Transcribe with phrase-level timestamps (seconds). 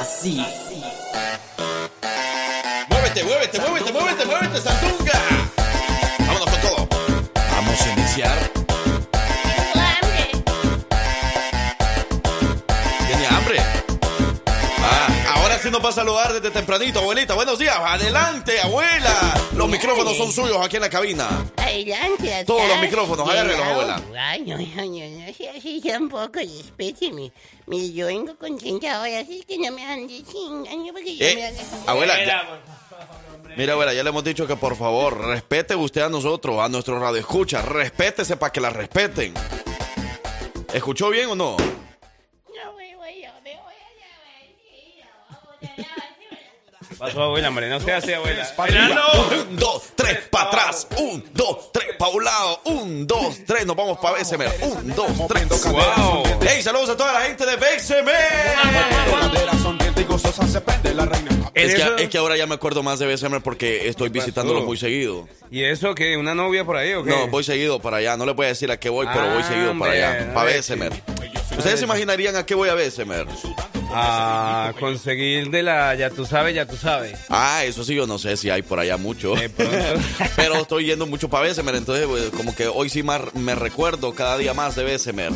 [0.00, 0.40] así.
[2.88, 4.99] Muévete, muévete, muévete, muévete, muévete, Sandunga.
[15.80, 17.34] Ahora sí nos va a saludar desde tempranito, abuelita.
[17.34, 17.76] Buenos días.
[17.78, 19.34] Adelante, abuela.
[19.54, 21.28] Los micrófonos son suyos aquí en la cabina.
[21.56, 22.46] Adelante, atrás.
[22.46, 24.02] Todos los micrófonos, agárrelos, abuela.
[24.18, 27.32] Ay, no, no, no, no sea así tampoco, respéteme.
[27.66, 31.52] Mire, yo vengo contenta hoy, así que no me ande chingando porque yo Eh,
[31.84, 32.60] me abuela, ya-
[33.56, 37.00] Mira, abuela, ya le hemos dicho que por favor, respete usted a nosotros, a nuestro
[37.00, 37.62] radio escucha.
[37.62, 39.34] Respétese para que la respeten.
[40.72, 41.34] ¿Escuchó bien o?
[41.34, 41.56] No,
[46.98, 48.46] Pasó, abuela, hombre, no sea así, abuela.
[49.48, 50.86] Un, dos, tres, para atrás.
[50.98, 52.60] Un, dos, tres, para un lado.
[52.64, 54.50] Un, dos, tres, nos vamos para BSMR.
[54.62, 55.48] Un, dos, tres.
[55.64, 56.22] Wow.
[56.42, 58.10] Hey, saludos a toda la gente de BSMR.
[61.54, 64.76] Es que, es que ahora ya me acuerdo más de BSMR porque estoy visitándolo muy
[64.76, 65.28] seguido.
[65.50, 66.16] ¿Y eso qué?
[66.16, 67.10] ¿Una novia por ahí o qué?
[67.10, 68.16] No, voy seguido para allá.
[68.16, 70.34] No le voy a decir a qué voy, pero voy Ah, seguido para allá.
[70.34, 70.92] Para BSMR.
[71.56, 73.26] ¿Ustedes se imaginarían a qué voy a BSMR?
[73.92, 77.18] A conseguir de la ya tú sabes, ya tú sabes.
[77.28, 79.34] Ah, eso sí, yo no sé si hay por allá mucho.
[80.36, 84.14] Pero estoy yendo mucho para Bessemer, entonces pues, como que hoy sí más me recuerdo
[84.14, 85.32] cada día más de Bessemer.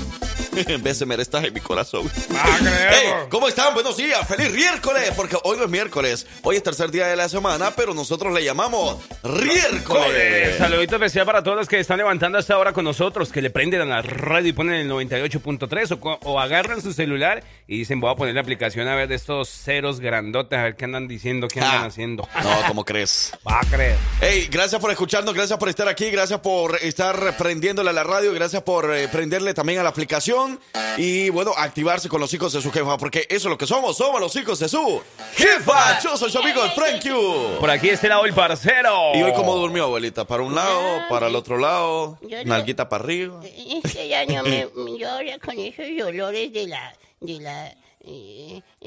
[0.83, 2.11] Bessemer está en mi corazón.
[2.35, 2.59] Ah.
[2.95, 3.75] Hey, ¿Cómo están?
[3.75, 7.29] Buenos días, feliz miércoles, porque hoy no es miércoles, hoy es tercer día de la
[7.29, 10.57] semana, pero nosotros le llamamos miércoles.
[10.59, 13.81] Saludito especial para todos los que están levantando hasta ahora con nosotros, que le prenden
[13.81, 18.13] a la radio y ponen el 98.3 o, o agarran su celular y dicen voy
[18.13, 21.49] a poner la aplicación a ver de estos ceros grandotes, a ver qué andan diciendo,
[21.49, 21.87] qué andan Ah.
[21.87, 22.29] haciendo.
[22.45, 23.33] No, ¿cómo crees?
[23.49, 23.97] Va a creer.
[24.21, 28.33] Hey, gracias por escucharnos, gracias por estar aquí, gracias por estar prendiéndole a la radio,
[28.33, 30.61] gracias por eh, prenderle también a la aplicación
[30.97, 33.97] y bueno, activarse con los hijos de su jefa, porque eso es lo que somos,
[33.97, 35.03] somos los hijos de su
[35.37, 36.01] jefa.
[36.01, 37.03] Yo soy su amigo el Frank.
[37.59, 39.13] Por aquí este lado el parcero.
[39.15, 40.25] ¿Y hoy cómo durmió, abuelita?
[40.27, 42.19] ¿Para un lado, para el otro lado?
[42.23, 43.41] Yo no- ¿Nalguita para arriba?
[43.45, 44.69] Es que ya no me...
[44.99, 46.95] Yo ahora con esos dolores de la...
[47.21, 47.75] De la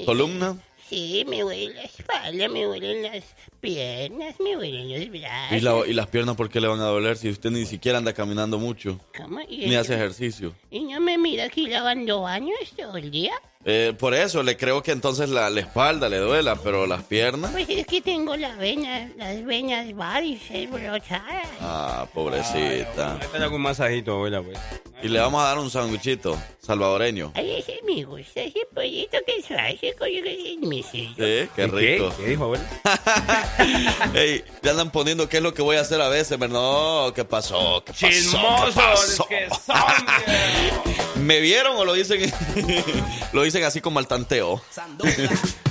[0.04, 0.56] ¿Columna?
[0.88, 3.22] Sí, me duele la espalda, me duelen las
[3.60, 5.52] piernas, me duelen los brazos.
[5.58, 7.98] ¿Y, la- y las piernas por qué le van a doler si usted ni siquiera
[7.98, 8.98] anda caminando mucho?
[9.14, 9.40] ¿Cómo?
[9.46, 10.54] ¿Y, Ni hace ejercicio.
[10.70, 13.32] ¿Y no me mira aquí lavando baños todo el día?
[13.64, 17.50] Eh, por eso le creo que entonces la, la espalda le duela, pero las piernas...
[17.50, 21.48] Pues es que tengo las venas, las venas varices brotadas.
[21.60, 23.18] Ah, pobrecita.
[23.34, 24.58] Ahí algún masajito, abuela, pues.
[25.02, 27.32] Y le vamos a dar un sándwichito salvadoreño.
[27.34, 31.14] Ay, ese me gusta, ese pollito que se hace con el misillo.
[31.24, 32.12] Sí, qué rico.
[32.16, 32.64] ¿Qué dijo, abuela?
[34.14, 37.12] Ey, ya andan poniendo qué es lo que voy a hacer a veces, pero no,
[37.14, 37.82] ¿qué pasó?
[37.84, 39.26] ¿Qué pasó?
[39.28, 39.76] ¿Qué que son.
[41.26, 42.20] ¿Me vieron o lo dicen
[43.32, 44.62] lo dicen así como al tanteo?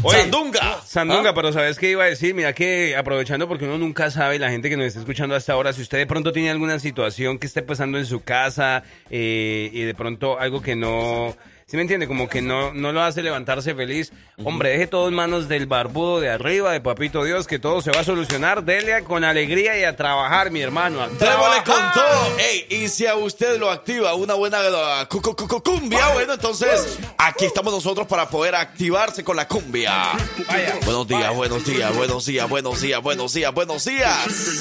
[0.03, 0.81] Oye, Sandunga.
[0.85, 1.33] Sandunga, ¿Ah?
[1.33, 2.33] pero ¿sabes qué iba a decir?
[2.33, 5.73] Mira que aprovechando porque uno nunca sabe, la gente que nos está escuchando hasta ahora,
[5.73, 9.81] si usted de pronto tiene alguna situación que esté pasando en su casa eh, y
[9.81, 11.35] de pronto algo que no...
[11.69, 12.07] ¿Sí me entiende?
[12.07, 14.13] Como que no, no lo hace levantarse feliz.
[14.45, 17.91] Hombre, deje todo en manos del barbudo de arriba, de Papito Dios, que todo se
[17.91, 18.63] va a solucionar.
[18.63, 21.01] Dele con alegría y a trabajar, mi hermano.
[21.01, 22.37] a Démosle con todo.
[22.39, 26.35] Ey, y si a usted lo activa una buena uh, cu- cu- cu- cumbia, bueno,
[26.35, 29.86] entonces aquí estamos nosotros para poder activarse con la cumbia.
[29.87, 30.79] Vaya.
[30.83, 34.59] Buenos días, buenos días, buenos días, buenos días, buenos días, buenos días.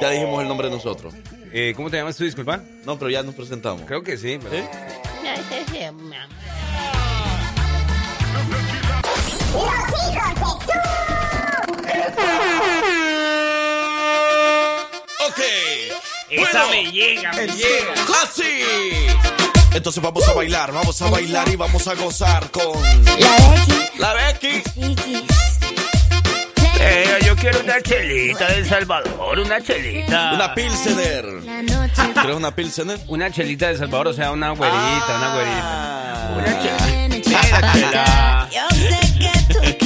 [0.00, 1.14] Ya dijimos el nombre de nosotros.
[1.52, 2.62] Eh, ¿Cómo te llamas tú, disculpa?
[2.84, 3.82] No, pero ya nos presentamos.
[3.86, 4.38] Creo que sí.
[4.38, 4.52] mamá.
[15.26, 15.40] Ok.
[16.30, 17.94] Esa Bueno, me llega, me llega.
[18.22, 19.41] Así.
[19.74, 22.82] Entonces vamos a bailar, vamos a bailar y vamos a gozar con
[23.18, 24.62] La Becky, la Becky.
[26.84, 30.32] Eh, yo quiero una chelita de Salvador, una chelita.
[30.34, 31.24] Una Pilsener.
[31.44, 32.98] La noche ¿Quieres una Pilsener?
[33.06, 35.60] Una chelita de Salvador, o sea, una güerita, una güerita.
[35.62, 36.34] Ah.
[36.36, 36.86] Una chelita.
[36.86, 38.48] viene Mira, chela.
[38.52, 39.81] Yo sé que tú.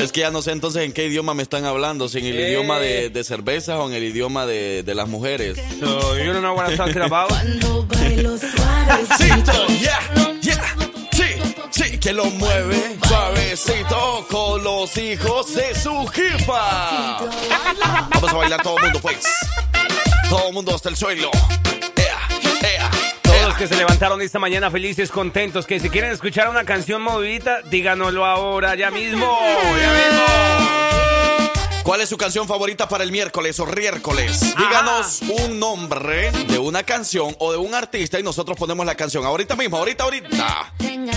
[0.04, 2.38] Es que ya no sé entonces en qué idioma me están hablando, si en el
[2.40, 2.48] Eh.
[2.48, 5.58] idioma de, de cervezas o en el idioma de, de las mujeres.
[5.78, 7.28] So, you don't know what I'm talking about?
[7.28, 9.66] Cuando bailo suavecito.
[9.80, 10.00] Yeah,
[10.40, 10.76] yeah.
[11.12, 11.24] Sí,
[11.70, 17.18] sí, que lo mueve suavecito con los hijos de su jefa.
[18.10, 19.16] Vamos a bailar todo el mundo, pues.
[20.28, 21.30] Todo el mundo hasta el suelo.
[21.96, 22.18] Ea,
[22.62, 22.90] ea, Todos ea.
[22.90, 23.09] los
[23.60, 28.24] que se levantaron esta mañana felices, contentos, que si quieren escuchar una canción movidita, díganoslo
[28.24, 29.38] ahora, ya mismo,
[29.78, 31.19] ya mismo.
[31.82, 34.40] ¿Cuál es su canción favorita para el miércoles o riércoles?
[34.56, 39.24] Díganos un nombre de una canción o de un artista y nosotros ponemos la canción.
[39.24, 40.72] Ahorita mismo, ahorita, ahorita.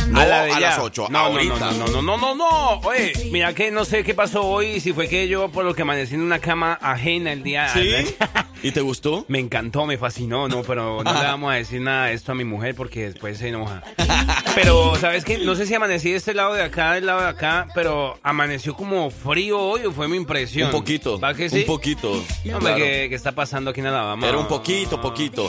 [0.07, 1.07] No, a, la de a las 8.
[1.09, 1.71] No, no, ahorita.
[1.71, 2.79] no, no, no, no, no, no.
[2.87, 5.81] Oye, mira que no sé qué pasó hoy, si fue que yo por lo que
[5.81, 7.69] amanecí en una cama ajena el día.
[7.73, 8.15] ¿Sí?
[8.63, 9.25] ¿Y te gustó?
[9.33, 12.35] Me encantó, me fascinó, no, pero no le vamos a decir nada de esto a
[12.35, 13.83] mi mujer porque después se enoja.
[14.55, 15.39] Pero, ¿sabes qué?
[15.39, 18.75] No sé si amanecí de este lado de acá, del lado de acá, pero amaneció
[18.75, 20.52] como frío hoy o fue mi impresión.
[20.61, 21.19] Un poquito.
[21.19, 21.59] ¿Va que sí?
[21.61, 22.11] Un poquito.
[22.11, 22.75] Hombre, Claro.
[22.77, 24.27] ¿qué, qué está pasando aquí en Alabama?
[24.27, 25.47] Era un poquito, poquito.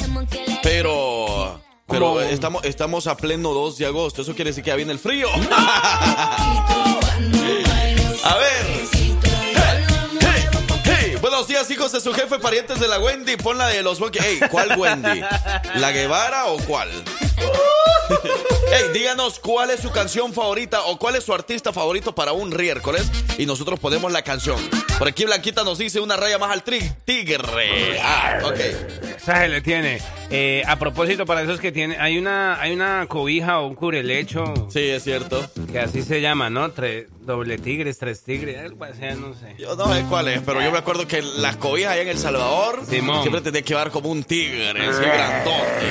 [0.62, 1.60] Pero.
[1.86, 4.22] Pero estamos, estamos a pleno 2 de agosto.
[4.22, 5.28] Eso quiere decir que ya viene el frío.
[8.24, 8.66] a ver.
[8.92, 9.84] Hey, hey,
[10.84, 11.16] hey.
[11.20, 11.53] Buenos días,
[11.84, 13.36] hijos de su jefe, parientes de la Wendy.
[13.36, 14.18] Pon la de los Bucky.
[14.22, 15.20] Hey, ¿cuál Wendy?
[15.74, 16.88] ¿La Guevara o cuál?
[18.72, 22.48] Hey, díganos cuál es su canción favorita o cuál es su artista favorito para un
[22.50, 24.56] miércoles y nosotros ponemos la canción.
[24.98, 28.00] Por aquí Blanquita nos dice una raya más al tri- tigre.
[28.02, 28.58] Ah, ok.
[29.16, 30.00] Esa se le tiene.
[30.30, 34.44] Eh, a propósito, para esos que tienen, hay una, hay una cobija o un cubrelecho
[34.70, 35.48] Sí, es cierto.
[35.70, 36.72] que así se llama, ¿no?
[36.74, 39.54] Tre- doble tigres, tres tigres, algo así, no sé.
[39.58, 42.18] Yo no sé cuál es, pero yo me acuerdo que las cobijas allá en El
[42.18, 43.22] Salvador Simón.
[43.22, 45.88] siempre tenía que llevar como un tigre, así grandote.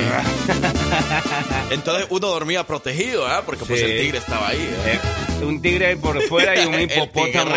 [1.71, 3.43] Entonces uno dormía protegido, ¿ah?
[3.45, 3.85] Porque pues Sí.
[3.85, 4.57] el tigre estaba ahí.
[4.85, 4.99] ¿eh?
[5.41, 7.53] Eh, un tigre por fuera y un hipopótamo.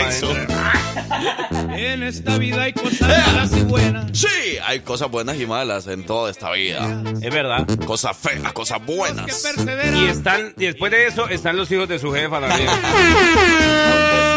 [1.77, 4.19] En esta vida hay cosas malas y buenas.
[4.19, 7.03] Sí, hay cosas buenas y malas en toda esta vida.
[7.23, 7.67] Es verdad.
[7.87, 9.47] Cosas feas, cosas buenas.
[9.95, 12.69] Y están, y después de eso están los hijos de su jefa también.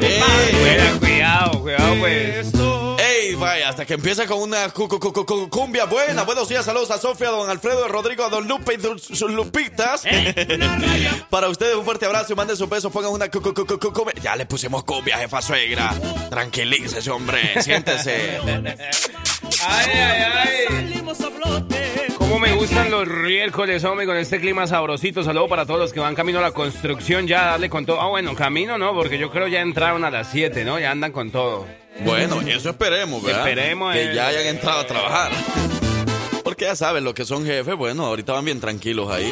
[0.00, 0.98] ¡Ey!
[0.98, 2.52] Cuidado, cuidado, pues.
[2.98, 3.34] ¡Ey!
[3.34, 6.22] Vaya, hasta que empieza con una cu- cu- cu- cu- cumbia buena.
[6.22, 9.02] Buenos días, saludos a Sofía, a don Alfredo, a Rodrigo, a don Lupe y sus
[9.18, 10.02] sus lupitas.
[11.30, 13.92] Para ustedes un fuerte abrazo y manden su peso, pongan una cu- cu- cu- cu-
[13.92, 14.14] cumbia.
[14.22, 15.92] Ya le pusimos cumbia, jefa suegra.
[16.30, 18.38] Tranquilícese, hombre, siéntese.
[19.66, 20.64] Ay, ay, ay.
[20.68, 22.13] Salimos a flote.
[22.24, 25.22] Cómo me gustan los miércoles, hombre, con este clima sabrosito.
[25.22, 28.00] Saludo para todos los que van camino a la construcción ya, darle con todo.
[28.00, 30.78] Ah, bueno, camino no, porque yo creo ya entraron a las 7, ¿no?
[30.80, 31.66] Ya andan con todo.
[32.00, 33.46] Bueno, eso esperemos, ¿verdad?
[33.46, 34.14] Esperemos, Que eh.
[34.14, 35.32] ya hayan entrado a trabajar.
[36.42, 39.30] Porque ya saben, los que son jefes, bueno, ahorita van bien tranquilos ahí.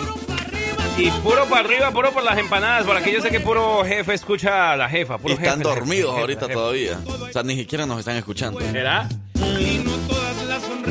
[0.98, 2.84] Y puro para arriba, puro por las empanadas.
[2.84, 5.16] Por aquí yo sé que puro jefe escucha a la jefa.
[5.16, 6.52] Puro Y están jefe, dormidos jefe, ahorita jefe.
[6.52, 6.98] todavía.
[7.06, 8.60] O sea, ni siquiera nos están escuchando.
[8.60, 9.08] ¿Será?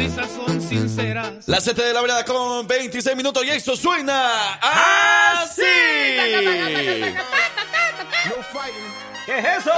[0.10, 1.32] Sonrisas son sinceras.
[1.48, 4.54] Las 7 de la mañana con 26 minutos y esto suena
[5.42, 5.62] así.
[9.26, 9.72] ¿Qué es eso?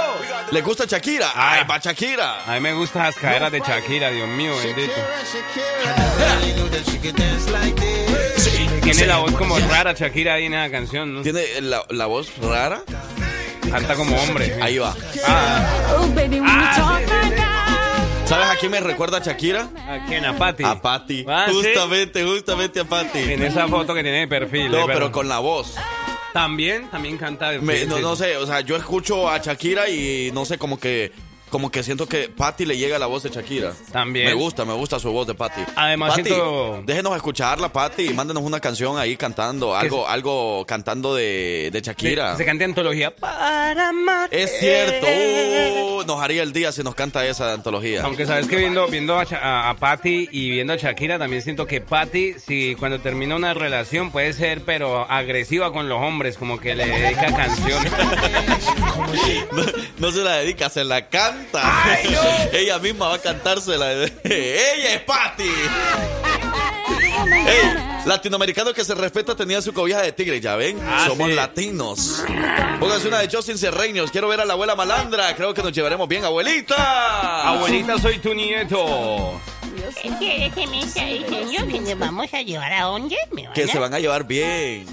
[0.50, 1.30] ¿Le gusta Shakira?
[1.34, 2.44] ¡Ay, va Shakira!
[2.46, 4.94] A mí me gustan las caderas de Shakira, Dios mío, bendito.
[8.36, 9.04] Sí, Tiene sí.
[9.06, 11.22] la voz como rara Shakira ahí en esa canción, ¿no?
[11.22, 12.80] Tiene la, la voz rara.
[13.70, 14.56] Canta como hombre.
[14.62, 14.94] Ahí va.
[15.26, 15.66] Ah,
[15.98, 17.23] Oh, baby, when you talk like that.
[18.26, 19.68] ¿Sabes a quién me recuerda Shakira?
[19.86, 20.24] ¿a quién?
[20.24, 20.64] ¿A Patty?
[20.64, 21.24] A Patty.
[21.28, 21.54] Ah, ¿sí?
[21.56, 23.18] Justamente, justamente a Patty.
[23.32, 24.70] En esa foto que tiene de perfil.
[24.70, 25.74] No, es pero con la voz.
[26.32, 27.52] También, también canta.
[27.60, 31.12] Me- no, no sé, o sea, yo escucho a Shakira y no sé, como que
[31.54, 33.72] como que siento que Patty le llega la voz de Shakira.
[33.92, 34.26] También.
[34.26, 35.60] Me gusta, me gusta su voz de Patty.
[35.76, 41.14] Además, Patty, siento- déjenos escucharla, Patty, y mándenos una canción ahí cantando, algo, algo cantando
[41.14, 42.32] de, de Shakira.
[42.32, 43.14] Se, se canta antología.
[43.14, 44.28] Para amar.
[44.32, 48.02] Es cierto, uh, nos haría el día si nos canta esa antología.
[48.02, 51.80] Aunque sabes que viendo, viendo a, a Patty y viendo a Shakira, también siento que
[51.80, 56.74] Patty, si cuando termina una relación, puede ser, pero agresiva con los hombres, como que
[56.74, 57.92] le dedica canciones.
[59.52, 59.62] No,
[59.98, 61.43] no se la dedica, se la canta.
[62.52, 63.92] Ella misma va a cantársela.
[64.24, 65.44] Ella es Patty.
[67.46, 71.34] Ey, latinoamericano que se respeta tenía su cobija de tigre, ya ven, Ah, somos sí.
[71.34, 72.22] latinos.
[72.80, 76.08] Pónganse una de Justin Serreños, quiero ver a la abuela malandra, creo que nos llevaremos
[76.08, 77.48] bien, abuelita.
[77.48, 79.40] Abuelita, soy tu nieto.
[80.18, 83.16] ¿Qué que me está diciendo que nos vamos a llevar a dónde?
[83.32, 84.86] ¿Me Que a- se van a llevar bien.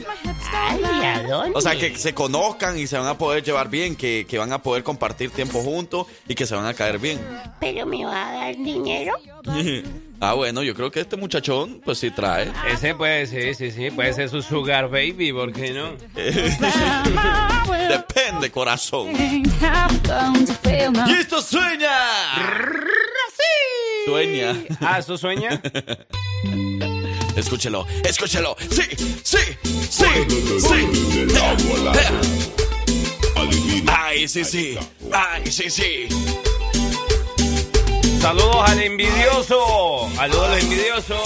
[0.53, 1.51] Ay, ¿a dónde?
[1.55, 4.51] O sea, que se conozcan y se van a poder llevar bien, que, que van
[4.53, 7.19] a poder compartir tiempo juntos y que se van a caer bien.
[7.59, 9.13] ¿Pero me va a dar dinero?
[10.23, 12.51] Ah, bueno, yo creo que este muchachón, pues sí trae.
[12.71, 15.93] Ese puede ser, sí, sí, puede ser su sugar baby, ¿por qué no?
[17.89, 19.07] Depende, corazón.
[19.09, 21.89] Y esto sueña.
[24.05, 24.55] Sueña.
[24.79, 25.59] Ah, ¿eso sueña?
[27.35, 28.55] Escúchelo, escúchelo.
[28.69, 28.83] Sí,
[29.23, 29.37] sí,
[29.89, 30.05] sí,
[30.59, 30.87] sí.
[33.87, 34.77] Ay, sí, sí.
[35.11, 36.07] Ay, sí, sí.
[38.21, 40.09] Saludos al envidioso.
[40.15, 41.23] Saludos al envidioso.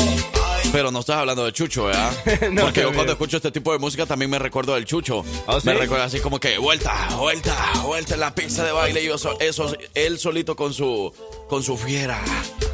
[0.75, 2.11] Pero no estás hablando de Chucho, ¿verdad?
[2.51, 5.23] No, Porque yo cuando escucho este tipo de música también me recuerdo del Chucho.
[5.45, 5.67] ¿Oh, sí?
[5.67, 9.39] Me recuerda así como que vuelta, vuelta, vuelta en la pista de baile y eso,
[9.39, 11.13] eso él solito con su
[11.47, 12.21] con su fiera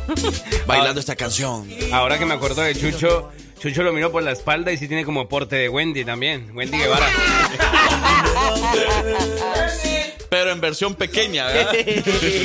[0.66, 1.70] bailando esta canción.
[1.92, 3.30] Ahora que me acuerdo de Chucho,
[3.60, 6.50] Chucho lo miro por la espalda y sí tiene como porte de Wendy también.
[6.56, 7.06] Wendy Guevara.
[10.28, 11.72] Pero en versión pequeña, ¿verdad?
[11.72, 12.42] ¡Qué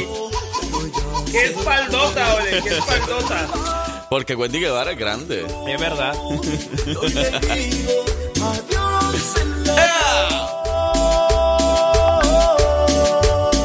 [1.32, 2.62] espaldota, ole!
[2.62, 3.85] ¡Qué espaldota!
[4.08, 5.44] Porque Wendy Guevara es grande.
[5.68, 6.14] Es verdad.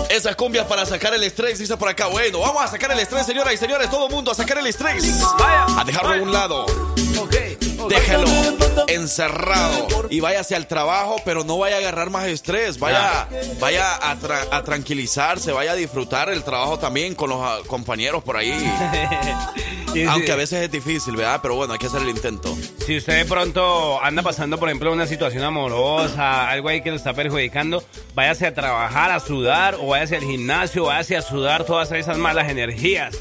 [0.09, 2.07] Esas cumbias para sacar el estrés, dice por acá.
[2.07, 3.89] Bueno, vamos a sacar el estrés, señoras y señores.
[3.89, 5.21] Todo el mundo a sacar el estrés.
[5.39, 5.65] Vaya.
[5.79, 6.65] A dejarlo a un lado.
[7.17, 7.35] Ok.
[7.89, 8.27] Déjelo
[8.87, 12.77] encerrado y váyase al trabajo, pero no vaya a agarrar más estrés.
[12.77, 13.27] Vaya,
[13.59, 18.23] vaya a, tra- a tranquilizarse, vaya a disfrutar el trabajo también con los ah, compañeros
[18.23, 18.51] por ahí.
[20.09, 21.39] Aunque a veces es difícil, ¿verdad?
[21.41, 22.57] Pero bueno, hay que hacer el intento.
[22.85, 26.95] Si usted de pronto anda pasando, por ejemplo, una situación amorosa, algo ahí que lo
[26.95, 27.83] está perjudicando,
[28.13, 32.49] váyase a trabajar, a sudar, o váyase al gimnasio, váyase a sudar todas esas malas
[32.49, 33.17] energías.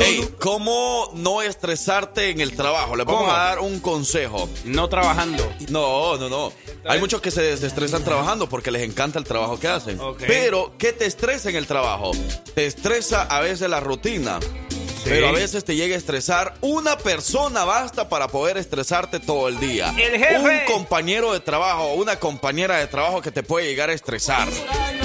[0.00, 2.96] Ey, ¿cómo no estresarte en el trabajo?
[2.96, 4.48] Les vamos a dar un consejo.
[4.64, 5.50] no trabajando.
[5.68, 6.52] No, no, no.
[6.84, 9.98] Hay muchos que se desestresan trabajando porque les encanta el trabajo que hacen.
[10.26, 12.10] Pero, ¿qué te estresa en el trabajo?
[12.54, 14.31] Te estresa a veces la rutina.
[14.40, 14.81] Ghana.
[15.04, 19.58] Pero a veces te llega a estresar una persona basta para poder estresarte todo el
[19.58, 19.88] día.
[19.90, 20.38] El jefe.
[20.38, 24.48] Un compañero de trabajo o una compañera de trabajo que te puede llegar a estresar.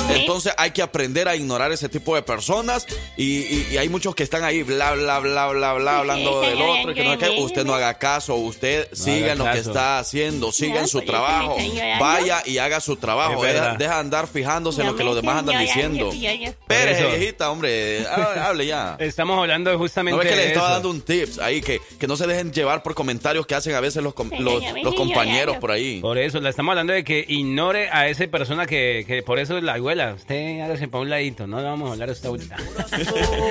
[0.09, 2.85] Entonces hay que aprender a ignorar ese tipo de personas
[3.17, 6.61] y, y- y hay muchos que están ahí bla bla bla bla bla hablando del
[6.61, 9.59] otro y que no es que usted no haga caso, usted siga en lo que
[9.59, 11.57] está haciendo, siga en su me trabajo,
[11.99, 15.37] vaya y haga su trabajo, deja, deja de andar fijándose en lo que los demás
[15.39, 16.09] andan diciendo.
[16.91, 17.09] Eso.
[17.17, 18.95] viejita, hombre, ha- hable ya.
[18.99, 22.15] Estamos hablando justamente No es que les estaba dando un tips ahí, que, que no
[22.17, 25.99] se dejen llevar por comentarios que hacen a veces los, com- los, compañeros por ahí.
[26.01, 29.57] Por eso, le estamos hablando de que ignore a esa persona que, que por eso
[29.57, 30.13] es la abuela.
[30.13, 32.57] Usted hágase para un ladito, no le vamos a hablar a esta ahorita.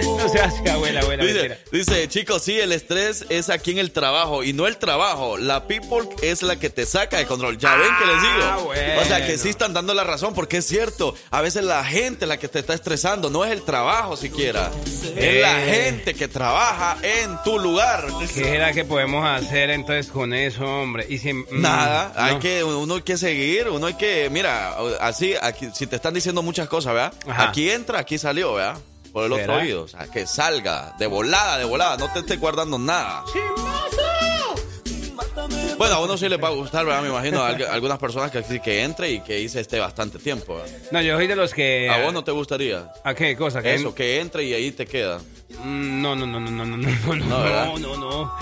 [0.04, 1.58] no se hace abuela, abuela, mentira.
[1.72, 5.38] Dice, dice, chicos, sí, el estrés es aquí en el trabajo y no el trabajo.
[5.38, 7.58] La people es la que te saca de control.
[7.58, 8.42] Ya ven que les digo.
[8.42, 9.00] Ah, bueno.
[9.00, 11.14] O sea, que sí están dando la razón porque es cierto.
[11.30, 14.70] A veces la gente la que te está estresando, no es el trabajo siquiera.
[15.16, 18.06] Es la gente que trabaja en tu lugar.
[18.18, 21.06] ¿Qué será que podemos hacer entonces con eso, hombre?
[21.08, 25.34] Y si, mm, Nada, hay que, uno hay que seguir, uno hay que, mira, así,
[25.40, 27.12] aquí, si te están diciendo muchas cosas, ¿verdad?
[27.28, 27.48] Ajá.
[27.48, 28.78] Aquí entra, aquí salió, ¿verdad?
[29.12, 32.38] Por el otro oído, o sea, que salga, de volada, de volada, no te estés
[32.38, 33.24] guardando nada.
[35.78, 37.02] Bueno, a uno sí le va a gustar, ¿verdad?
[37.02, 40.58] Me imagino a algunas personas que, que entre y que hice este bastante tiempo.
[40.90, 41.90] No, yo soy de los que...
[41.90, 42.90] ¿A vos no te gustaría?
[43.04, 43.60] ¿A qué cosa?
[43.62, 45.18] ¿Que Eso, que entre y ahí te queda.
[45.62, 48.32] Mm, No, no, no, no, no, no, no, no, no, no, no.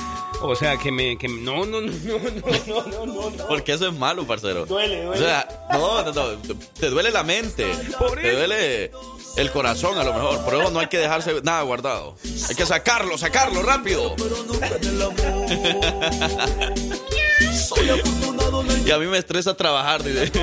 [0.43, 1.19] O sea, que me...
[1.19, 2.19] Que, no, no, no, no,
[2.67, 3.47] no, no, no, no.
[3.49, 4.65] Porque eso es malo, parcero.
[4.67, 5.21] Duele, duele.
[5.21, 6.39] O sea, no, no, no.
[6.79, 7.67] Te duele la mente.
[7.99, 8.39] Por Te eso.
[8.39, 8.93] duele
[9.37, 10.45] el corazón, a lo mejor.
[10.45, 12.15] Por eso no hay que dejarse nada guardado.
[12.49, 14.15] Hay que sacarlo, sacarlo rápido.
[18.87, 20.03] Y a mí me estresa trabajar.
[20.03, 20.31] dice.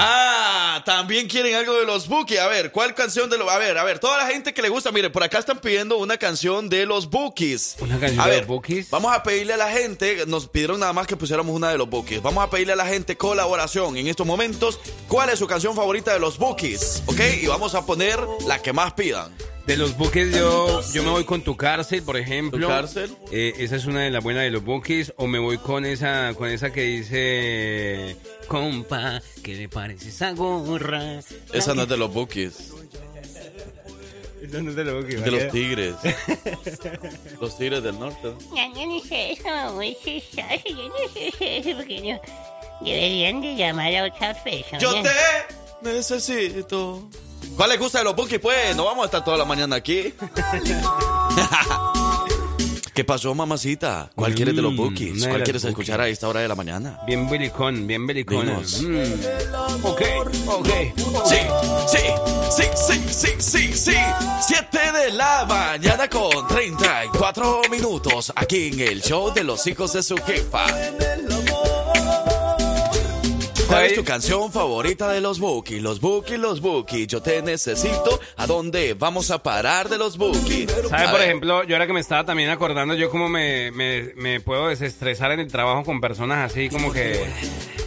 [0.00, 2.38] Ah, también quieren algo de los Bookies.
[2.38, 3.50] A ver, ¿cuál canción de los...
[3.50, 5.96] A ver, a ver, toda la gente que le gusta, mire, por acá están pidiendo
[5.96, 7.76] una canción de los Bookies.
[7.80, 8.90] ¿Una canción a de ver, los Bookies?
[8.90, 11.90] Vamos a pedirle a la gente, nos pidieron nada más que pusiéramos una de los
[11.90, 12.22] Bookies.
[12.22, 14.78] Vamos a pedirle a la gente colaboración en estos momentos.
[15.08, 17.02] ¿Cuál es su canción favorita de los Bookies?
[17.06, 17.20] ¿Ok?
[17.42, 19.34] Y vamos a poner la que más pidan.
[19.68, 22.66] De los buques yo, yo me voy con tu cárcel, por ejemplo.
[22.66, 23.14] ¿Tu cárcel?
[23.30, 25.12] Eh, esa es una de las buenas de los buques.
[25.18, 31.20] O me voy con esa, con esa que dice, compa, ¿qué le parece esa gorra?
[31.52, 32.72] Esa no es de los Bookies,
[34.42, 35.44] Esa no es de los Bukis, de ¿vale?
[35.44, 35.94] los Tigres.
[37.40, 38.32] los Tigres del Norte.
[38.56, 42.20] Ya, yo no sé eso, muy chistoso, yo no sé eso, porque no...
[42.80, 44.78] Deberían de llamar a otra persona.
[44.78, 45.10] Yo te
[45.82, 47.06] necesito.
[47.56, 48.38] ¿Cuál les gusta de los Bookies?
[48.40, 50.14] Pues no vamos a estar toda la mañana aquí.
[52.94, 54.10] ¿Qué pasó, mamacita?
[54.16, 55.12] ¿Cuál Mm, quieres de los Bookies?
[55.12, 55.78] una de ¿Cuál quieres Bookies.
[55.78, 56.98] escuchar a esta hora de la mañana?
[57.06, 58.46] Bien belicón, bien belicón.
[58.46, 59.84] Mm.
[59.84, 60.02] Ok,
[60.48, 60.68] ok.
[61.24, 61.36] Sí,
[61.86, 61.98] sí,
[62.50, 63.96] sí, sí, sí, sí, sí.
[64.44, 70.02] Siete de la mañana con 34 minutos aquí en el show de los hijos de
[70.02, 70.66] su jefa.
[73.68, 75.82] ¿Cuál es tu canción favorita de los Bookies?
[75.82, 77.06] Los Bookies, los Bookies.
[77.06, 78.18] Yo te necesito.
[78.36, 80.70] ¿A dónde vamos a parar de los Bookies?
[80.88, 84.14] ¿Sabe, A por ejemplo, yo ahora que me estaba también acordando, yo como me, me,
[84.16, 87.26] me puedo desestresar en el trabajo con personas así como que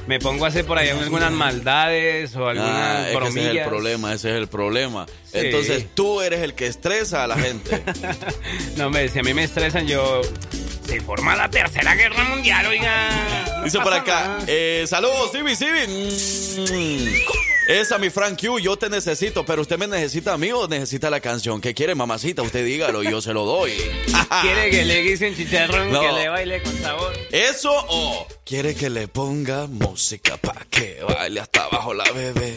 [0.08, 3.36] me pongo a hacer por ahí algunas maldades o Ah, algunas es que ese es
[3.36, 3.68] el bromillas.
[3.68, 5.06] problema, ese es el problema.
[5.34, 7.82] Entonces tú eres el que estresa a la gente.
[8.78, 10.22] No, me si a mí me estresan, yo.
[10.92, 13.62] Se forma la tercera guerra mundial, oiga.
[13.64, 15.54] Dice por acá, eh, saludos, Civi.
[16.68, 17.08] Mm.
[17.70, 21.10] Esa, mi Frank Q, yo te necesito, pero usted me necesita a mí o necesita
[21.10, 21.62] la canción.
[21.62, 22.42] ¿Qué quiere, mamacita?
[22.42, 23.72] Usted dígalo y yo se lo doy.
[24.42, 26.02] Quiere que le guise un chicharrón No.
[26.02, 27.14] que le baile con sabor.
[27.32, 32.54] ¿Eso o quiere que le ponga música para que baile hasta abajo la bebé?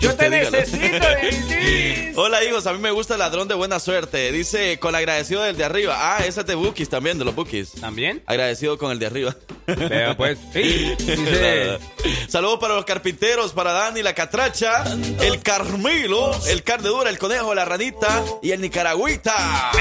[0.00, 2.12] Yo te necesito, Denise.
[2.16, 4.32] Hola hijos, a mí me gusta el ladrón de buena suerte.
[4.32, 5.96] Dice, con agradecido del de arriba.
[5.98, 7.72] Ah, ese es de Bookies también, de los Bookies.
[7.80, 8.22] ¿También?
[8.26, 9.36] Agradecido con el de arriba.
[9.66, 10.38] Vea, pues.
[10.52, 11.78] Sí, dice.
[12.28, 14.84] Saludos para los carpinteros, para Dani, la catracha,
[15.20, 19.72] el Carmilo, el Cardedura, el conejo, la ranita y el nicaragüita.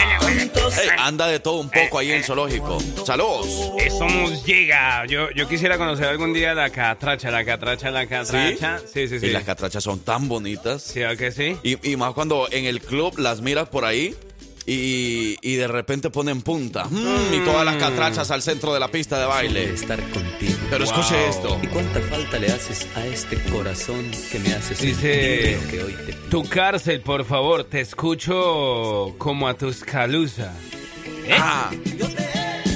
[0.79, 2.77] Ey, anda de todo un poco ahí en el zoológico.
[3.05, 3.47] Saludos.
[3.79, 5.05] Eso nos llega.
[5.05, 8.79] Yo, yo quisiera conocer algún día la catracha, la catracha, la catracha.
[8.79, 9.27] Sí, sí, sí.
[9.27, 10.83] Y las catrachas son tan bonitas.
[10.83, 11.57] ¿Sí o que sí?
[11.63, 14.15] Y, y más cuando en el club las miras por ahí
[14.65, 16.85] y, y de repente ponen punta.
[16.85, 19.73] Mm, y todas las catrachas al centro de la pista de baile.
[19.73, 20.55] estar contigo.
[20.69, 21.29] Pero escuche Wow.
[21.29, 21.59] esto.
[21.61, 25.93] ¿Y cuánta falta le haces a este corazón que me hace sentir Dice, que hoy
[26.05, 26.29] te pido?
[26.29, 30.55] tu cárcel, por favor, te escucho como a tus calusas.
[31.37, 31.69] Ah.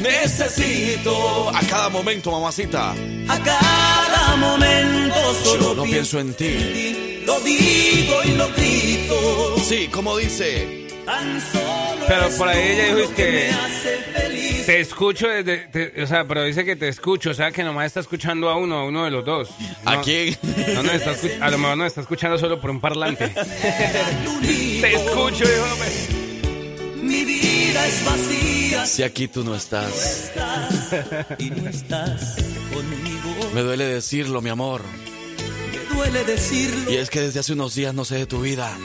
[0.02, 2.92] Necesito a cada momento, mamacita.
[3.28, 6.46] A cada momento Yo solo no pienso en ti.
[6.48, 9.56] ti, lo digo y lo grito.
[9.64, 10.88] Sí, como dice.
[11.06, 14.66] Tan solo Pero por ahí ella dijo es que- me hace feliz.
[14.66, 17.88] Te escucho desde, te- o sea, pero dice que te escucho, o sea, que nomás
[17.88, 19.50] está escuchando a uno, a uno de los dos.
[19.84, 20.38] No, ¿A quién?
[20.76, 21.16] No nos está
[21.46, 23.28] a lo mejor nos está escuchando solo por un parlante.
[24.82, 25.78] te escucho, hijo,
[27.12, 30.32] Mi vida es vacía Si aquí tú no estás.
[31.38, 32.36] y no estás
[32.74, 33.52] conmigo.
[33.54, 34.82] Me duele decirlo, mi amor.
[35.72, 36.90] Me duele decirlo.
[36.92, 38.78] Y es que desde hace unos días no sé de tu vida.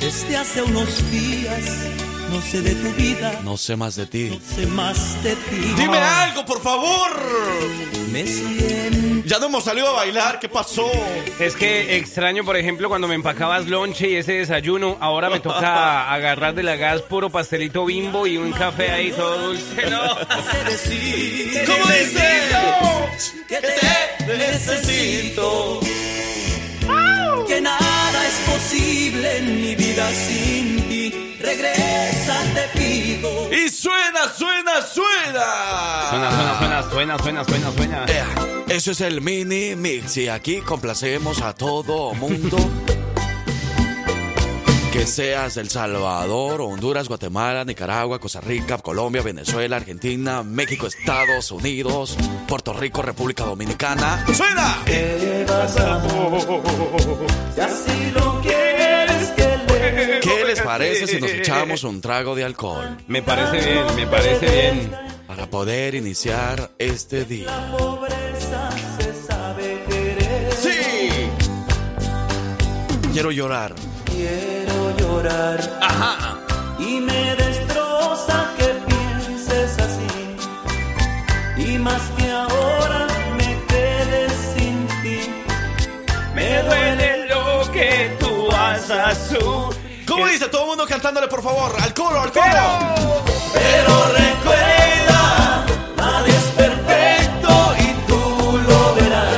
[0.00, 1.64] Desde hace unos días
[2.30, 4.30] no sé de tu vida, No sé más de ti.
[4.30, 5.56] no sé más de ti.
[5.76, 7.10] Dime algo, por favor.
[8.12, 10.38] Me siento Ya no hemos salido a bailar.
[10.40, 10.90] ¿Qué pasó?
[11.38, 16.12] Es que extraño, por ejemplo, cuando me empacabas lonche y ese desayuno, ahora me toca
[16.14, 20.00] agarrar de la gas puro pastelito bimbo y un café ahí todo dulce, ¿no?
[21.66, 22.38] ¿Cómo dice?
[23.48, 25.80] que te necesito.
[27.46, 31.27] Que nada es posible en mi vida sin ti.
[31.40, 33.52] Regresa, te pido.
[33.52, 36.10] Y suena, suena, suena.
[36.10, 38.06] Suena, suena, suena, suena, suena, suena, suena.
[38.68, 42.56] Eso es el mini mix y aquí complacemos a todo mundo.
[44.92, 52.16] Que seas El Salvador, Honduras, Guatemala, Nicaragua, Costa Rica, Colombia, Venezuela, Argentina, México, Estados Unidos,
[52.48, 54.24] Puerto Rico, República Dominicana.
[54.34, 54.82] ¡Suena!
[57.54, 58.97] Si así lo quieres
[60.20, 64.46] ¿Qué les parece si nos echamos un trago de alcohol Me parece bien, me parece
[64.46, 64.92] bien.
[65.26, 67.70] para poder iniciar este día?
[67.76, 70.52] pobreza se sabe querer.
[70.52, 71.08] ¡Sí!
[73.12, 73.74] Quiero llorar.
[74.04, 76.38] Quiero llorar ¡Ajá!
[76.78, 80.06] y me destroza que pienses así.
[81.72, 83.06] Y más que ahora
[83.36, 85.20] me quedes sin ti.
[86.34, 89.18] Me duele lo que tú haces.
[90.18, 90.48] ¿Cómo dice?
[90.48, 91.72] Todo el mundo cantándole, por favor.
[91.80, 92.44] ¡Al coro, al coro!
[93.54, 95.64] Pero recuerda,
[95.96, 99.28] nadie es perfecto y tú lo verás.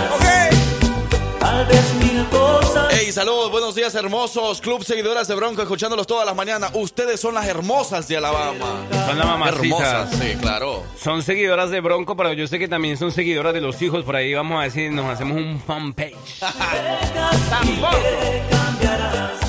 [1.38, 4.60] Tal vez mil cosas Hey, saludos, buenos días, hermosos.
[4.60, 6.70] Club seguidoras de Bronco, escuchándolos todas las mañanas.
[6.74, 8.86] Ustedes son las hermosas de Alabama.
[9.06, 9.62] Son las mamacitas.
[9.62, 10.82] Hermosas, sí, claro.
[11.00, 14.04] Son seguidoras de Bronco, pero yo sé que también son seguidoras de los hijos.
[14.04, 16.16] Por ahí vamos a decir, nos hacemos un fanpage.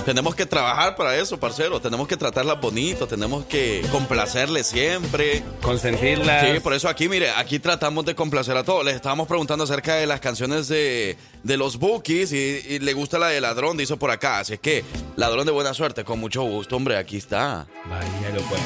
[0.06, 1.80] Tenemos que trabajar para eso, parcero.
[1.80, 5.44] Tenemos que tratarlas bonito, tenemos que complacerles siempre.
[5.62, 6.54] Consentirlas.
[6.54, 8.84] Sí, por eso aquí, mire, aquí tratamos de complacer a todos.
[8.84, 13.20] Les estábamos preguntando acerca de las canciones de, de los Bookies y, y le gusta
[13.20, 14.40] la de Ladrón, dice por acá.
[14.40, 14.84] Así es que,
[15.16, 17.68] Ladrón de buena suerte, con mucho gusto, hombre, aquí está.
[17.86, 18.62] Vaya, lo pues.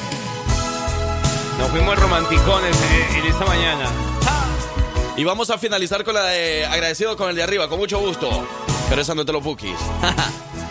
[1.58, 3.90] Nos fuimos romanticones en, en esta mañana.
[5.16, 8.28] Y vamos a finalizar con la de agradecido con el de arriba, con mucho gusto.
[8.88, 9.78] Pero esa no es de los Bookies.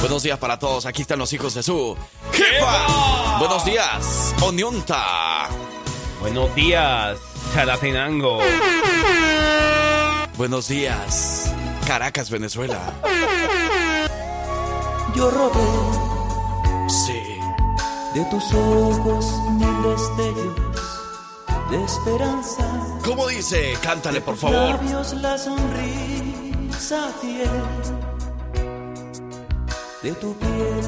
[0.00, 1.96] Buenos días para todos, aquí están los hijos de su
[2.32, 3.38] jefa.
[3.38, 5.48] Buenos días, Onionta.
[6.20, 7.18] Buenos días,
[7.54, 8.38] Chalatenango.
[10.36, 11.52] Buenos días,
[11.86, 12.78] Caracas, Venezuela.
[15.14, 15.60] yo robé
[16.88, 17.20] Sí.
[18.14, 20.56] de tus ojos mil destellos
[21.70, 22.64] de esperanza.
[23.04, 23.74] ¿Cómo dice?
[23.82, 24.56] Cántale, por favor.
[24.80, 27.50] Labios la sonrisa fiel
[30.02, 30.80] de tu piel,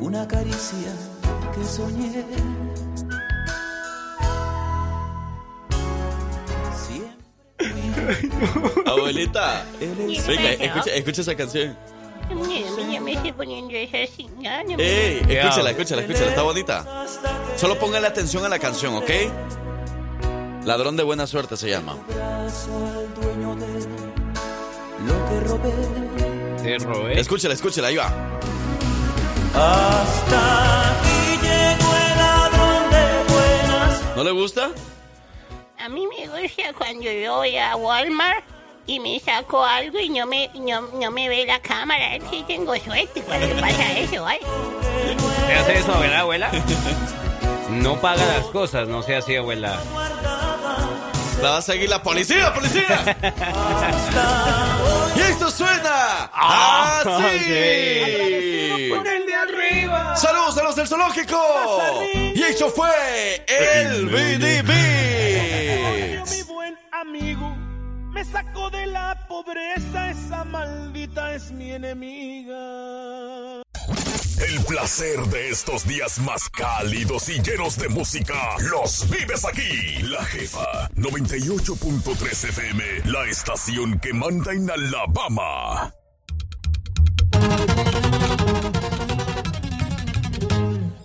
[0.00, 0.92] una caricia
[1.54, 2.24] que soñé.
[8.86, 11.76] Abuelita, Venga, escucha, escucha esa canción.
[12.30, 14.66] Mira, mira, me estoy poniendo esa señal.
[14.78, 17.06] Ey, escúchala, escúchala, escúchala, está bonita.
[17.56, 19.10] Solo póngale atención a la canción, ¿ok?
[20.64, 21.92] Ladrón de buena suerte se llama.
[21.92, 23.80] Abrazo al dueño de
[25.06, 26.33] lo que robé.
[26.64, 27.20] Te robé.
[27.20, 28.06] Escúchala, escúchala, ahí va.
[29.52, 34.16] Hasta aquí llegó el ladrón de buenas.
[34.16, 34.70] ¿No le gusta?
[35.78, 38.46] A mí me gusta cuando yo voy a Walmart
[38.86, 42.18] y me saco algo y no me, no, no me ve la cámara.
[42.30, 44.38] Sí tengo suerte cuando pasa eso, ¿ay?
[45.46, 46.50] ¿Te hace eso, verdad, abuela?
[47.70, 49.78] No paga las cosas, no sea así, abuela.
[51.44, 53.16] La va a seguir la policía, policía.
[55.14, 57.52] y esto suena Ah, así.
[57.52, 60.16] el de arriba.
[60.16, 61.38] Saludos a los del zoológico.
[62.34, 64.72] Y esto fue el Mi BDB.
[66.48, 67.54] buen amigo
[68.10, 72.54] me sacó de la pobreza, esa maldita es mi enemiga.
[74.48, 78.34] El placer de estos días más cálidos y llenos de música
[78.70, 80.02] los vives aquí.
[80.02, 85.94] La jefa 98.3 FM, la estación que manda en Alabama.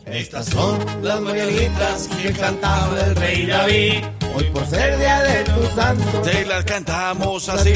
[0.06, 4.19] Estas son las mañanitas que cantaba el rey David.
[4.36, 6.24] Hoy por ser día de tu santo.
[6.24, 7.74] Sí, las cantamos así.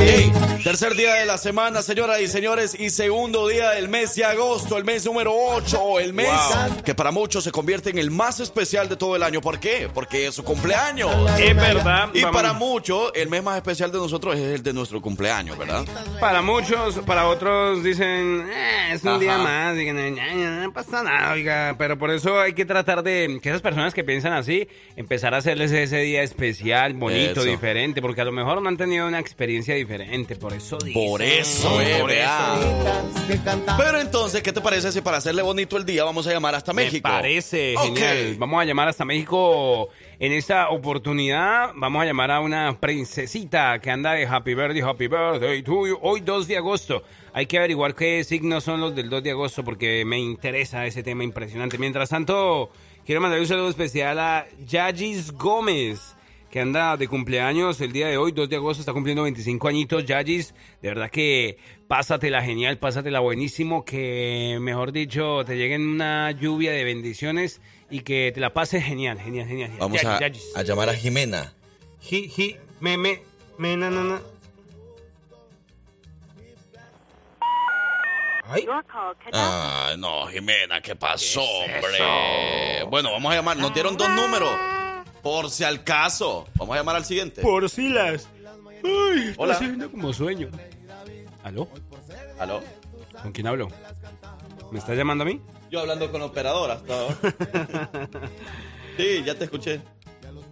[0.64, 4.78] Tercer día de la semana, señoras y señores, y segundo día del mes de agosto,
[4.78, 6.30] el mes número 8, el mes
[6.86, 9.42] que para muchos se convierte en el más especial de todo el año.
[9.42, 9.90] ¿Por qué?
[9.94, 11.12] Porque es su cumpleaños.
[11.40, 12.10] Es verdad.
[12.14, 15.58] Y vamos- para muchos, el mes más especial de nosotros es el de nuestro cumpleaños,
[15.58, 15.84] ¿verdad?
[16.22, 19.20] Para muchos, para otros dicen, "Eh, es un Ajá.
[19.20, 23.04] día más, digan, "Eh, no, no pasa nada, oiga, pero por eso hay que tratar
[23.04, 26.43] de que esas personas que piensan así, empezar a hacerles ese día especial,
[26.96, 27.44] bonito, Eso.
[27.44, 30.94] diferente, porque a lo mejor no han tenido una experiencia diferente, por eso dicen.
[30.94, 32.56] Por eso, eh, por vea.
[32.56, 33.64] eso.
[33.78, 36.74] Pero entonces, ¿qué te parece si para hacerle bonito el día vamos a llamar hasta
[36.74, 37.08] México?
[37.08, 38.36] Me parece genial.
[38.38, 39.90] Vamos a llamar hasta México.
[40.20, 45.08] En esta oportunidad vamos a llamar a una princesita que anda de Happy Birthday, Happy
[45.08, 45.98] Birthday to you.
[46.02, 47.04] Hoy 2 de agosto.
[47.34, 51.02] Hay que averiguar qué signos son los del 2 de agosto porque me interesa ese
[51.04, 51.78] tema impresionante.
[51.78, 52.70] Mientras tanto,
[53.06, 56.16] quiero mandar un saludo especial a Yagis Gómez
[56.54, 60.06] que anda de cumpleaños el día de hoy, 2 de agosto, está cumpliendo 25 añitos,
[60.06, 60.54] Yagis.
[60.84, 66.84] De verdad que pásatela genial, pásatela buenísimo, que mejor dicho, te lleguen una lluvia de
[66.84, 69.70] bendiciones y que te la pases genial, genial, genial.
[69.70, 69.80] genial.
[69.80, 70.52] Vamos Yagis, a, Yagis.
[70.56, 71.54] a llamar a Jimena.
[72.02, 73.24] Ji, ji, me, me,
[73.58, 74.22] me, na, na, na.
[78.44, 78.68] Ay,
[79.32, 82.84] Ah, no, Jimena, ¿qué pasó, hombre?
[82.92, 83.58] Bueno, vamos a llamar.
[83.58, 84.83] Nos dieron dos números.
[85.24, 86.46] Por si al caso.
[86.56, 87.42] Vamos a llamar al siguiente.
[87.42, 88.28] por si las.
[88.84, 89.54] Ay, Hola.
[89.56, 90.50] haciendo como sueño.
[91.44, 91.68] ¿Aló?
[92.40, 92.62] ¿Aló?
[93.22, 93.70] ¿Con quién hablo?
[94.72, 95.42] ¿Me estás llamando a mí?
[95.72, 97.16] Yo hablando con operadora hasta ahora.
[98.98, 99.82] sí, ya te escuché.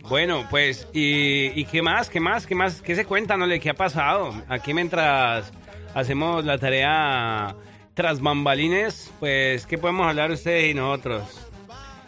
[0.08, 2.10] Bueno, pues, ¿y, y qué más?
[2.10, 2.48] ¿Qué más?
[2.48, 2.82] ¿Qué más?
[2.82, 3.60] ¿Qué se cuenta, Nole?
[3.60, 4.34] ¿Qué ha pasado?
[4.48, 5.52] Aquí mientras
[5.94, 7.56] hacemos la tarea
[7.94, 11.24] tras bambalines, pues, ¿qué podemos hablar ustedes y nosotros?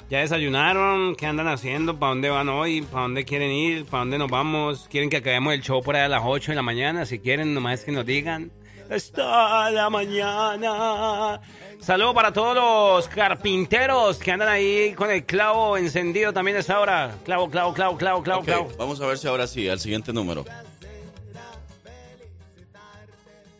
[0.09, 1.15] ¿Ya desayunaron?
[1.15, 1.97] ¿Qué andan haciendo?
[1.97, 2.81] ¿Para dónde van hoy?
[2.81, 3.85] ¿Para dónde quieren ir?
[3.85, 4.87] ¿Para dónde nos vamos?
[4.89, 7.05] ¿Quieren que acabemos el show por ahí a las 8 de la mañana?
[7.05, 8.51] Si quieren, nomás es que nos digan.
[8.89, 11.41] Hasta la mañana.
[11.79, 16.79] Saludo para todos los carpinteros que andan ahí con el clavo encendido también a esa
[16.79, 17.15] hora.
[17.25, 18.71] Clavo, clavo, clavo, clavo, clavo, clavo.
[18.77, 20.45] Vamos a ver si ahora sí, al siguiente número.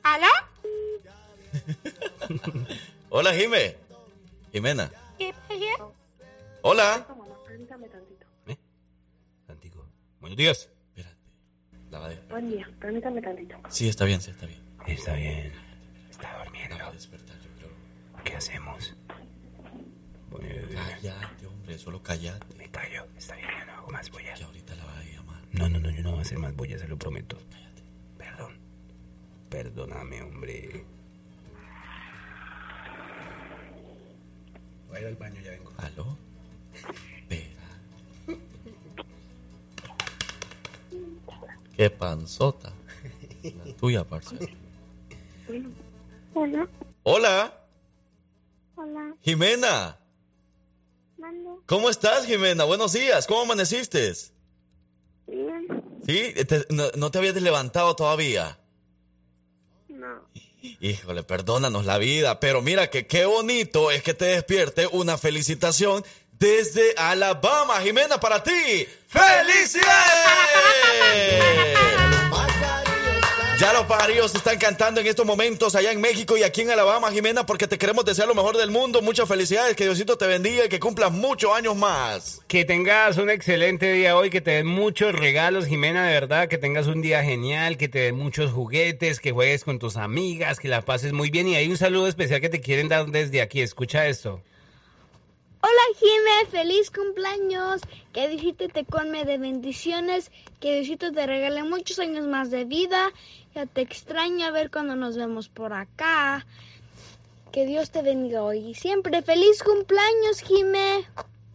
[0.03, 0.27] ¿Aló?
[3.10, 3.75] Hola, Jime.
[4.51, 4.91] Jimena.
[5.17, 5.34] ¿Qué
[6.65, 7.06] Hola.
[9.45, 9.86] Tantico.
[10.21, 10.69] Buenos días.
[10.95, 11.17] Espérate.
[11.91, 12.39] La va a despertar.
[12.39, 13.58] Buen día, permítame tantito.
[13.69, 14.62] Sí, está bien, sí, está bien.
[14.88, 15.52] Está bien.
[16.10, 16.78] Está durmiendo.
[16.78, 18.23] La va a despertar, yo creo.
[18.23, 18.95] ¿Qué hacemos?
[20.30, 22.56] Bueno, Cállate, hombre, solo cállate.
[22.56, 23.06] me callo.
[23.17, 24.34] Está bien, yo no hago más bulla.
[24.34, 25.41] Que ahorita la va a llamar.
[25.52, 27.38] No, no, no, yo no voy a hacer más bulla, se lo prometo.
[28.17, 28.58] Perdón.
[29.49, 30.86] Perdóname, hombre.
[34.88, 35.73] Voy a ir al baño, ya vengo.
[35.78, 36.17] ¿Aló?
[36.73, 37.49] Espera.
[41.75, 42.73] Qué panzota.
[43.43, 44.45] La tuya, parcero.
[46.33, 46.67] Hola,
[47.03, 47.53] Hola,
[48.75, 49.99] hola, Jimena.
[51.17, 51.62] mando.
[51.65, 52.63] ¿Cómo estás, Jimena?
[52.63, 53.27] Buenos días.
[53.27, 54.13] ¿Cómo amaneciste?
[55.27, 55.67] Bien.
[56.05, 56.33] ¿Sí?
[56.45, 58.57] Te- no, no te habías levantado todavía?
[59.89, 60.27] No.
[60.79, 66.03] Híjole, perdónanos la vida, pero mira que qué bonito es que te despierte una felicitación
[66.43, 68.86] desde Alabama, Jimena, para ti.
[69.08, 69.88] ¡Felicidades!
[73.58, 77.13] Ya los pajarillos están cantando en estos momentos allá en México y aquí en Alabama,
[77.13, 79.01] Jimena, porque te queremos desear lo mejor del mundo.
[79.01, 82.41] Muchas felicidades, que Diosito te bendiga y que cumplas muchos años más.
[82.49, 86.58] Que tengas un excelente día hoy, que te den muchos regalos, Jimena, de verdad, que
[86.58, 90.67] tengas un día genial, que te den muchos juguetes, que juegues con tus amigas, que
[90.67, 91.47] la pases muy bien.
[91.47, 93.62] Y hay un saludo especial que te quieren dar desde aquí.
[93.62, 94.41] Escucha esto.
[95.65, 97.80] Hola Jime, feliz cumpleaños.
[98.12, 100.30] Que Diosito te colme de bendiciones.
[100.60, 103.13] Que Diosito te regale muchos años más de vida.
[103.56, 106.45] Ya te extraño a ver cuando nos vemos por acá.
[107.54, 109.21] Que Dios te bendiga hoy y siempre.
[109.21, 111.08] Feliz cumpleaños, Jime.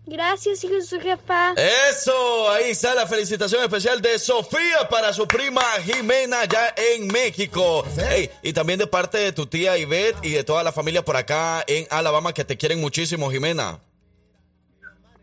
[0.07, 1.53] Gracias, hijo de su jefa.
[1.91, 7.85] Eso, ahí está la felicitación especial de Sofía para su prima Jimena ya en México.
[8.11, 11.19] Ey, y también de parte de tu tía Ivette y de toda la familia por
[11.19, 13.81] acá en Alabama que te quieren muchísimo, Jimena.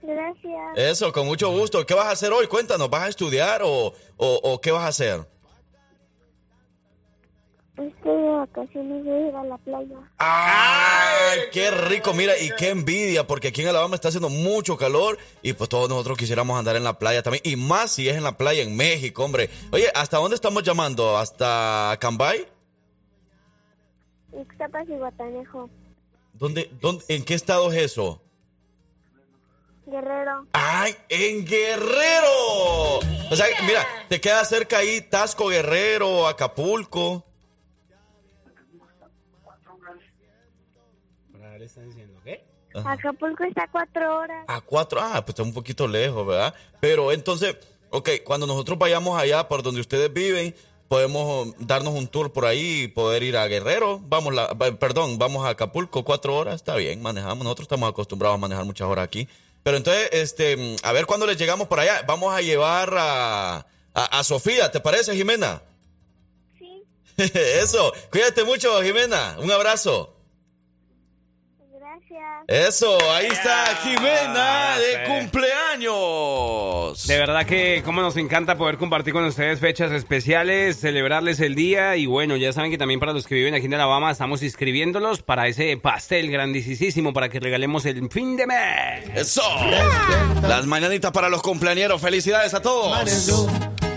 [0.05, 0.77] Gracias.
[0.77, 1.85] Eso, con mucho gusto.
[1.85, 2.47] ¿Qué vas a hacer hoy?
[2.47, 5.27] Cuéntanos, ¿vas a estudiar o, o, o qué vas a hacer?
[7.77, 9.97] Estoy de vacaciones, voy a ir a la playa.
[10.17, 12.13] ¡Ay, qué rico!
[12.13, 15.89] Mira, y qué envidia, porque aquí en Alabama está haciendo mucho calor y pues todos
[15.89, 17.41] nosotros quisiéramos andar en la playa también.
[17.45, 19.49] Y más si es en la playa en México, hombre.
[19.71, 21.17] Oye, ¿hasta dónde estamos llamando?
[21.17, 22.47] ¿Hasta Cambay?
[24.39, 25.69] Ixtapas y Guatanejo.
[26.33, 28.21] ¿Dónde, dónde, ¿En qué estado es eso?
[29.85, 30.47] Guerrero.
[30.53, 32.97] ¡Ay, en Guerrero!
[33.31, 37.23] O sea, mira, te queda cerca ahí Tasco Guerrero, Acapulco.
[41.57, 42.43] le están diciendo qué?
[42.73, 42.91] Ajá.
[42.93, 44.43] Acapulco está a cuatro horas.
[44.47, 46.53] A cuatro, ah, pues está un poquito lejos, ¿verdad?
[46.81, 47.55] Pero entonces,
[47.91, 50.53] ok, cuando nosotros vayamos allá por donde ustedes viven,
[50.89, 53.99] podemos darnos un tour por ahí y poder ir a Guerrero.
[54.03, 57.45] Vamos, la, va- perdón, vamos a Acapulco, cuatro horas, está bien, manejamos.
[57.45, 59.29] Nosotros estamos acostumbrados a manejar muchas horas aquí.
[59.65, 62.03] Pero entonces, este, a ver cuándo les llegamos por allá.
[62.05, 65.63] Vamos a llevar a, a, a Sofía, ¿te parece, Jimena?
[66.59, 66.83] Sí.
[67.17, 69.37] Eso, cuídate mucho, Jimena.
[69.39, 70.14] Un abrazo.
[72.47, 77.07] Eso, ahí está Jimena de cumpleaños.
[77.07, 81.95] De verdad que como nos encanta poder compartir con ustedes fechas especiales, celebrarles el día
[81.95, 85.23] y bueno, ya saben que también para los que viven aquí en Alabama estamos inscribiéndolos
[85.23, 89.09] para ese pastel grandísimo para que regalemos el fin de mes.
[89.15, 89.41] Eso.
[90.43, 91.99] Las mañanitas para los cumpleañeros.
[91.99, 92.95] Felicidades a todos.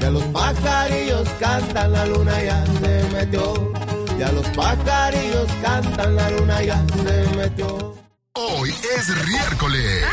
[0.00, 3.74] Ya los pajarillos cantan, la luna ya se metió.
[4.18, 7.97] Ya los pajarillos cantan, la luna ya se metió.
[8.40, 10.04] Hoy es miércoles.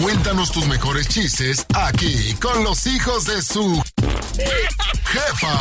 [0.00, 3.82] Cuéntanos tus mejores chistes aquí con los hijos de su
[5.04, 5.60] jefa.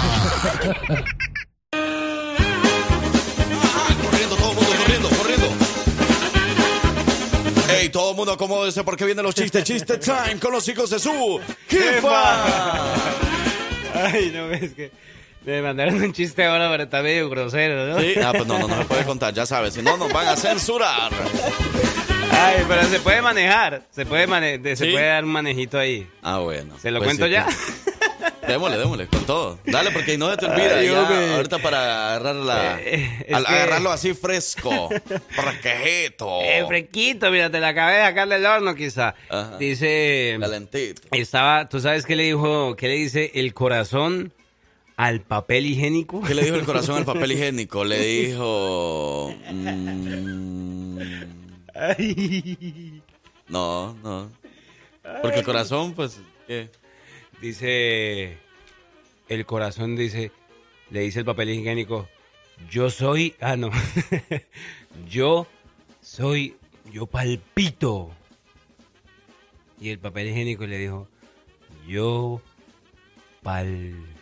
[4.04, 5.48] Corriendo, todo el mundo corriendo, corriendo.
[7.74, 9.64] Ey, todo el mundo acomódese porque vienen los chistes.
[9.64, 12.94] Chiste time con los hijos de su jefa.
[13.96, 14.92] Ay, no ves que
[15.52, 18.00] me mandaron un chiste ahora, pero está medio grosero, ¿no?
[18.00, 20.28] Sí, ah, pues no, no, no se puede contar, ya sabes, si no nos van
[20.28, 21.12] a censurar.
[22.32, 24.92] Ay, pero se puede manejar, se puede mane- se ¿Sí?
[24.92, 26.08] puede dar un manejito ahí.
[26.22, 26.78] Ah, bueno.
[26.80, 27.46] ¿Se lo Pues cuento sí, ya?
[27.46, 27.58] pues.
[28.48, 29.60] Démosle, démosle, con todo.
[29.66, 30.78] Dale, porque no se te olvida.
[30.78, 31.34] Ay, ya, hombre.
[31.36, 34.90] ahorita para agarrarla, Eh, es al- que- agarrarlo así fresco,
[35.30, 36.40] fresquejito.
[36.44, 39.16] Eh, fresquito, mira, te la acabé de sacar del horno quizá.
[39.30, 39.58] Ajá.
[39.58, 40.38] Dice...
[40.40, 41.02] Calentito.
[41.12, 44.34] Estaba, ¿tú sabes qué le dijo, qué le dice el corazón
[44.98, 46.22] al papel higiénico?
[46.22, 47.86] ¿Qué le dijo el corazón al papel higiénico?
[47.86, 49.34] Le dijo...
[49.54, 51.00] mm,
[53.48, 54.32] no, no.
[55.22, 56.20] Porque el corazón, pues...
[56.48, 56.70] ¿qué?
[57.42, 58.38] Dice,
[59.30, 60.32] el corazón dice,
[60.90, 62.10] le dice el papel higiénico,
[62.70, 63.70] yo soy, ah, no,
[65.10, 65.46] yo
[66.02, 66.56] soy,
[66.92, 68.10] yo palpito.
[69.80, 71.08] Y el papel higiénico le dijo,
[71.88, 72.42] yo
[73.44, 74.17] pal...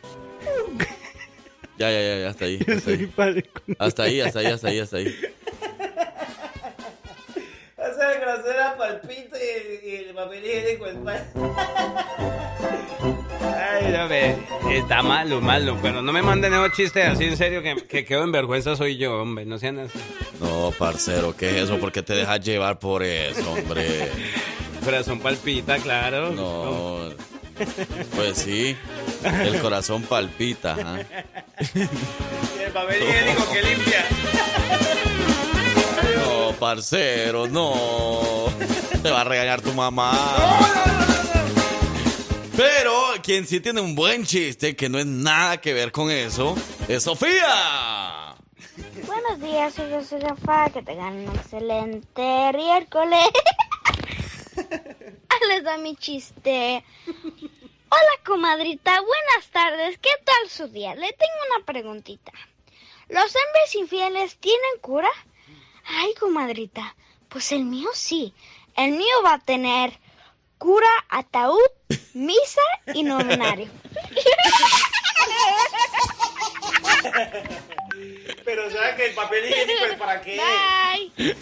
[1.77, 2.57] Ya, ya, ya, ya, hasta ahí.
[3.79, 5.13] Hasta ahí, hasta ahí, hasta ahí, hasta ahí, hasta ahí.
[7.77, 10.95] Hacer grosera palpito y, el papel higiénico es
[13.41, 14.37] Ay, no me,
[14.77, 18.23] está malo, malo, pero no me manden esos chistes así en serio que, que quedo
[18.23, 19.99] en vergüenza soy yo, hombre, no sean así.
[20.39, 21.77] No, parcero, ¿qué es eso?
[21.77, 24.09] ¿Por qué te dejas llevar por eso, hombre?
[24.83, 26.31] Corazón palpita, claro.
[26.31, 27.34] No.
[28.15, 28.75] Pues sí,
[29.23, 30.75] el corazón palpita.
[31.73, 34.05] Y el papel higiénico que limpia.
[36.17, 38.45] No, parcero, no.
[39.01, 40.11] Te va a regañar tu mamá.
[42.55, 46.55] Pero quien sí tiene un buen chiste, que no es nada que ver con eso,
[46.87, 48.35] es Sofía.
[49.05, 53.25] Buenos días, soy José Rafa, que tengan un excelente miércoles.
[55.49, 56.83] Les da mi chiste.
[57.05, 60.95] Hola, comadrita, buenas tardes, ¿qué tal su día?
[60.95, 62.31] Le tengo una preguntita.
[63.07, 65.09] ¿Los hombres infieles tienen cura?
[65.85, 66.95] Ay, comadrita,
[67.29, 68.33] pues el mío sí.
[68.75, 69.99] El mío va a tener
[70.57, 71.59] cura, ataúd,
[72.13, 72.61] misa
[72.93, 73.69] y novenario.
[78.43, 80.41] Pero ¿sabes que el papel higiénico es para qué?
[81.17, 81.35] Bye.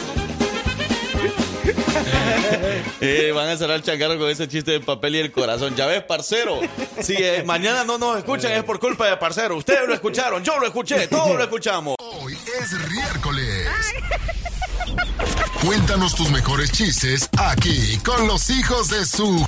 [3.00, 5.74] Eh, van a cerrar el changarro con ese chiste de papel y el corazón.
[5.76, 6.60] Ya ves, parcero.
[7.00, 9.56] Si eh, mañana no nos escuchan es por culpa de parcero.
[9.56, 11.94] Ustedes lo escucharon, yo lo escuché, todos lo escuchamos.
[11.98, 13.68] Hoy es miércoles.
[15.64, 19.46] Cuéntanos tus mejores chistes aquí con los hijos de su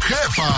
[0.00, 0.56] jefa.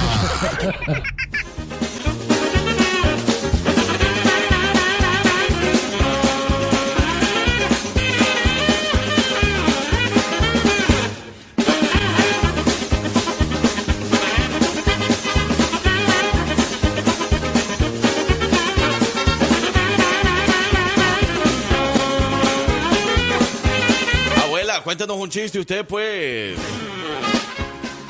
[25.00, 26.58] Abuela, cuéntanos un chiste usted, pues.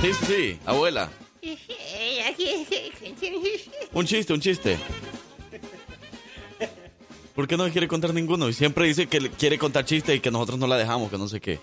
[0.01, 1.09] Sí, sí, sí, abuela.
[3.93, 4.77] Un chiste, un chiste.
[7.35, 8.49] ¿Por qué no quiere contar ninguno?
[8.49, 11.29] Y siempre dice que quiere contar chistes y que nosotros no la dejamos, que no
[11.29, 11.59] sé qué.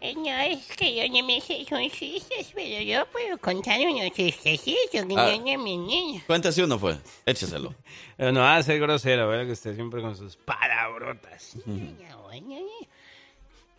[0.00, 4.10] Eh, No, es que yo no me sé son chistes, pero yo puedo contar unos
[4.12, 5.04] chistecitos que Ah.
[5.04, 6.20] no mi niño.
[6.26, 6.98] Cuéntese uno, pues.
[7.24, 7.74] Écheselo.
[8.16, 9.46] Pero no va a ser grosero, ¿verdad?
[9.46, 11.56] Que usted siempre con sus palabrotas.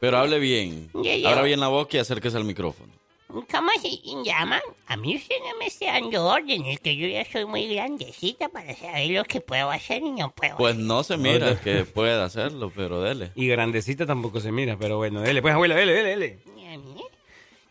[0.03, 0.89] Pero hable bien.
[1.25, 2.91] Abra bien la boca y acérquese al micrófono.
[3.29, 3.89] ¿Cómo se
[4.25, 4.59] llaman?
[4.87, 8.75] A mí usted no me está dando órdenes, que yo ya soy muy grandecita para
[8.75, 11.61] saber lo que puedo hacer y no puedo Pues no se mira Oiga.
[11.61, 13.31] que pueda hacerlo, pero dele.
[13.35, 16.39] Y grandecita tampoco se mira, pero bueno, dele, pues abuela, dele, dele, dele.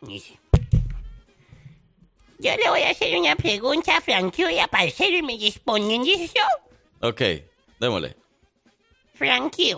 [0.01, 0.38] Dice,
[2.38, 6.40] Yo le voy a hacer una pregunta a Frankie parcero y me responden, ¿listo?
[7.03, 7.21] Ok,
[7.79, 8.16] démosle.
[9.12, 9.77] Frankie,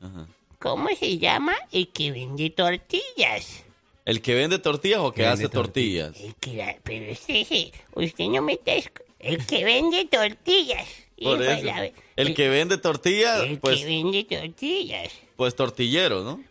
[0.00, 0.26] Ajá.
[0.60, 3.64] ¿Cómo se llama el que vende tortillas?
[4.04, 6.16] ¿El que vende tortillas o que Que hace tortillas?
[6.38, 8.72] Claro, pero este sí, usted no me está...
[9.18, 10.86] El que vende tortillas.
[11.20, 11.64] Por Hijo de eso.
[11.66, 15.12] la- El que vende tortillas, El pues, que vende tortillas.
[15.36, 16.42] pues tortillero, ¿no?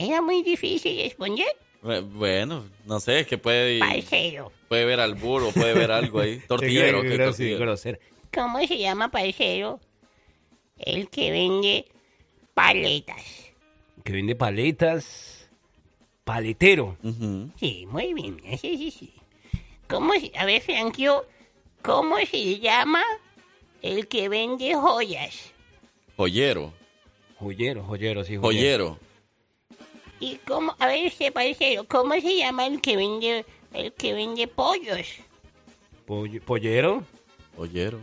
[0.00, 1.48] Era muy difícil responder.
[1.82, 4.52] Bu- Bueno, no sé, es que puede, Parcero.
[4.68, 6.38] puede ver al burro, puede ver algo ahí.
[6.48, 7.58] Tortillero, Qué ¿qué gros- tortillero?
[7.58, 7.98] grosero.
[8.32, 9.80] ¿Cómo se llama, parcero?
[10.78, 11.86] El que vende
[12.58, 13.24] paletas.
[14.04, 15.48] Que vende paletas.
[16.24, 16.96] Paletero.
[17.58, 18.38] Sí, muy bien.
[18.60, 19.14] Sí, sí, sí.
[19.88, 20.30] ¿Cómo se...
[20.36, 21.24] A ver, Frankio,
[21.82, 23.02] ¿cómo se llama
[23.80, 25.52] el que vende joyas?
[26.16, 26.74] Joyero.
[27.38, 28.36] Joyero, joyero, sí.
[28.36, 28.98] Joyero.
[30.20, 30.74] ¿Y cómo...
[30.78, 33.46] A ver, usted, parcero, ¿cómo se llama el que vende...
[33.72, 35.06] El que vende pollos?
[36.06, 37.04] Poll- pollero.
[37.56, 38.00] Joyero.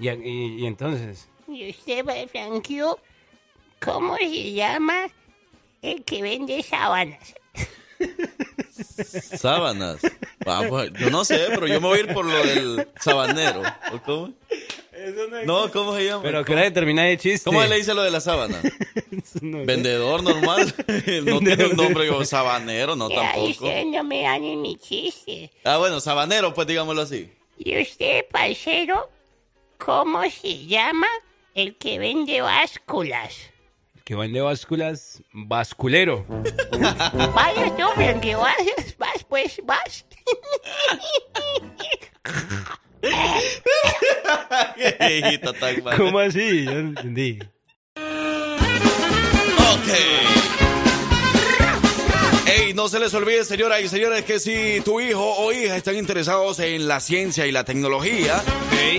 [0.00, 1.28] Y, y- y entonces.
[1.48, 2.98] Y usted, Frankio,
[3.84, 5.08] ¿cómo se llama
[5.82, 7.34] el que vende sábanas?
[9.38, 10.00] Sábanas.
[10.46, 13.62] Ah, pues, yo no sé, pero yo me voy a ir por lo del sabanero.
[13.92, 14.32] ¿O ¿Cómo?
[15.46, 16.22] No, ¿cómo se llama?
[16.22, 17.44] Pero que era determinar el chiste.
[17.44, 18.60] ¿Cómo le dice lo de la sábana?
[19.40, 20.74] Vendedor normal.
[21.24, 23.48] no tiene un nombre como sabanero, no tampoco.
[23.48, 25.50] usted no me dan en mi chiste.
[25.64, 27.30] Ah, bueno, sabanero, pues digámoslo así.
[27.58, 29.08] Y usted, parcero,
[29.78, 31.08] ¿cómo se llama
[31.54, 33.51] el que vende básculas?
[34.04, 35.22] Que vende básculas.
[35.32, 36.26] Basculero.
[37.34, 38.56] Vaya tú, Frankie, vas,
[38.98, 40.04] vas, pues, vas.
[45.96, 46.64] ¿Cómo así?
[46.64, 47.38] Yo no entendí.
[52.54, 55.96] Ey, no se les olvide, señoras y señores, que si tu hijo o hija están
[55.96, 58.42] interesados en la ciencia y la tecnología,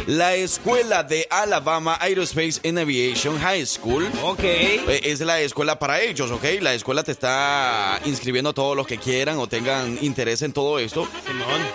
[0.08, 4.08] la escuela de Alabama Aerospace and Aviation High School
[4.42, 6.44] eh, es la escuela para ellos, ¿ok?
[6.62, 10.80] La escuela te está inscribiendo a todos los que quieran o tengan interés en todo
[10.80, 11.08] esto.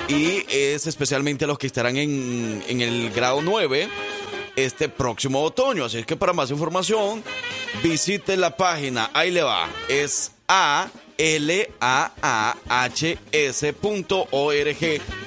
[0.09, 3.89] Y es especialmente los que estarán en, en el grado 9
[4.57, 5.85] este próximo otoño.
[5.85, 7.23] Así es que para más información,
[7.85, 9.11] visite la página.
[9.15, 9.69] Ahí le va.
[9.89, 10.89] Es A
[11.19, 12.23] L-A-A-H-S.org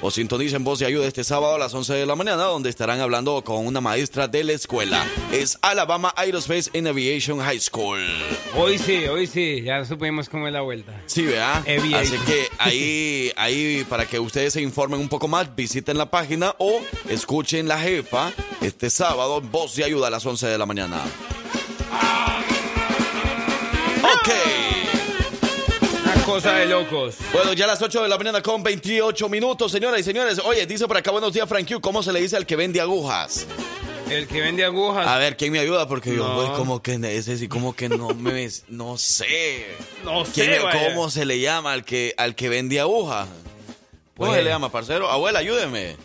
[0.01, 3.01] o sintonicen Voz y Ayuda este sábado a las 11 de la mañana donde estarán
[3.01, 5.05] hablando con una maestra de la escuela.
[5.31, 7.99] Es Alabama Aerospace and Aviation High School.
[8.55, 10.93] Hoy sí, hoy sí, ya supimos cómo es la vuelta.
[11.05, 11.57] Sí, vea.
[11.57, 16.55] Así que ahí, ahí, para que ustedes se informen un poco más, visiten la página
[16.57, 18.31] o escuchen la jefa
[18.61, 21.01] este sábado en Voz y Ayuda a las 11 de la mañana.
[24.03, 24.70] Ok.
[26.25, 27.15] Cosa de locos.
[27.33, 30.39] Bueno, ya a las 8 de la mañana con 28 minutos, señoras y señores.
[30.43, 31.81] Oye, dice por acá, buenos días, Frank Q.
[31.81, 33.45] ¿Cómo se le dice al que vende agujas?
[34.09, 35.07] El que vende agujas.
[35.07, 35.87] A ver, ¿quién me ayuda?
[35.87, 36.35] Porque yo, No.
[36.35, 39.67] pues, como que ese sí, como que no me, no sé.
[40.03, 40.89] No ¿Quién sé, me-.
[40.89, 43.27] ¿Cómo se le llama al que, al que vende agujas?
[44.15, 45.09] ¿Cómo Pues- se le llama, parcero?
[45.09, 45.95] Abuela, ayúdeme.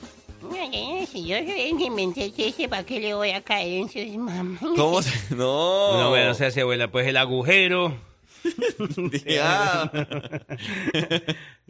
[0.52, 4.60] Ay, Si yo soy chiste, ¿para qué le voy a caer en sus mamás?
[4.76, 5.10] ¿Cómo se...?
[5.34, 5.94] No.
[6.00, 7.94] No, bueno, se hace abuela, pues el agujero.
[9.26, 9.90] Ya.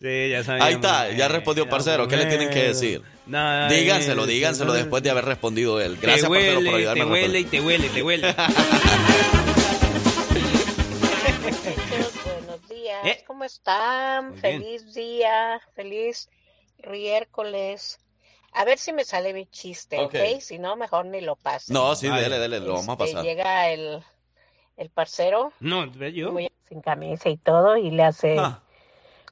[0.01, 0.69] Sí, ya sabíamos.
[0.69, 2.07] Ahí está, ya respondió, parcero.
[2.07, 3.03] ¿Qué le tienen que decir?
[3.27, 5.97] Nada, Díganselo, eh, díganselo eh, después de haber respondido él.
[5.97, 8.35] Te Gracias, parcero, por ayudarme te huele y te huele, te huele.
[12.25, 13.25] Buenos días, Eh.
[13.27, 14.31] ¿cómo están?
[14.33, 14.61] Muy bien.
[14.63, 16.29] Feliz día, feliz
[16.89, 17.99] miércoles.
[18.53, 20.15] A ver si me sale mi chiste, ¿ok?
[20.15, 20.41] Ok.
[20.41, 21.73] Si no, mejor ni lo paso.
[21.73, 23.25] No, sí, dele, dele, lo vamos a Este, pasar.
[23.25, 24.03] Llega el,
[24.77, 26.33] el parcero No, yo.
[26.33, 28.61] muy- sin camisa y todo y le hace, Ah.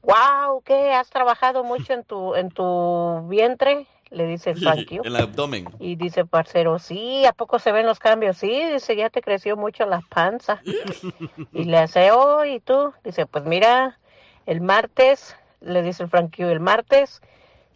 [0.02, 0.92] wow, ¿qué?
[0.92, 3.86] ¿Has trabajado mucho en tu, en tu vientre?
[4.10, 5.00] Le dice el Frankie.
[5.02, 5.64] El abdomen.
[5.80, 8.36] Y dice parcero, sí, ¿a poco se ven los cambios?
[8.36, 10.60] Sí, dice, ya te creció mucho la panza.
[11.52, 12.92] y le hace, oh, ¿y tú?
[13.02, 13.98] Dice, pues mira,
[14.46, 17.22] el martes, le dice el Frankie, el martes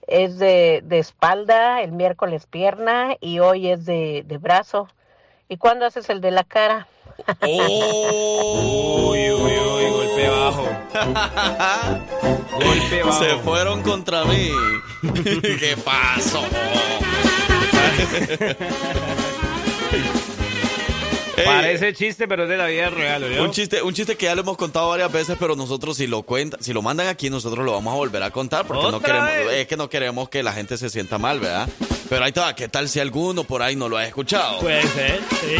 [0.06, 4.88] es de, de espalda, el miércoles pierna y hoy es de, de brazo.
[5.48, 6.86] ¿Y cuándo haces el de la cara?
[7.40, 9.10] ¡Oh!
[9.10, 10.68] Uy, uy, uy, golpe bajo.
[12.52, 13.24] Golpe bajo.
[13.24, 14.50] Se fueron contra mí.
[15.42, 16.42] ¿Qué pasó?
[21.40, 23.44] Ey, Parece chiste, pero es de la vida real, ¿oyó?
[23.44, 26.22] Un chiste, un chiste que ya lo hemos contado varias veces, pero nosotros si lo
[26.22, 29.20] cuentan, si lo mandan aquí, nosotros lo vamos a volver a contar porque no ¿Otra
[29.20, 29.60] queremos, vez?
[29.60, 31.68] es que no queremos que la gente se sienta mal, ¿verdad?
[32.08, 34.60] Pero ahí está, ¿qué tal si alguno por ahí no lo ha escuchado?
[34.60, 35.56] Puede ser, sí.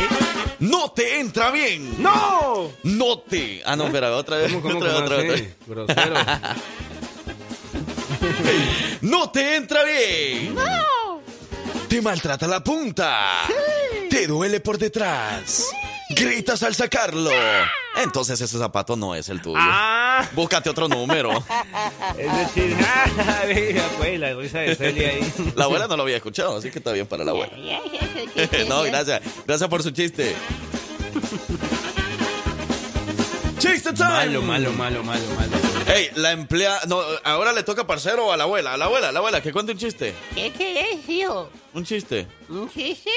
[0.61, 2.03] ¡No te entra bien!
[2.03, 2.73] ¡No!
[2.83, 3.63] ¡No te!
[3.65, 4.53] Ah, no, espera, otra vez.
[4.53, 5.57] ¿Cómo, cómo, otra, vez, cómo otra otra vez.
[5.67, 6.15] Grosero.
[9.03, 10.55] ¡No te entra bien!
[10.55, 10.63] ¡No!
[11.89, 13.45] Te maltrata la punta.
[14.11, 15.65] Te duele por detrás.
[16.11, 17.31] Gritas al sacarlo.
[17.97, 19.57] Entonces ese zapato no es el tuyo.
[19.59, 20.29] ¡Ah!
[20.33, 21.31] Búscate otro número.
[22.19, 22.77] Ese chiste.
[22.87, 23.43] ¡Ah!
[23.47, 25.53] Mira, pues, la risa de Celia ahí.
[25.57, 27.53] La abuela no lo había escuchado, así que está bien para la abuela.
[28.69, 29.23] No, gracias.
[29.47, 30.37] Gracias por su chiste.
[33.59, 34.09] ¡Chiste time!
[34.09, 35.68] Malo, malo, malo, malo, malo.
[35.89, 36.81] Ey, la empleada...
[36.87, 38.75] No, ahora le toca parcero o a la abuela.
[38.75, 40.15] A la abuela, a la abuela, que cuente un chiste.
[40.35, 41.49] ¿Qué querés, hijo?
[41.75, 42.27] Un chiste.
[42.49, 43.11] ¿Un chiste?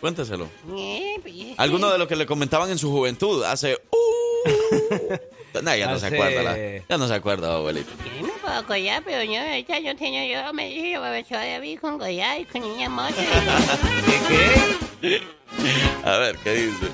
[0.00, 0.48] Cuénteselo.
[0.76, 3.74] Eh, pues, Alguno de los que le comentaban en su juventud hace...
[3.90, 5.16] Uh,
[5.62, 6.42] Nah, ya no se acuerda.
[6.42, 6.56] la-
[6.86, 7.90] ya no se acuerda, abuelito.
[8.20, 11.78] Yo me puedo acordar, pero yo ahorita yo tenía yo me dije yo profesor David
[11.80, 13.14] con Goya y con niña moza.
[15.00, 15.22] ¿Qué?
[16.04, 16.86] A ver, ¿qué dice?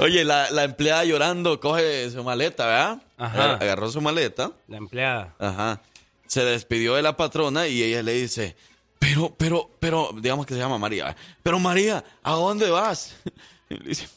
[0.00, 3.02] Oye, la, la empleada llorando coge su maleta, ¿verdad?
[3.16, 3.54] Ajá.
[3.54, 4.52] Agarró su maleta.
[4.68, 5.34] La empleada.
[5.38, 5.82] Ajá.
[6.26, 8.56] Se despidió de la patrona y ella le dice,
[8.98, 11.16] pero, pero, pero, digamos que se llama María.
[11.42, 13.16] Pero María, ¿a dónde vas?
[13.70, 14.08] Y le dice,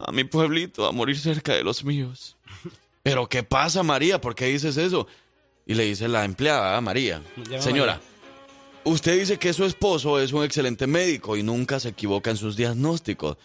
[0.00, 2.36] a mi pueblito, a morir cerca de los míos.
[3.04, 4.20] Pero, ¿qué pasa, María?
[4.20, 5.06] ¿Por qué dices eso?
[5.64, 7.22] Y le dice la empleada, ¿verdad, María,
[7.60, 8.00] señora, María.
[8.82, 12.56] usted dice que su esposo es un excelente médico y nunca se equivoca en sus
[12.56, 13.36] diagnósticos.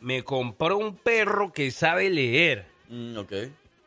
[0.00, 2.66] me compró un perro que sabe leer.
[2.88, 3.32] Mm, ok.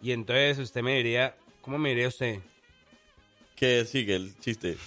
[0.01, 2.39] Y entonces usted me diría, ¿cómo me diría usted?
[3.59, 4.77] ¿Qué sigue el chiste?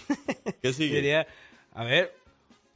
[0.62, 0.96] ¿Qué sigue?
[0.96, 1.26] diría,
[1.74, 2.14] a ver,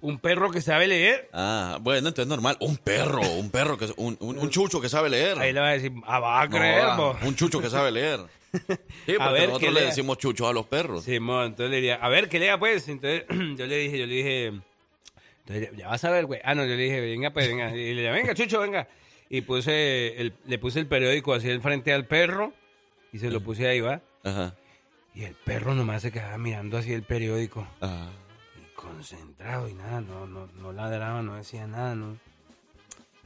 [0.02, 1.28] un perro que sabe leer.
[1.32, 2.56] Ah, bueno, entonces normal.
[2.60, 5.38] Un perro, un perro, que un, un, un chucho que sabe leer.
[5.38, 7.16] Ahí le va a decir, ah, va a No, creer, bo".
[7.22, 8.20] un chucho que sabe leer.
[8.52, 8.58] Sí,
[9.06, 11.02] porque A ver, nosotros le decimos chuchos a los perros.
[11.04, 12.86] Sí, mo, entonces le diría, a ver, que lea pues.
[12.88, 13.24] Entonces
[13.56, 14.46] yo le dije, yo le dije,
[15.46, 16.40] entonces, ya vas a ver, güey.
[16.44, 17.70] Ah, no, yo le dije, venga, pues, venga.
[17.74, 18.86] Y le dije, venga, Chucho, venga.
[19.30, 22.52] Y puse el, le puse el periódico así al frente al perro
[23.12, 24.00] y se lo puse ahí, ¿va?
[24.22, 24.54] Ajá.
[25.16, 27.66] Y el perro nomás se quedaba mirando así el periódico.
[27.80, 28.10] Ah.
[28.60, 32.16] Y concentrado y nada, no, no, no ladraba, no decía nada, no.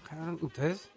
[0.08, 0.88] Cabrón, Entonces,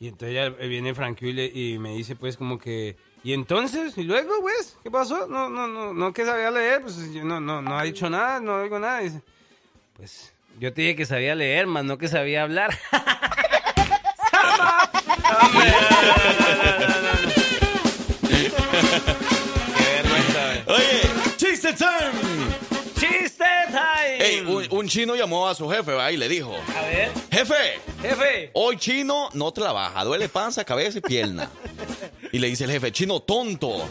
[0.00, 3.96] y entonces ya viene Frank y, le- y me dice pues como que, ¿y entonces?
[3.98, 4.78] ¿Y luego, pues?
[4.82, 5.26] ¿Qué pasó?
[5.26, 8.40] No, no, no, no que sabía leer, pues yo no, no, no ha dicho nada,
[8.40, 9.00] no digo nada.
[9.00, 9.20] Dice,
[9.96, 12.70] pues yo te dije que sabía leer, más no que sabía hablar.
[21.78, 22.78] time.
[22.98, 24.18] ¡Chiste time!
[24.18, 26.10] Ey, un, un chino llamó a su jefe ¿va?
[26.10, 28.50] y le dijo, A ver, jefe, jefe.
[28.54, 31.50] hoy chino no trabaja, duele panza, cabeza y pierna.
[32.30, 33.88] Y le dice el jefe, chino tonto,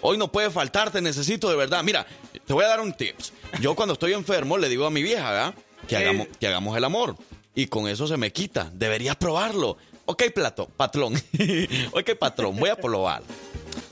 [0.00, 1.84] hoy no puede faltar, te necesito de verdad.
[1.84, 2.04] Mira,
[2.44, 3.32] te voy a dar un tips.
[3.60, 5.54] Yo cuando estoy enfermo le digo a mi vieja ¿verdad?
[5.86, 7.14] que, hagamos, que hagamos el amor.
[7.54, 8.68] Y con eso se me quita.
[8.72, 9.76] Deberías probarlo.
[10.04, 11.14] Ok, plato, patrón.
[11.92, 13.22] ok, patrón, voy a probar.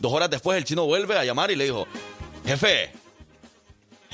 [0.01, 1.87] Dos horas después el chino vuelve a llamar y le dijo,
[2.45, 2.91] jefe,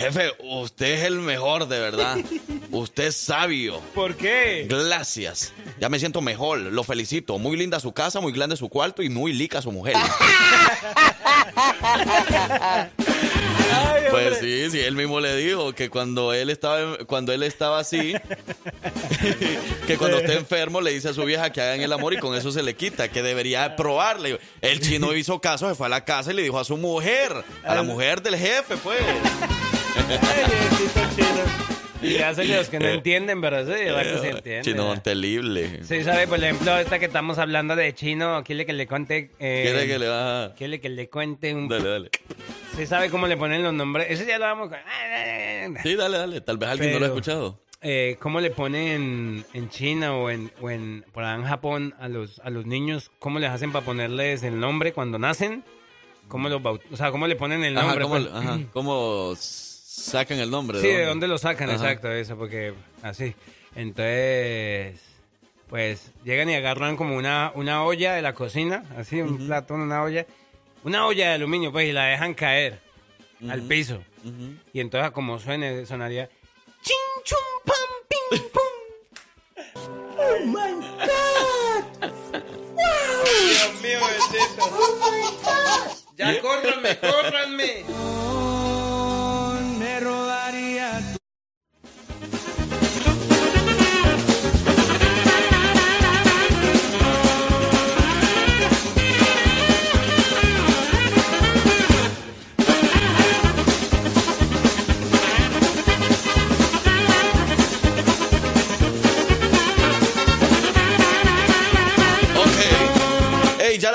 [0.01, 2.19] jefe, usted es el mejor de verdad.
[2.73, 3.81] Usted es sabio.
[3.95, 4.65] ¿Por qué?
[4.69, 5.53] Gracias.
[5.81, 6.61] Ya me siento mejor.
[6.61, 7.37] Lo felicito.
[7.37, 9.97] Muy linda su casa, muy grande su cuarto y muy lica su mujer.
[14.11, 18.15] Pues sí, sí, él mismo le dijo que cuando él estaba, cuando él estaba así,
[19.87, 22.35] que cuando esté enfermo le dice a su vieja que hagan el amor y con
[22.35, 24.41] eso se le quita, que debería probarle.
[24.61, 27.33] El chino hizo caso, se fue a la casa y le dijo a su mujer,
[27.63, 29.01] a la mujer del jefe, pues.
[32.03, 34.63] Y hacen los que no entienden, pero sí, va que se entiende.
[34.63, 35.85] Chino terrible.
[35.85, 39.33] Sí, sabe, por ejemplo, esta que estamos hablando de chino, quiere que le cuente.
[39.39, 41.69] Eh, ¿Quiere que le quiere que le cuente un.
[41.69, 42.11] Dale, dale.
[42.75, 44.07] Sí, sabe cómo le ponen los nombres.
[44.09, 44.71] Eso ya lo vamos.
[44.73, 46.41] a- Sí, dale, dale.
[46.41, 47.61] Tal vez alguien no lo ha Pero- escuchado.
[47.83, 52.09] Eh, ¿Cómo le ponen en China o en, o en por allá en Japón a
[52.09, 53.11] los, a los niños?
[53.19, 55.65] ¿Cómo les hacen para ponerles el nombre cuando nacen?
[56.29, 58.05] ¿Cómo los baut- O sea, ¿cómo le ponen el Ajá, nombre?
[58.05, 58.33] ¿cómo, pues?
[58.35, 59.35] ajá, ¿cómo
[59.91, 60.81] sacan el nombre?
[60.81, 61.69] Sí, ¿de dónde lo sacan?
[61.71, 61.77] Ajá.
[61.79, 63.35] Exacto, eso, porque así.
[63.75, 65.01] Entonces,
[65.69, 70.03] pues llegan y agarran como una, una olla de la cocina, así, un platón, una
[70.03, 70.27] olla,
[70.85, 72.81] una olla de aluminio, pues, y la dejan caer
[73.49, 74.03] al piso.
[74.73, 76.29] Y entonces, como suene, sonaría.
[76.83, 77.77] ¡Chin, chum, pam,
[78.09, 78.63] pim, pum!
[80.19, 80.73] ¡Oh, my
[81.07, 82.11] God!
[83.49, 84.63] ¡Dios mío, bendito!
[84.63, 85.97] ¡Oh, my God!
[86.17, 88.30] ¡Ya córranme, córranme!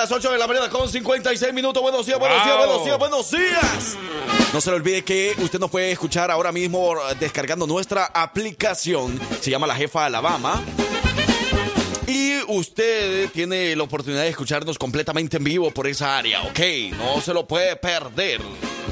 [0.05, 1.81] Las 8 de la mañana con 56 minutos.
[1.81, 3.97] Buenos días, buenos días, buenos días, buenos días.
[4.53, 9.19] No se le olvide que usted nos puede escuchar ahora mismo descargando nuestra aplicación.
[9.41, 10.61] Se llama La Jefa Alabama.
[12.05, 16.59] Y usted tiene la oportunidad de escucharnos completamente en vivo por esa área, ¿ok?
[16.99, 18.41] No se lo puede perder.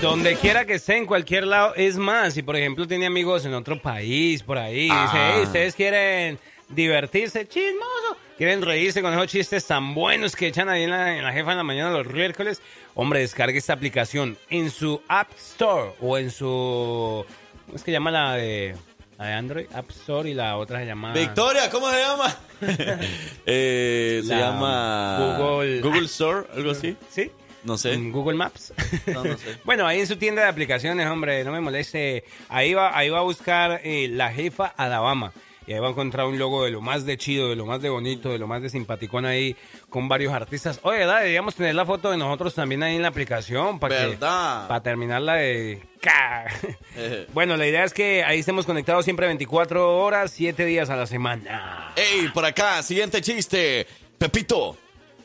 [0.01, 1.75] Donde quiera que esté, en cualquier lado.
[1.75, 5.03] Es más, si por ejemplo tiene amigos en otro país, por ahí, Ah.
[5.11, 6.39] dice, "Hey, ustedes quieren
[6.75, 11.23] divertirse, chismoso, quieren reírse con esos chistes tan buenos que echan ahí en la, en
[11.23, 12.61] la jefa en la mañana los miércoles,
[12.95, 17.25] hombre, descargue esta aplicación en su App Store o en su
[17.65, 18.75] ¿Cómo es que llama la de,
[19.17, 19.65] la de Android?
[19.73, 21.13] App Store y la otra se llama...
[21.13, 22.37] Victoria, ¿cómo se llama?
[23.45, 26.95] Eh, se La llama Google- Google Store, algo así.
[27.09, 27.31] ¿Sí?
[27.63, 27.93] No sé.
[27.93, 28.73] en Google Maps.
[29.07, 29.57] No, no sé.
[29.63, 32.25] bueno, ahí en su tienda de aplicaciones, hombre, no me moleste.
[32.49, 35.31] Ahí va, ahí va a buscar eh, la jefa Alabama.
[35.65, 37.81] Y ahí va a encontrar un logo de lo más de chido, de lo más
[37.81, 39.55] de bonito, de lo más de simpaticón ahí,
[39.89, 40.79] con varios artistas.
[40.83, 41.19] Oye, ¿verdad?
[41.19, 43.79] Deberíamos tener la foto de nosotros también ahí en la aplicación.
[43.79, 44.67] Para ¿Verdad?
[44.67, 45.81] Para terminarla de...
[46.01, 46.45] ca.
[47.33, 51.07] bueno, la idea es que ahí estemos conectados siempre 24 horas, 7 días a la
[51.07, 51.93] semana.
[51.95, 53.87] Ey, por acá, siguiente chiste.
[54.17, 54.77] Pepito,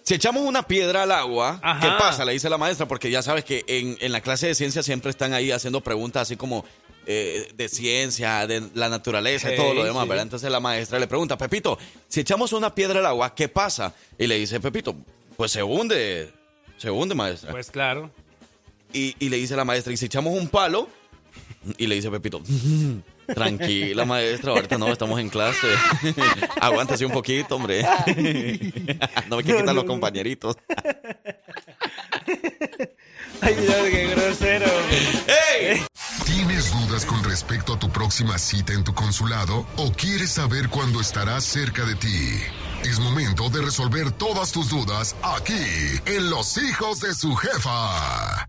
[0.03, 1.81] si echamos una piedra al agua, Ajá.
[1.81, 2.25] ¿qué pasa?
[2.25, 5.11] Le dice la maestra, porque ya sabes que en, en la clase de ciencia siempre
[5.11, 6.65] están ahí haciendo preguntas así como
[7.11, 10.07] eh, de ciencia, de la naturaleza y todo lo demás.
[10.07, 10.25] ¿verdad?
[10.25, 13.95] Entonces la maestra le pregunta, Pepito, si echamos una piedra al agua, ¿qué pasa?
[14.19, 14.95] Y le dice, Pepito,
[15.35, 16.31] pues se hunde,
[16.77, 17.51] se hunde, maestra.
[17.51, 18.11] Pues claro.
[18.93, 20.91] Y, y le dice la maestra, ¿y si echamos un palo?
[21.79, 22.43] Y le dice Pepito,
[23.35, 25.67] tranquila maestra, ahorita no, estamos en clase.
[26.61, 27.83] Aguántase un poquito, hombre.
[29.31, 30.57] no me quitan los compañeritos.
[33.41, 34.67] Ay, Dios, qué grosero.
[36.25, 41.01] ¿Tienes dudas con respecto a tu próxima cita en tu consulado o quieres saber cuándo
[41.01, 42.41] estará cerca de ti?
[42.85, 45.55] Es momento de resolver todas tus dudas aquí,
[46.07, 48.49] en Los Hijos de su Jefa.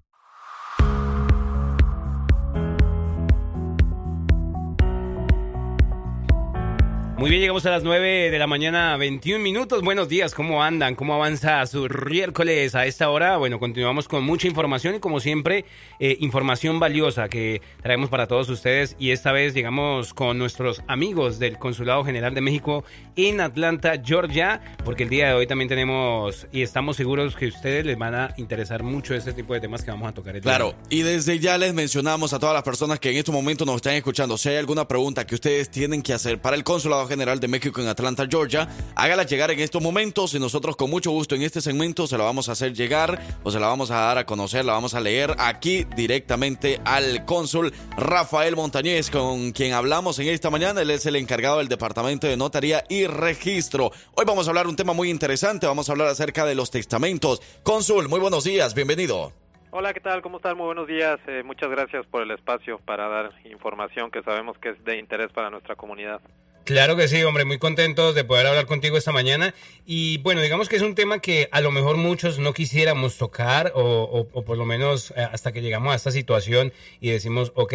[7.20, 9.84] Muy bien, llegamos a las 9 de la mañana, 21 minutos.
[9.84, 10.96] Buenos días, ¿cómo andan?
[10.96, 13.36] ¿Cómo avanza su miércoles a esta hora?
[13.36, 15.66] Bueno, continuamos con mucha información y como siempre,
[16.00, 18.96] eh, información valiosa que traemos para todos ustedes.
[19.00, 22.86] Y esta vez llegamos con nuestros amigos del Consulado General de México
[23.18, 27.50] en Atlanta, Georgia, porque el día de hoy también tenemos y estamos seguros que a
[27.50, 30.38] ustedes les van a interesar mucho este tipo de temas que vamos a tocar.
[30.38, 33.66] el Claro, y desde ya les mencionamos a todas las personas que en este momento
[33.66, 37.09] nos están escuchando, si hay alguna pregunta que ustedes tienen que hacer para el Consulado
[37.10, 41.12] General de México en Atlanta, Georgia, hágala llegar en estos momentos y nosotros con mucho
[41.12, 43.96] gusto en este segmento se la vamos a hacer llegar o se la vamos a
[43.96, 49.74] dar a conocer, la vamos a leer aquí directamente al cónsul Rafael Montañez, con quien
[49.74, 50.82] hablamos en esta mañana.
[50.82, 53.92] Él es el encargado del Departamento de Notaría y Registro.
[54.16, 57.42] Hoy vamos a hablar un tema muy interesante, vamos a hablar acerca de los testamentos.
[57.64, 59.34] Cónsul, muy buenos días, bienvenido.
[59.72, 60.24] Hola, ¿qué tal?
[60.24, 60.58] ¿Cómo están?
[60.58, 61.20] Muy buenos días.
[61.28, 65.32] Eh, muchas gracias por el espacio para dar información que sabemos que es de interés
[65.32, 66.22] para nuestra comunidad.
[66.66, 69.56] Claro que sí, hombre, muy contentos de poder hablar contigo esta mañana.
[69.88, 73.72] Y bueno, digamos que es un tema que a lo mejor muchos no quisiéramos tocar,
[73.74, 77.74] o, por lo menos eh, hasta que llegamos a esta situación y decimos, ok,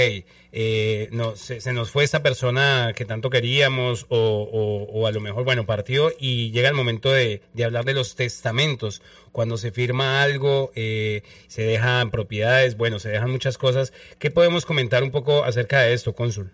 [0.53, 6.13] eh, se, nos fue esta persona que tanto queríamos, o, a lo mejor, bueno, partió
[6.17, 9.03] y llega el momento de, de hablar de los testamentos.
[9.33, 13.93] Cuando se firma algo, eh, se dejan propiedades, bueno, se dejan muchas cosas.
[14.21, 16.53] ¿Qué podemos comentar un poco acerca de esto, cónsul?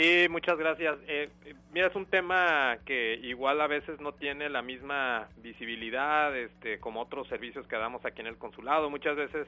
[0.00, 0.96] Sí, muchas gracias.
[1.08, 6.34] Eh, eh, mira, es un tema que igual a veces no tiene la misma visibilidad
[6.34, 8.88] este, como otros servicios que damos aquí en el consulado.
[8.88, 9.46] Muchas veces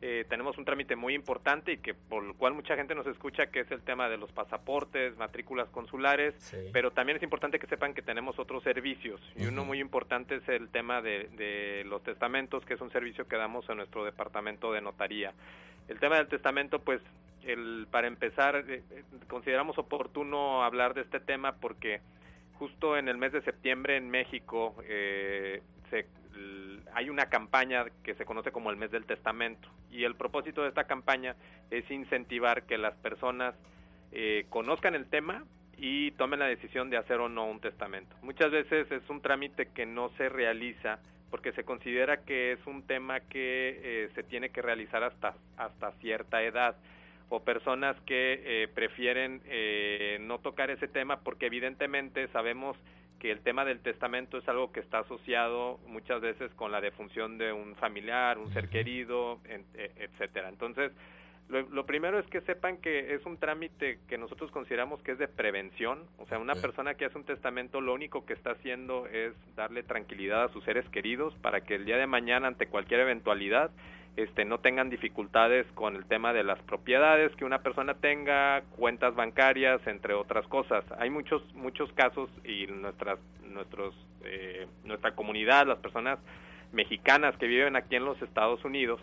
[0.00, 3.46] eh, tenemos un trámite muy importante y que por el cual mucha gente nos escucha,
[3.46, 6.34] que es el tema de los pasaportes, matrículas consulares,
[6.72, 10.48] pero también es importante que sepan que tenemos otros servicios y uno muy importante es
[10.48, 14.72] el tema de, de los testamentos, que es un servicio que damos en nuestro departamento
[14.72, 15.32] de notaría.
[15.88, 17.00] El tema del testamento, pues,
[17.42, 22.00] el, para empezar, eh, eh, consideramos oportuno hablar de este tema porque
[22.58, 26.06] justo en el mes de septiembre en México eh, se,
[26.94, 30.68] hay una campaña que se conoce como el mes del testamento y el propósito de
[30.68, 31.36] esta campaña
[31.70, 33.54] es incentivar que las personas
[34.12, 35.44] eh, conozcan el tema
[35.76, 38.16] y tomen la decisión de hacer o no un testamento.
[38.22, 40.98] Muchas veces es un trámite que no se realiza
[41.30, 45.92] porque se considera que es un tema que eh, se tiene que realizar hasta, hasta
[46.00, 46.76] cierta edad
[47.28, 52.76] o personas que eh, prefieren eh, no tocar ese tema porque evidentemente sabemos
[53.18, 57.38] que el tema del testamento es algo que está asociado muchas veces con la defunción
[57.38, 60.48] de un familiar, un ser querido, e- etcétera.
[60.48, 60.92] Entonces,
[61.48, 65.18] lo, lo primero es que sepan que es un trámite que nosotros consideramos que es
[65.18, 69.06] de prevención, o sea, una persona que hace un testamento lo único que está haciendo
[69.06, 73.00] es darle tranquilidad a sus seres queridos para que el día de mañana ante cualquier
[73.00, 73.70] eventualidad
[74.18, 79.14] este no tengan dificultades con el tema de las propiedades que una persona tenga, cuentas
[79.14, 80.84] bancarias, entre otras cosas.
[80.98, 83.94] Hay muchos muchos casos y nuestras nuestros
[84.24, 86.18] eh, nuestra comunidad, las personas
[86.72, 89.00] mexicanas que viven aquí en los Estados Unidos,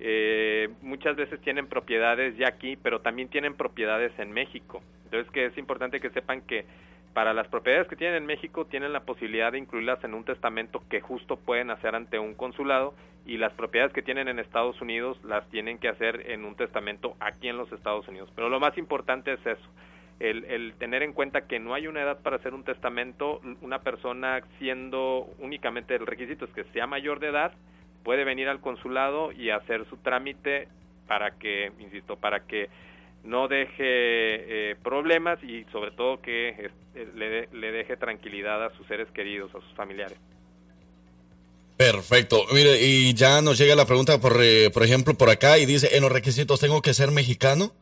[0.00, 4.82] eh, muchas veces tienen propiedades ya aquí, pero también tienen propiedades en México.
[5.04, 6.64] Entonces que es importante que sepan que
[7.14, 10.82] Para las propiedades que tienen en México tienen la posibilidad de incluirlas en un testamento
[10.90, 12.92] que justo pueden hacer ante un consulado
[13.24, 17.14] y las propiedades que tienen en Estados Unidos las tienen que hacer en un testamento
[17.20, 18.32] aquí en los Estados Unidos.
[18.34, 19.68] Pero lo más importante es eso,
[20.18, 23.78] el, el tener en cuenta que no hay una edad para hacer un testamento, una
[23.78, 27.52] persona siendo únicamente el requisito es que sea mayor de edad,
[28.02, 30.66] puede venir al consulado y hacer su trámite
[31.06, 32.68] para que, insisto, para que
[33.24, 33.72] no deje
[34.70, 39.50] eh, problemas y sobre todo que eh, le, le deje tranquilidad a sus seres queridos,
[39.54, 40.18] a sus familiares.
[41.76, 42.44] Perfecto.
[42.52, 45.96] Mire, y ya nos llega la pregunta, por, eh, por ejemplo, por acá y dice,
[45.96, 47.72] en los requisitos tengo que ser mexicano.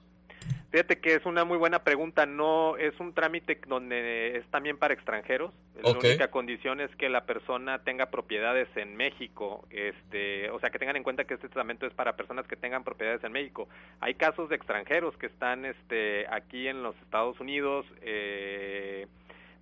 [0.73, 2.25] Fíjate que es una muy buena pregunta.
[2.25, 5.53] No es un trámite donde es también para extranjeros.
[5.83, 9.67] La única condición es que la persona tenga propiedades en México.
[9.69, 12.85] Este, o sea, que tengan en cuenta que este testamento es para personas que tengan
[12.85, 13.69] propiedades en México.
[14.01, 17.85] Hay casos de extranjeros que están, este, aquí en los Estados Unidos.
[18.01, 19.09] Eh,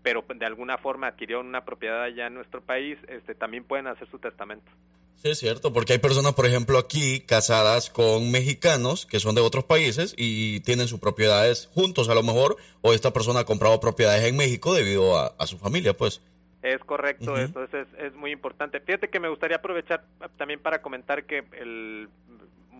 [0.02, 4.08] pero de alguna forma adquirieron una propiedad allá en nuestro país, este, también pueden hacer
[4.10, 4.70] su testamento.
[5.16, 9.42] Sí, es cierto, porque hay personas, por ejemplo, aquí casadas con mexicanos que son de
[9.42, 13.80] otros países y tienen sus propiedades juntos a lo mejor, o esta persona ha comprado
[13.80, 16.22] propiedades en México debido a, a su familia, pues.
[16.62, 17.40] Es correcto, Ujú.
[17.42, 18.80] eso es, es, es muy importante.
[18.80, 20.04] Fíjate que me gustaría aprovechar
[20.38, 22.08] también para comentar que el,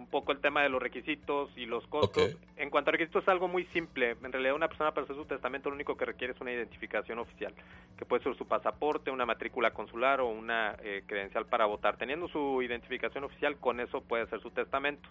[0.01, 2.37] un poco el tema de los requisitos y los costos.
[2.57, 4.17] En cuanto a requisitos es algo muy simple.
[4.23, 7.19] En realidad una persona para hacer su testamento lo único que requiere es una identificación
[7.19, 7.53] oficial,
[7.99, 11.99] que puede ser su pasaporte, una matrícula consular o una eh, credencial para votar.
[11.99, 15.07] Teniendo su identificación oficial, con eso puede hacer su testamento.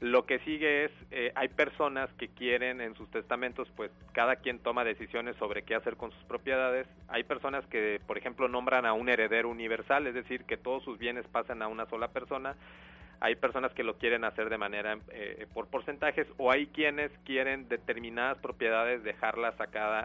[0.00, 4.60] Lo que sigue es, eh, hay personas que quieren en sus testamentos, pues cada quien
[4.60, 6.86] toma decisiones sobre qué hacer con sus propiedades.
[7.08, 10.98] Hay personas que, por ejemplo, nombran a un heredero universal, es decir, que todos sus
[10.98, 12.54] bienes pasan a una sola persona.
[13.20, 17.68] Hay personas que lo quieren hacer de manera eh, por porcentajes o hay quienes quieren
[17.68, 20.00] determinadas propiedades dejarlas a cada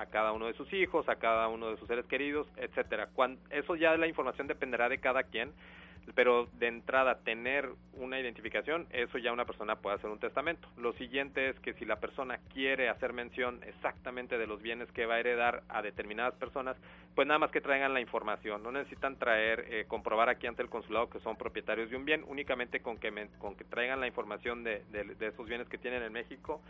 [0.00, 3.08] a, cada uno de sus hijos, a cada uno de sus seres queridos, etcétera.
[3.14, 5.50] Cuan- eso ya la información dependerá de cada quien
[6.14, 10.68] pero de entrada tener una identificación, eso ya una persona puede hacer un testamento.
[10.76, 15.06] Lo siguiente es que si la persona quiere hacer mención exactamente de los bienes que
[15.06, 16.76] va a heredar a determinadas personas,
[17.14, 20.68] pues nada más que traigan la información, no necesitan traer, eh, comprobar aquí ante el
[20.70, 24.06] consulado que son propietarios de un bien, únicamente con que, men- con que traigan la
[24.06, 26.60] información de, de, de esos bienes que tienen en México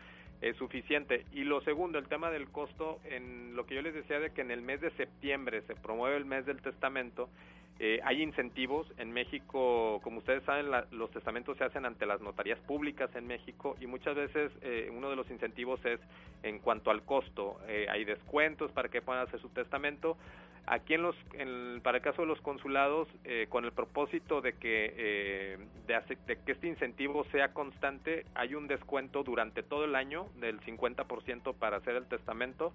[0.40, 1.24] es suficiente.
[1.32, 4.40] Y lo segundo, el tema del costo, en lo que yo les decía de que
[4.40, 7.30] en el mes de septiembre se promueve el mes del testamento,
[7.78, 12.20] eh, hay incentivos en México, como ustedes saben, la- los testamentos se hacen ante las
[12.20, 15.98] notarías públicas en México y muchas veces eh, uno de los incentivos es
[16.42, 17.58] en cuanto al costo.
[17.68, 20.16] Eh, hay descuentos para que puedan hacer su testamento.
[20.64, 24.52] Aquí en los, en- para el caso de los consulados, eh, con el propósito de
[24.52, 25.58] que eh,
[25.88, 30.26] de, hace- de que este incentivo sea constante, hay un descuento durante todo el año
[30.36, 32.72] del 50% para hacer el testamento.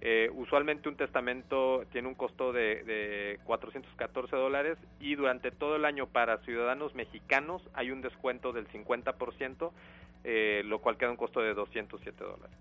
[0.00, 5.84] Eh, usualmente un testamento tiene un costo de, de 414 dólares y durante todo el
[5.84, 9.72] año para ciudadanos mexicanos hay un descuento del 50%,
[10.24, 12.56] eh, lo cual queda un costo de 207 dólares.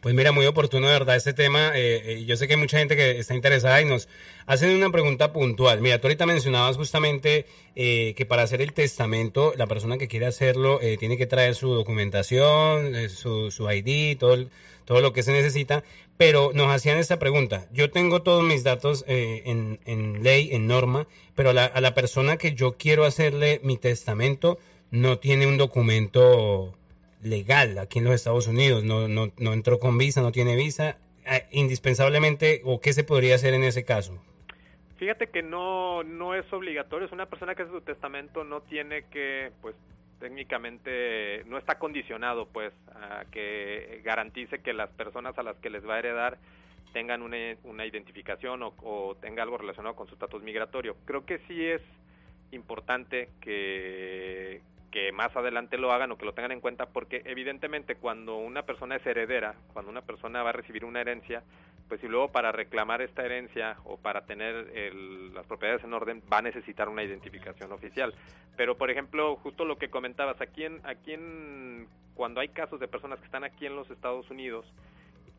[0.00, 1.72] Pues mira, muy oportuno, de verdad, este tema.
[1.74, 4.08] eh, eh, yo sé que hay mucha gente que está interesada y nos
[4.46, 5.80] hacen una pregunta puntual.
[5.80, 10.26] Mira, tú ahorita mencionabas justamente eh, que para hacer el testamento, la persona que quiere
[10.26, 14.50] hacerlo eh, tiene que traer su documentación, eh, su, su ID, todo, el-
[14.86, 15.84] todo lo que se necesita.
[16.16, 17.66] Pero nos hacían esta pregunta.
[17.72, 22.54] Yo tengo todos mis datos eh, en, ley, en norma, pero a la, persona que
[22.54, 24.58] yo quiero hacerle mi testamento
[24.90, 26.74] no tiene un documento
[27.22, 30.96] legal aquí en los Estados Unidos, no, no, no entró con visa, no tiene visa,
[31.26, 34.22] eh, indispensablemente, o qué se podría hacer en ese caso.
[34.96, 39.04] Fíjate que no, no es obligatorio, es una persona que hace su testamento no tiene
[39.10, 39.74] que, pues
[40.18, 45.86] técnicamente no está condicionado pues a que garantice que las personas a las que les
[45.86, 46.38] va a heredar
[46.92, 50.96] tengan una, una identificación o, o tenga algo relacionado con su estatus migratorio.
[51.04, 51.82] Creo que sí es
[52.52, 57.96] importante que, que más adelante lo hagan o que lo tengan en cuenta porque evidentemente
[57.96, 61.42] cuando una persona es heredera, cuando una persona va a recibir una herencia,
[61.88, 66.22] pues y luego para reclamar esta herencia o para tener el- las propiedades en orden
[66.32, 68.14] va a necesitar una identificación oficial.
[68.56, 72.88] Pero por ejemplo, justo lo que comentabas, aquí en, aquí en, cuando hay casos de
[72.88, 74.64] personas que están aquí en los Estados Unidos,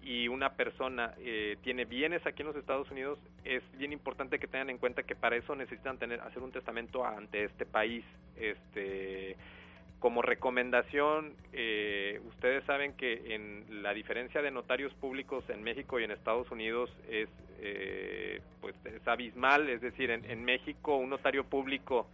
[0.07, 4.47] y una persona eh, tiene bienes aquí en los Estados Unidos, es bien importante que
[4.47, 8.05] tengan en cuenta que para eso necesitan tener hacer un testamento ante este país.
[8.37, 9.35] Este,
[9.99, 16.05] como recomendación, eh, ustedes saben que en la diferencia de notarios públicos en México y
[16.05, 17.27] en Estados Unidos es
[17.59, 22.07] eh, pues es abismal, es decir, en, en México un notario público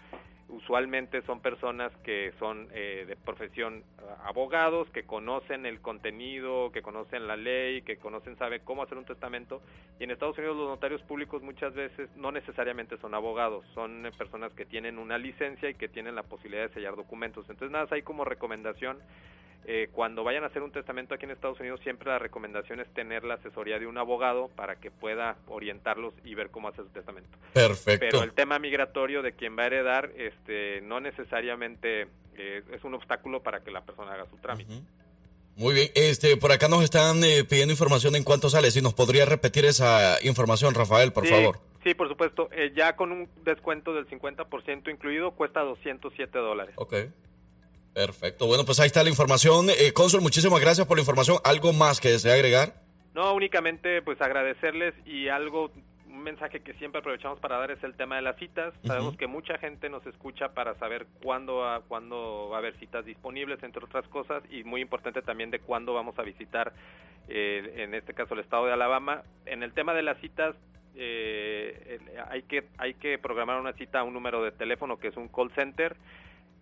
[0.49, 6.81] usualmente son personas que son eh, de profesión ah, abogados, que conocen el contenido, que
[6.81, 9.61] conocen la ley, que conocen, saben cómo hacer un testamento.
[9.99, 14.11] Y en Estados Unidos los notarios públicos muchas veces no necesariamente son abogados, son eh,
[14.17, 17.45] personas que tienen una licencia y que tienen la posibilidad de sellar documentos.
[17.49, 18.97] Entonces nada, hay como recomendación
[19.65, 22.93] eh, cuando vayan a hacer un testamento aquí en Estados Unidos, siempre la recomendación es
[22.93, 26.91] tener la asesoría de un abogado para que pueda orientarlos y ver cómo hacer su
[26.91, 27.37] testamento.
[27.53, 28.05] Perfecto.
[28.09, 32.93] Pero el tema migratorio de quien va a heredar, este, no necesariamente eh, es un
[32.93, 34.73] obstáculo para que la persona haga su trámite.
[35.55, 38.71] Muy bien, este, por acá nos están eh, pidiendo información en cuánto sale.
[38.71, 41.59] Si nos podría repetir esa información, Rafael, por Sí, favor.
[41.83, 42.49] Sí, por supuesto.
[42.51, 46.73] Eh, ya con un descuento del 50% incluido, cuesta 207 dólares.
[46.77, 46.95] Ok.
[47.93, 48.47] Perfecto.
[48.47, 49.67] Bueno, pues ahí está la información.
[49.69, 51.37] Eh, Cónsul, muchísimas gracias por la información.
[51.43, 52.73] ¿Algo más que desea agregar?
[53.13, 55.71] No, únicamente pues agradecerles y algo,
[56.07, 58.73] un mensaje que siempre aprovechamos para dar es el tema de las citas.
[58.83, 63.05] Sabemos que mucha gente nos escucha para saber cuándo va, cuándo va a haber citas
[63.05, 66.73] disponibles, entre otras cosas, y muy importante también de cuándo vamos a visitar,
[67.27, 69.21] eh, en este caso, el estado de Alabama.
[69.45, 70.55] En el tema de las citas,
[70.95, 75.17] eh, hay, que, hay que programar una cita a un número de teléfono que es
[75.17, 75.95] un call center.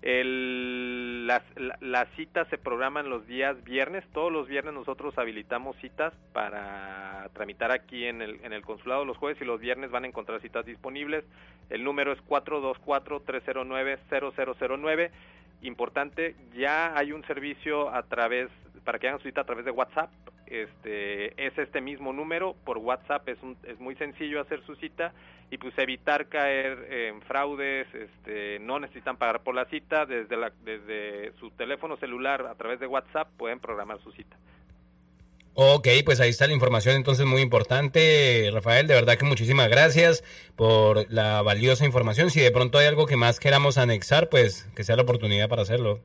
[0.01, 4.03] El, las, la- las citas se programan los días viernes.
[4.13, 9.17] Todos los viernes nosotros habilitamos citas para tramitar aquí en el, en el consulado los
[9.17, 11.23] jueves y los viernes van a encontrar citas disponibles.
[11.69, 15.11] El número es 424-309-0009.
[15.63, 18.49] Importante, ya hay un servicio a través,
[18.83, 20.09] para que hagan su cita a través de WhatsApp.
[20.51, 25.13] Este, es este mismo número, por WhatsApp es, un- es muy sencillo hacer su cita
[25.49, 30.51] y pues evitar caer en fraudes, este, no necesitan pagar por la cita, desde, la,
[30.65, 34.35] desde su teléfono celular a través de WhatsApp pueden programar su cita.
[35.53, 40.23] Ok, pues ahí está la información entonces muy importante, Rafael, de verdad que muchísimas gracias
[40.55, 42.29] por la valiosa información.
[42.29, 45.61] Si de pronto hay algo que más queramos anexar, pues que sea la oportunidad para
[45.61, 45.99] hacerlo.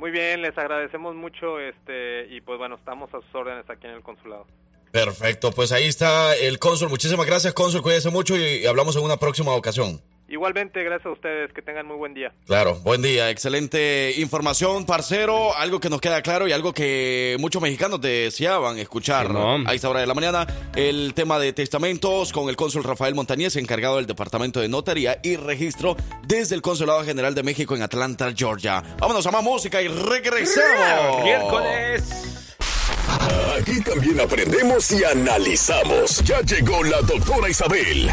[0.00, 3.92] Muy bien, les agradecemos mucho este, y pues bueno, estamos a sus órdenes aquí en
[3.92, 4.46] el consulado.
[4.90, 6.88] Perfecto, pues ahí está el cónsul.
[6.88, 7.82] Muchísimas gracias, cónsul.
[7.82, 10.00] Cuídense mucho y, y hablamos en una próxima ocasión.
[10.30, 12.32] Igualmente, gracias a ustedes, que tengan muy buen día.
[12.46, 13.30] Claro, buen día.
[13.30, 15.56] Excelente información, parcero.
[15.56, 19.66] Algo que nos queda claro y algo que muchos mexicanos deseaban escuchar Simón.
[19.66, 20.46] a esta hora de la mañana.
[20.76, 25.34] El tema de testamentos con el cónsul Rafael Montañez, encargado del Departamento de Notaría y
[25.34, 25.96] Registro
[26.28, 28.84] desde el Consulado General de México en Atlanta, Georgia.
[29.00, 31.24] Vámonos a más música y regresamos.
[31.24, 32.46] Miércoles.
[33.58, 36.22] Aquí también aprendemos y analizamos.
[36.22, 38.08] Ya llegó la doctora Isabel.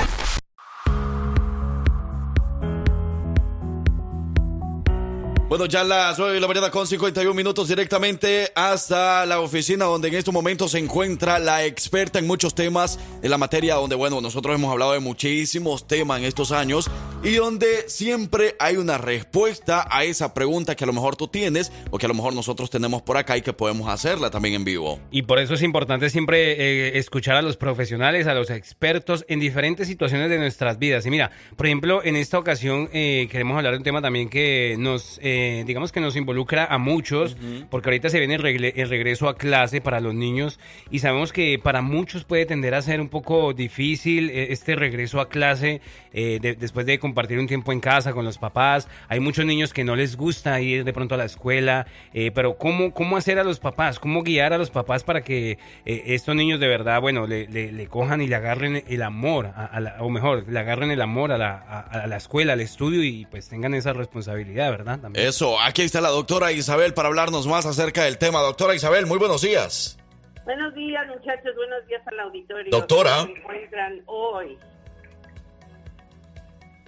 [5.50, 10.10] Bueno, ya las 9 de la mañana con 51 minutos directamente hasta la oficina donde
[10.10, 14.20] en estos momentos se encuentra la experta en muchos temas de la materia donde, bueno,
[14.20, 16.92] nosotros hemos hablado de muchísimos temas en estos años
[17.28, 21.72] y donde siempre hay una respuesta a esa pregunta que a lo mejor tú tienes
[21.92, 24.64] o que a lo mejor nosotros tenemos por acá y que podemos hacerla también en
[24.64, 25.00] vivo.
[25.12, 29.40] Y por eso es importante siempre eh, escuchar a los profesionales, a los expertos en
[29.40, 31.06] diferentes situaciones de nuestras vidas.
[31.06, 34.76] Y mira, por ejemplo, en esta ocasión eh, queremos hablar de un tema también que
[34.80, 37.36] nos, eh, digamos que nos involucra a muchos,
[37.70, 38.42] porque ahorita se viene el,
[38.90, 40.60] regreso a clase para los niños
[40.92, 45.20] y sabemos que para muchos puede tender a ser un poco difícil eh, este regreso
[45.20, 45.82] a clase
[46.14, 48.88] de- después de compartir un tiempo en casa con los papás.
[49.10, 52.60] Hay muchos niños que no les gusta ir de pronto a la escuela, eh, pero
[52.60, 53.98] ¿cómo, ¿cómo hacer a los papás?
[54.00, 57.72] ¿Cómo guiar a los papás para que eh, estos niños de verdad, bueno, le, le-
[57.72, 61.02] le cojan y le agarren el amor, a- a la- o mejor, le agarren el
[61.02, 65.00] amor a la, a- a la escuela, al estudio y pues tengan esa responsabilidad, ¿verdad?
[65.00, 65.28] También.
[65.28, 68.42] Eso, aquí está la doctora Isabel para hablarnos más acerca del tema.
[68.42, 69.98] Doctora Isabel, muy buenos días.
[70.46, 71.56] Buenos días, muchachos.
[71.56, 72.70] Buenos días al auditorio.
[72.70, 73.22] Doctora.
[73.22, 74.58] ¿Cómo se encuentran hoy?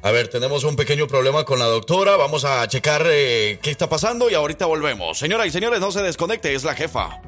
[0.01, 2.15] A ver, tenemos un pequeño problema con la doctora.
[2.15, 4.29] Vamos a checar eh, ¿Qué está pasando?
[4.29, 5.17] Y ahorita volvemos.
[5.17, 7.21] Señoras y señores, no se desconecte, es la jefa.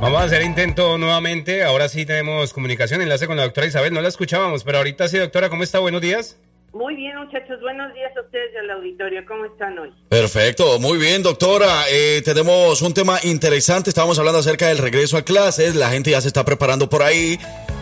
[0.00, 1.64] Vamos a hacer intento nuevamente.
[1.64, 3.92] Ahora sí tenemos comunicación, enlace con la doctora Isabel.
[3.92, 5.80] No la escuchábamos, pero ahorita sí, doctora, ¿cómo está?
[5.80, 6.38] Buenos días.
[6.72, 7.60] Muy bien, muchachos.
[7.60, 9.24] Buenos días a ustedes al auditorio.
[9.26, 9.92] ¿Cómo están hoy?
[10.08, 11.84] Perfecto, muy bien, doctora.
[11.90, 13.90] Eh, tenemos un tema interesante.
[13.90, 15.74] Estábamos hablando acerca del regreso a clases.
[15.74, 17.38] La gente ya se está preparando por ahí.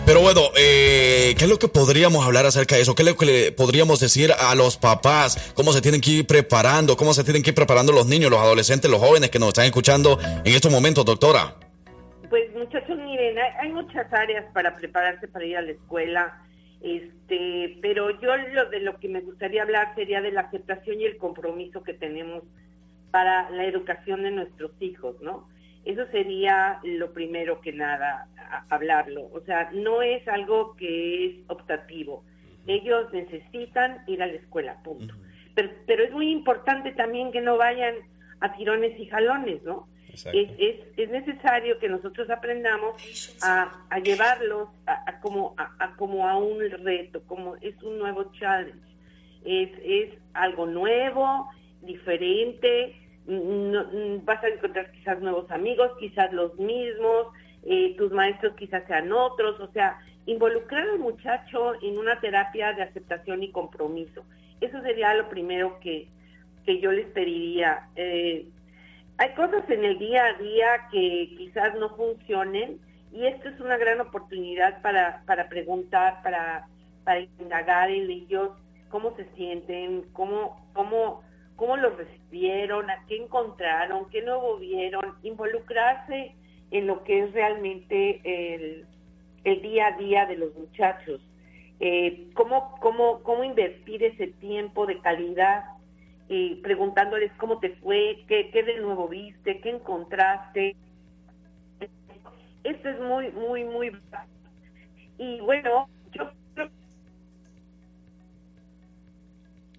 [0.06, 2.94] Pero bueno, eh, ¿qué es lo que podríamos hablar acerca de eso?
[2.94, 5.52] ¿Qué es lo que le podríamos decir a los papás?
[5.54, 6.96] ¿Cómo se tienen que ir preparando?
[6.96, 9.66] ¿Cómo se tienen que ir preparando los niños, los adolescentes, los jóvenes que nos están
[9.66, 11.56] escuchando en estos momentos, doctora?
[12.30, 16.42] Pues, muchachos, miren, hay, hay muchas áreas para prepararse para ir a la escuela.
[16.80, 21.04] Este, pero yo lo de lo que me gustaría hablar sería de la aceptación y
[21.04, 22.44] el compromiso que tenemos
[23.10, 25.48] para la educación de nuestros hijos, ¿no?
[25.84, 28.28] Eso sería lo primero que nada,
[28.68, 29.28] hablarlo.
[29.32, 32.24] O sea, no es algo que es optativo.
[32.66, 35.14] Ellos necesitan ir a la escuela, punto.
[35.54, 37.94] Pero, pero es muy importante también que no vayan
[38.40, 39.88] a tirones y jalones, ¿no?
[40.26, 46.36] Es, es, es necesario que nosotros aprendamos a, a llevarlos a, como, a, como a
[46.38, 48.78] un reto, como es un nuevo challenge.
[49.44, 51.48] Es, es algo nuevo,
[51.82, 52.96] diferente,
[54.24, 57.28] vas a encontrar quizás nuevos amigos, quizás los mismos,
[57.64, 62.82] eh, tus maestros quizás sean otros, o sea, involucrar al muchacho en una terapia de
[62.82, 64.24] aceptación y compromiso.
[64.60, 66.08] Eso sería lo primero que,
[66.64, 67.88] que yo les pediría.
[67.96, 68.46] Eh,
[69.18, 72.80] hay cosas en el día a día que quizás no funcionen
[73.12, 76.68] y esto es una gran oportunidad para, para preguntar, para,
[77.02, 78.50] para indagar en ellos
[78.90, 81.22] cómo se sienten, cómo, cómo,
[81.56, 86.34] cómo los recibieron, a qué encontraron, qué nuevo vieron, involucrarse
[86.70, 88.86] en lo que es realmente el,
[89.42, 91.20] el día a día de los muchachos.
[91.80, 95.64] Eh, cómo, cómo, cómo invertir ese tiempo de calidad
[96.28, 100.76] y preguntándoles cómo te fue, qué, qué de nuevo viste, qué encontraste.
[102.64, 103.92] Esto es muy, muy, muy...
[105.18, 106.30] Y bueno, yo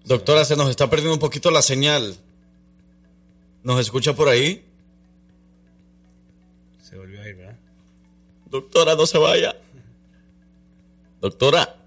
[0.04, 2.16] Doctora, se nos está perdiendo un poquito la señal.
[3.62, 4.64] ¿Nos escucha por ahí?
[6.82, 7.56] Se volvió a ir, ¿verdad?
[8.46, 9.54] Doctora, no se vaya.
[11.20, 11.79] Doctora.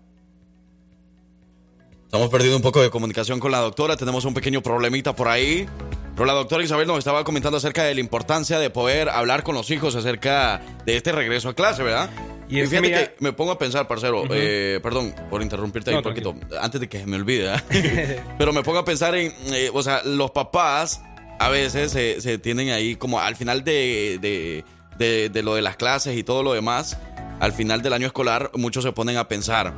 [2.13, 3.97] Estamos perdiendo un poco de comunicación con la doctora.
[3.97, 5.65] Tenemos un pequeño problemita por ahí.
[6.13, 9.55] Pero la doctora Isabel nos estaba comentando acerca de la importancia de poder hablar con
[9.55, 12.11] los hijos acerca de este regreso a clase, ¿verdad?
[12.47, 14.29] Y es que fíjate que me pongo a pensar, parcero, Ujú.
[14.31, 17.63] eh, perdón por interrumpirte ahí No, un poquito, antes de que se me olvide, ¿ah?
[18.37, 21.01] pero me pongo a pensar en, eh, o sea, los papás
[21.39, 24.63] a veces se, se tienen ahí como al final de, de,
[24.99, 26.95] de- de lo de las clases y todo lo demás,
[27.39, 29.73] al final del año escolar, muchos se ponen a pensar,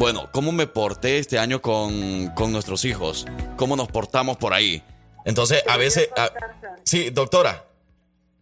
[0.00, 3.26] bueno, ¿cómo me porté este año con, con nuestros hijos?
[3.56, 4.82] ¿Cómo nos portamos por ahí?
[5.26, 6.08] Entonces, a veces...
[6.16, 6.30] a-
[6.84, 7.66] sí, doctora,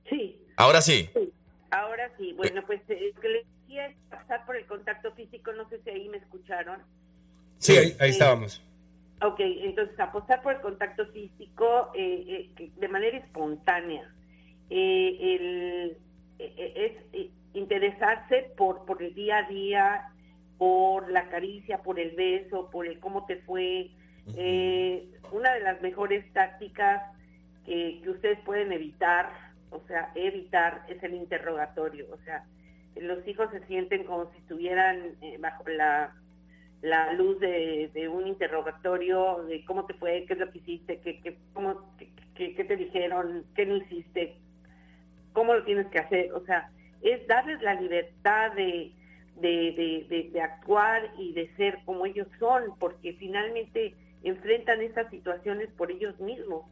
[0.08, 0.40] Sí.
[0.56, 1.10] ahora sí.
[1.12, 1.32] Sí,
[1.72, 2.32] ahora sí.
[2.34, 5.80] Bueno, pues eh, lo que les decía es pasar por el contacto físico, no sé
[5.82, 6.80] si ahí me escucharon.
[7.58, 8.62] Sí, ahí, ahí Eh, estábamos.
[9.20, 14.14] Ok, entonces apostar por el contacto físico eh, eh, de manera espontánea.
[14.70, 15.96] Eh, el-
[16.38, 16.72] eh, eh,
[17.12, 20.12] es eh, interesarse por, por el día a día,
[20.58, 23.90] por la caricia, por el beso, por el cómo te fue.
[24.36, 27.02] Eh, una de las mejores tácticas
[27.64, 29.30] que, que ustedes pueden evitar,
[29.70, 32.06] o sea, evitar es el interrogatorio.
[32.12, 32.44] O sea,
[32.96, 36.14] los hijos se sienten como si estuvieran eh, bajo la
[36.80, 41.00] la luz de, de un interrogatorio de cómo te fue, qué es lo que hiciste,
[41.00, 44.36] qué, qué, cómo, qué, qué- qué te dijeron, qué no hiciste,
[45.32, 46.32] cómo lo tienes que hacer.
[46.32, 46.70] O sea,
[47.02, 48.97] es darles la libertad de, de,
[49.40, 55.68] de, de- de actuar y de ser como ellos son, porque finalmente enfrentan estas situaciones
[55.76, 56.64] por ellos mismos.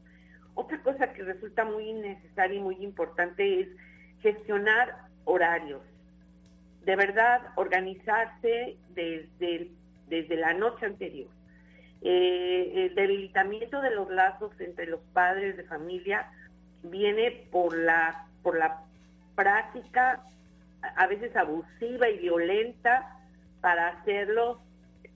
[0.54, 3.68] Otra cosa que resulta muy necesaria y muy importante es
[4.20, 4.94] gestionar
[5.24, 5.82] horarios
[6.86, 9.70] de verdad organizarse desde,
[10.08, 11.28] desde la noche anterior.
[12.02, 16.30] Eh, el debilitamiento de los lazos entre los padres de familia
[16.84, 18.84] viene por la, por la
[19.34, 20.22] práctica
[20.96, 23.18] a veces abusiva y violenta
[23.60, 24.58] para hacerlos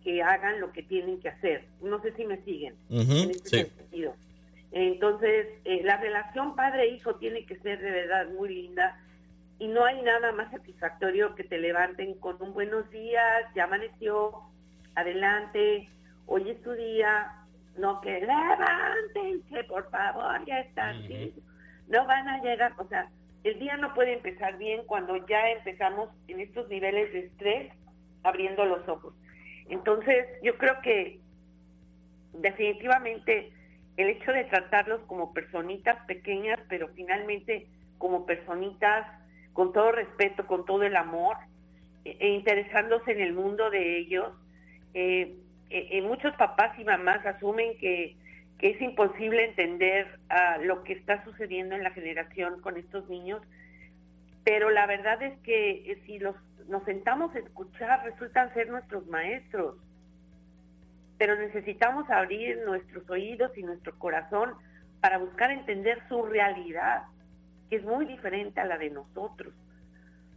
[0.02, 1.66] que hagan lo que tienen que hacer.
[1.82, 3.72] No sé si me siguen en este sí.
[3.76, 4.14] sentido.
[4.72, 8.98] Entonces, eh, la relación padre-hijo tiene que ser de verdad muy linda
[9.58, 14.32] y no hay nada más satisfactorio que te levanten con un buenos días, ya amaneció,
[14.94, 15.88] adelante,
[16.26, 17.32] hoy es tu día,
[17.76, 21.34] no que levántense, por favor, ya está así,
[21.88, 23.10] no van a llegar, o sea,
[23.44, 27.72] el día no puede empezar bien cuando ya empezamos en estos niveles de estrés
[28.22, 29.14] abriendo los ojos.
[29.68, 31.20] Entonces, yo creo que
[32.34, 33.52] definitivamente
[33.96, 37.66] el hecho de tratarlos como personitas pequeñas, pero finalmente
[37.98, 39.06] como personitas
[39.52, 41.36] con todo respeto, con todo el amor,
[42.04, 44.32] e, e interesándose en el mundo de ellos.
[44.94, 45.36] Eh,
[45.70, 48.16] eh, muchos papás y mamás asumen que,
[48.60, 53.42] que es imposible entender ah, lo que está sucediendo en la generación con estos niños,
[54.44, 59.76] pero la verdad es que eh, si nos sentamos a escuchar, resultan ser nuestros maestros
[61.20, 64.54] pero necesitamos abrir nuestros oídos y nuestro corazón
[65.02, 67.02] para buscar entender su realidad,
[67.68, 69.52] que es muy diferente a la de nosotros.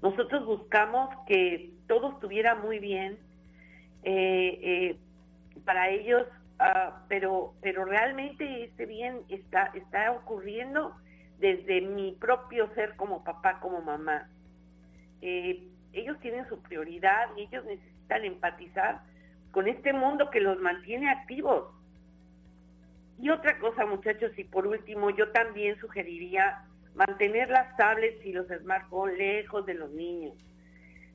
[0.02, 3.18] Nosotros buscamos que todo estuviera muy bien
[4.04, 4.98] eh, eh,
[5.64, 6.28] para ellos,
[6.64, 10.96] ah, pero pero realmente este bien está está ocurriendo
[11.40, 14.30] desde mi propio ser como papá, como mamá.
[15.22, 19.02] Eh, ellos tienen su prioridad y ellos necesitan empatizar
[19.52, 21.66] con este mundo que los mantiene activos.
[23.20, 28.48] Y otra cosa, muchachos, y por último, yo también sugeriría mantener las tablets y los
[28.48, 30.34] smartphones lejos de los niños.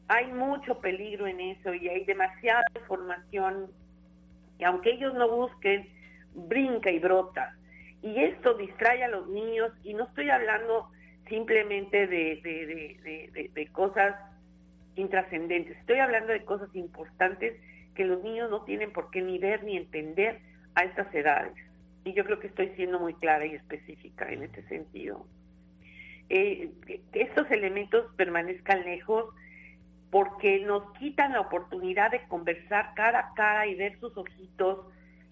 [0.09, 3.71] Hay mucho peligro en eso y hay demasiada información
[4.59, 5.89] y aunque ellos no busquen,
[6.35, 7.57] brinca y brota.
[8.03, 10.91] Y esto distrae a los niños y no estoy hablando
[11.29, 14.15] simplemente de, de, de, cosas
[14.97, 17.61] intrascendentes, estoy hablando de cosas importantes
[17.95, 20.41] que los niños no tienen por qué ni ver ni entender
[20.75, 21.55] a estas edades.
[22.05, 25.27] Y yo creo que estoy siendo muy clara y específica en este sentido.
[26.31, 29.35] Eh, que que estos elementos permanezcan lejos
[30.11, 34.87] porque nos quitan la oportunidad de conversar cara a cara y ver sus ojitos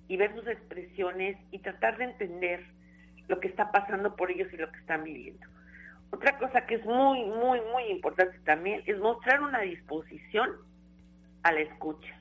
[0.09, 2.65] y ver sus expresiones y tratar de entender
[3.29, 5.47] lo que está pasando por ellos y lo que están viviendo.
[6.11, 10.51] Otra cosa que es muy, muy, muy importante también es mostrar una disposición
[11.43, 12.21] a la escucha.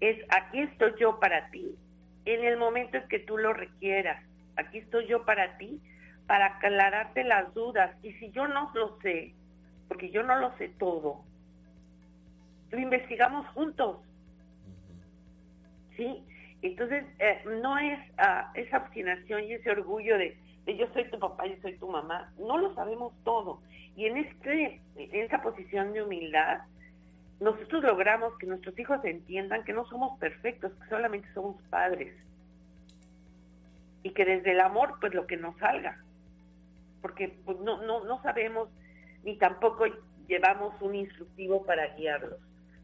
[0.00, 1.74] Es aquí estoy yo para ti,
[2.24, 4.22] en el momento en que tú lo requieras.
[4.56, 5.80] Aquí estoy yo para ti,
[6.26, 7.94] para aclararte las dudas.
[8.02, 9.34] Y si yo no lo sé,
[9.88, 11.24] porque yo no lo sé todo,
[12.70, 13.98] lo investigamos juntos.
[15.96, 16.24] ¿Sí?
[16.62, 21.46] Entonces, eh, no es ah, esa obstinación y ese orgullo de, yo soy tu papá,
[21.46, 22.32] yo soy tu mamá.
[22.38, 23.60] No lo sabemos todo.
[23.96, 26.62] Y en, este, en esa posición de humildad,
[27.38, 32.16] nosotros logramos que nuestros hijos entiendan que no somos perfectos, que solamente somos padres.
[34.02, 36.02] Y que desde el amor, pues lo que nos salga.
[37.02, 38.70] Porque pues, no, no, no sabemos
[39.24, 39.84] ni tampoco
[40.28, 42.38] llevamos un instructivo para guiarlos.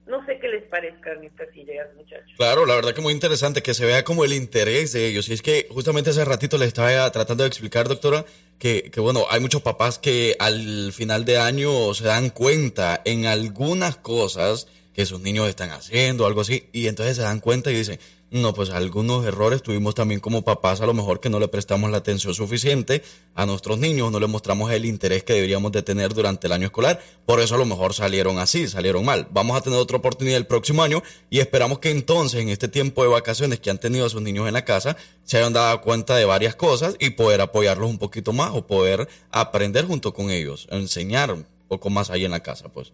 [0.07, 2.32] No sé qué les parezcan estas ideas, muchachos.
[2.36, 5.28] Claro, la verdad que muy interesante que se vea como el interés de ellos.
[5.28, 8.24] Y es que justamente hace ratito les estaba tratando de explicar, doctora,
[8.59, 13.26] que, que bueno, hay muchos papás que al final de año se dan cuenta en
[13.26, 17.76] algunas cosas que sus niños están haciendo, algo así, y entonces se dan cuenta y
[17.76, 18.01] dicen,
[18.31, 21.91] no, pues algunos errores tuvimos también como papás, a lo mejor que no le prestamos
[21.91, 23.03] la atención suficiente
[23.35, 26.66] a nuestros niños, no le mostramos el interés que deberíamos de tener durante el año
[26.66, 29.26] escolar, por eso a lo mejor salieron así, salieron mal.
[29.31, 33.03] Vamos a tener otra oportunidad el próximo año y esperamos que entonces en este tiempo
[33.03, 36.14] de vacaciones que han tenido a sus niños en la casa, se hayan dado cuenta
[36.14, 40.68] de varias cosas y poder apoyarlos un poquito más o poder aprender junto con ellos,
[40.70, 42.93] enseñar un poco más ahí en la casa, pues.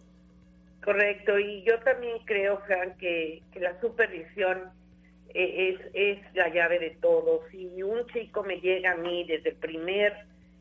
[0.83, 4.71] Correcto, y yo también creo, Fran, que, que la supervisión
[5.33, 7.43] es, es la llave de todo.
[7.51, 10.13] Si un chico me llega a mí desde el primer,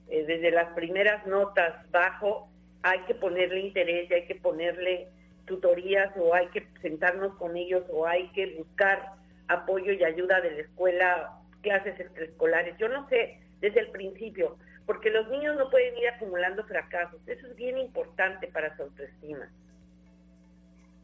[0.08, 2.48] eh, desde las primeras notas bajo,
[2.82, 5.08] hay que ponerle interés, hay que ponerle
[5.46, 9.12] tutorías o hay que sentarnos con ellos o hay que buscar
[9.48, 12.76] apoyo y ayuda de la escuela, clases extraescolares.
[12.78, 14.56] Yo no sé desde el principio,
[14.86, 17.20] porque los niños no pueden ir acumulando fracasos.
[17.26, 19.48] Eso es bien importante para su autoestima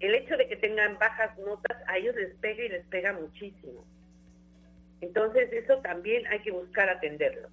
[0.02, 3.86] el hecho de que tengan bajas notas a ellos les pega y les pega muchísimo.
[5.00, 7.48] Entonces eso también hay que buscar atenderlo.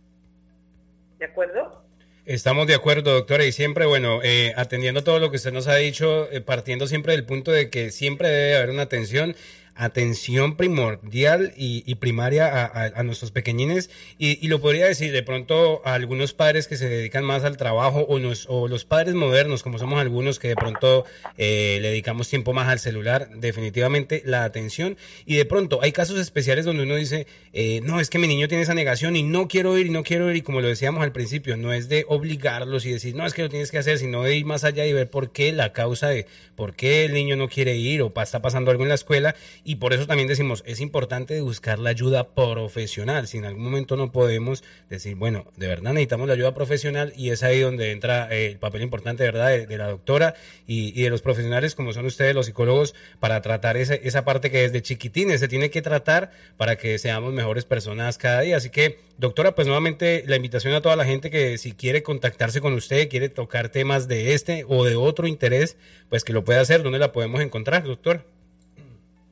[1.19, 1.85] ¿De acuerdo?
[2.25, 5.75] Estamos de acuerdo, doctora, y siempre, bueno, eh, atendiendo todo lo que usted nos ha
[5.75, 9.35] dicho, eh, partiendo siempre del punto de que siempre debe haber una atención,
[9.79, 16.33] atención primordial y, primaria a, nuestros pequeñines, y, lo podría decir de pronto a algunos
[16.33, 20.49] padres que se dedican más al trabajo, o, los padres modernos, como somos algunos que
[20.49, 21.05] de pronto
[21.37, 26.19] eh, le dedicamos tiempo más al celular, definitivamente la atención, y de pronto hay casos
[26.19, 29.47] especiales donde uno dice, eh, no, es que mi niño tiene esa negación y no
[29.47, 32.05] quiero ir y no quiero ir, y como lo decíamos al principio, no es de
[32.09, 34.85] obligarlos y decir, no, es que lo tienes que hacer, sino de ir más allá
[34.85, 36.25] y ver por qué la causa de
[36.55, 39.35] por qué el niño no quiere ir o está pasando algo en la escuela,
[39.75, 44.11] por eso también decimos, es importante buscar la ayuda profesional, si en algún momento no
[44.11, 48.47] podemos decir, bueno, de verdad necesitamos la ayuda profesional, y es ahí donde entra eh,
[48.47, 50.35] el papel importante, verdad, de, la doctora
[50.67, 54.51] y, y de los profesionales como son ustedes, los psicólogos, para tratar esa, esa parte
[54.51, 58.57] que desde chiquitines se tiene que tratar para que seamos mejores personas cada día.
[58.57, 62.61] Así que, doctora, pues nuevamente la invitación a toda la gente que si quiere contactarse
[62.61, 65.77] con usted, quiere tocar temas de este o de otro interés,
[66.09, 66.83] pues que lo pueda hacer.
[66.83, 68.38] ¿Dónde la podemos encontrar, doctor?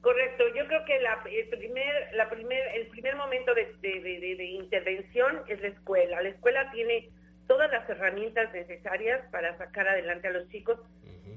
[0.07, 4.19] Correcto, yo creo que la, el, primer, la primer, el primer momento de, de- de-
[4.21, 6.21] de- de intervención es la escuela.
[6.21, 7.09] La escuela tiene
[7.45, 10.79] todas las herramientas necesarias para sacar adelante a los chicos,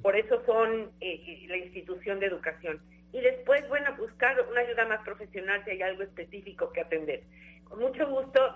[0.02, 2.80] por eso son eh, la institución de educación.
[3.12, 7.22] Y después, bueno, buscar una ayuda más profesional si hay algo específico que atender.
[7.64, 8.54] Con mucho gusto,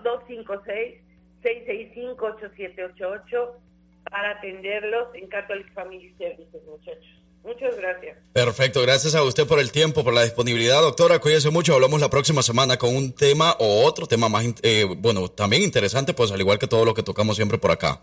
[1.43, 3.51] 256-665-8788
[4.09, 7.21] para atenderlos en Catholic Family Services, muchachos.
[7.45, 8.17] Muchas gracias.
[8.33, 11.19] Perfecto, gracias a usted por el tiempo, por la disponibilidad, doctora.
[11.19, 11.75] Cuídese mucho.
[11.75, 16.15] Hablamos la próxima semana con un tema o otro tema más, eh, bueno, también interesante,
[16.15, 18.01] pues al igual que todo lo que tocamos siempre por acá.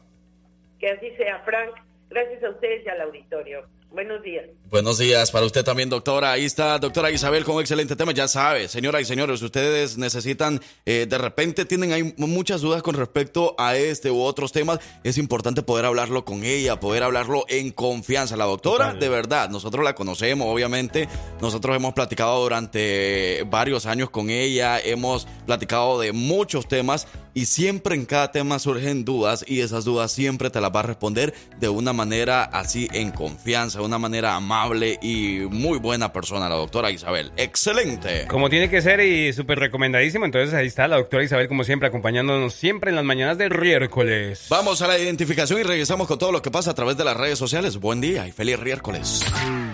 [0.79, 1.75] Que así sea, Frank.
[2.09, 3.67] Gracias a ustedes y al auditorio.
[3.93, 4.47] Buenos días.
[4.71, 6.33] Buenos días para usted también, doctora.
[6.33, 8.13] Ahí está, doctora Isabel, con un excelente tema.
[8.13, 12.95] Ya sabe, señoras y señores, ustedes necesitan, eh, de repente tienen ahí muchas dudas con
[12.95, 14.79] respecto a este u otros temas.
[15.05, 18.35] Es importante poder hablarlo con ella, poder hablarlo en confianza.
[18.39, 21.07] La doctora, de verdad, nosotros la conocemos, obviamente.
[21.43, 27.95] Nosotros hemos platicado durante varios años con ella, hemos platicado de muchos temas y siempre
[27.95, 31.69] en cada tema surgen dudas y esas dudas siempre te las va a responder de
[31.69, 36.91] una manera así en confianza, de una manera amable y muy buena persona, la doctora
[36.91, 37.33] Isabel.
[37.37, 38.27] Excelente.
[38.29, 40.25] Como tiene que ser y súper recomendadísimo.
[40.25, 44.47] Entonces ahí está la doctora Isabel, como siempre, acompañándonos siempre en las mañanas de miércoles.
[44.49, 47.17] Vamos a la identificación y regresamos con todo lo que pasa a través de las
[47.17, 47.79] redes sociales.
[47.79, 49.25] Buen día y feliz miércoles.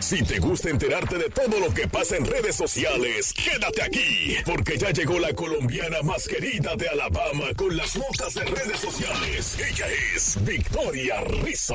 [0.01, 4.79] Si te gusta enterarte de todo lo que pasa en redes sociales, quédate aquí, porque
[4.79, 9.59] ya llegó la colombiana más querida de Alabama con las notas de redes sociales.
[9.59, 11.75] Ella es Victoria Rizzo.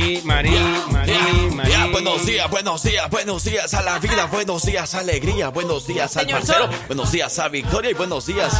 [0.00, 0.50] Marí, Marí,
[0.90, 1.70] Marí, Marí.
[1.70, 5.86] Ya, buenos días, buenos días, buenos días a la vida, buenos días a alegría, buenos
[5.86, 8.50] días al parcero, buenos días a Victoria y buenos días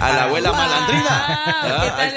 [0.00, 1.04] a la abuela Wow, malandrina.
[1.62, 2.08] qué Ah, ahí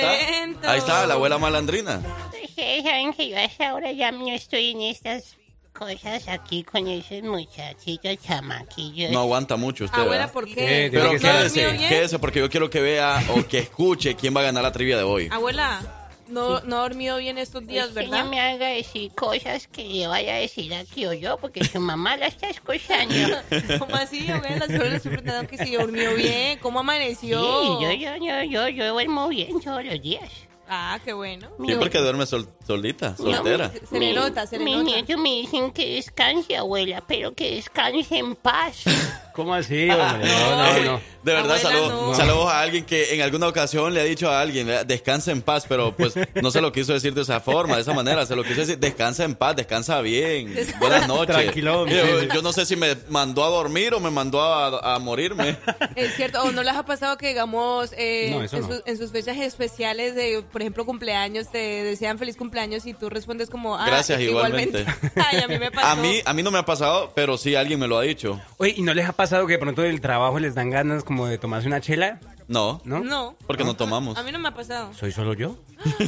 [0.51, 2.01] está, ahí está la abuela malandrina.
[2.43, 5.37] Ustedes saben que yo hasta ahora ya no estoy en estas
[5.71, 9.11] cosas aquí con esos muchachitos chamaquillos.
[9.11, 9.99] No aguanta mucho usted.
[9.99, 10.33] Abuela, ¿verdad?
[10.33, 10.89] ¿por qué?
[10.91, 14.39] Pero ¿No ha quédese, quédese porque yo quiero que vea o que escuche quién va
[14.41, 15.29] a ganar la trivia de hoy.
[15.31, 18.23] Abuela, no, no ha dormido bien estos días, Es que ¿verdad?
[18.23, 21.79] no me haga decir cosas que le vaya a decir aquí o yo, porque su
[21.79, 23.15] mamá la está escuchando.
[23.79, 24.65] ¿Cómo así, abuela?
[24.65, 27.39] Solo le estoy preguntando que si durmió bien, ¿cómo amaneció?
[27.39, 30.29] Sí, yo, yo, yo, yo, yo duermo bien todos los días.
[30.69, 31.49] Ah, qué bueno.
[31.65, 33.71] Siempre que duerme sol- solita, soltera.
[33.89, 34.85] Se le nota, se le Mis nota.
[34.85, 38.83] nietos me dicen que descanse, abuela, pero que descanse en paz.
[39.33, 40.27] ¿Cómo así, hombre?
[40.27, 41.01] No, no, no.
[41.23, 42.15] De verdad, Abuela, saludos no.
[42.15, 45.41] saludos a alguien que en alguna ocasión le ha dicho a alguien, "Vea, descansa en
[45.43, 48.35] paz, pero pues no se lo quiso decir de esa forma, de esa manera, se
[48.35, 51.35] lo quiso decir, descansa en paz, descansa bien, buenas noches.
[51.35, 52.27] Tranquilón, Yo, sí.
[52.33, 55.57] yo no sé si me mandó a dormir o me mandó a, a morirme.
[55.95, 58.75] Es cierto, o no les ha pasado que, digamos, eh, No, no.
[58.85, 63.47] en sus fechas especiales de, por ejemplo, cumpleaños, te desean feliz cumpleaños y tú respondes
[63.47, 64.87] como, ah, Gracias, igualmente.
[65.15, 65.85] Ay, a mí me pasó.
[65.85, 68.41] A mí, a mí no me ha pasado, pero sí alguien me lo ha dicho.
[68.57, 71.27] Oye, ¿y no les ha pasado que de pronto del trabajo les dan ganas como
[71.27, 72.19] de tomarse una chela?
[72.47, 73.01] No, ¿No?
[73.01, 73.35] No.
[73.45, 74.17] porque no tomamos.
[74.17, 74.91] A mí no me ha pasado.
[74.95, 75.59] ¿Soy solo yo?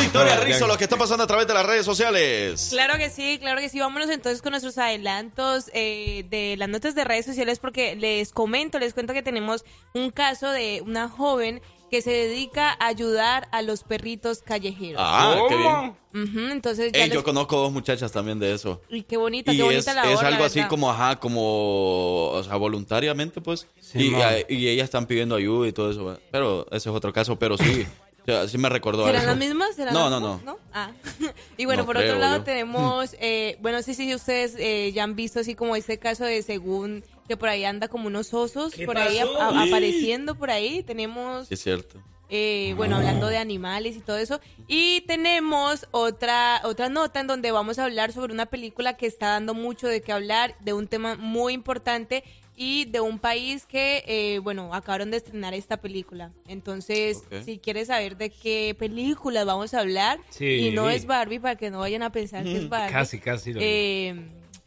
[0.00, 2.68] Victoria Rizzo, lo que está pasando a través de las redes sociales.
[2.70, 3.78] Claro que sí, claro que sí.
[3.78, 8.80] Vámonos entonces con nuestros adelantos eh, de las notas de redes sociales porque les comento,
[8.80, 9.64] les cuento que tenemos
[9.94, 11.62] un caso de una joven
[11.92, 14.98] que se dedica a ayudar a los perritos callejeros.
[15.04, 15.94] Ah, qué bien.
[16.14, 18.80] Ujú, entonces ya Ey, les- yo conozco dos muchachas también de eso.
[18.88, 22.42] Y qué bonita, Y qué es, bonita es la algo así como, ajá, como, o
[22.42, 23.66] sea, voluntariamente, pues.
[23.78, 24.10] Sí,
[24.48, 26.18] y, y ellas están pidiendo ayuda y todo eso.
[26.30, 27.86] Pero ese es otro caso, pero sí.
[28.22, 29.30] o sea, sí me recordó a ¿Serán eso.
[29.30, 29.74] las mismas?
[29.76, 30.56] ¿Serán No, las no, mismas?
[30.72, 30.90] Ah.
[31.56, 32.44] y bueno, No por otro lado yo.
[32.44, 36.24] tenemos, eh, bueno, no sé si ustedes eh, ya han visto así como este caso
[36.24, 39.40] de según que por ahí anda como unos osos ¿Qué por ahí pasó?
[39.40, 39.68] a- a- Sí.
[39.68, 40.82] apareciendo por ahí.
[40.82, 42.00] Tenemos Sí, es cierto.
[42.34, 44.40] Eh, bueno, hablando de animales y todo eso.
[44.66, 49.28] Y tenemos otra, otra nota en donde vamos a hablar sobre una película que está
[49.28, 52.24] dando mucho de qué hablar, de un tema muy importante
[52.56, 56.30] y de un país que, eh, bueno, acabaron de estrenar esta película.
[56.48, 60.46] Entonces, si quieres saber de qué película vamos a hablar, Sí.
[60.46, 62.92] y no es Barbie, para que no vayan a pensar que es Barbie.
[62.92, 63.52] Casi, casi.
[63.52, 64.14] lo- eh,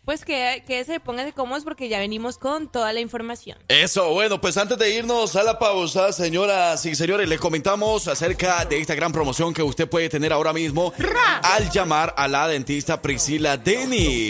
[0.06, 3.58] pues que, que se pongan cómodos porque ya venimos con toda la información.
[3.68, 8.64] Eso, bueno, pues antes de irnos a la pausa, señoras y señores, les comentamos acerca
[8.66, 10.94] de esta gran promoción que usted puede tener ahora mismo
[11.42, 14.30] al llamar a la dentista Priscila Denny.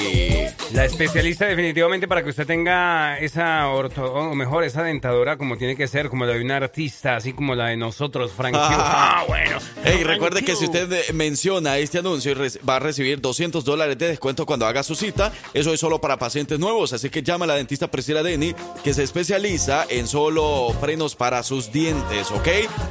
[0.73, 5.75] La especialista definitivamente para que usted tenga esa orto, o mejor, esa dentadura como tiene
[5.75, 8.55] que ser, como la de un artista, así como la de nosotros, Frank.
[8.55, 8.59] Q.
[8.97, 9.57] Ah, bueno.
[9.83, 12.33] Hey, recuerde que si usted eh, menciona este anuncio,
[12.67, 15.31] va a recibir 200 dólares de descuento cuando haga su cita.
[15.53, 18.93] Eso es solo para pacientes nuevos, así que llama a la dentista Priscila Denny, que
[18.93, 22.47] se especializa en solo frenos para sus dientes, ¿ok?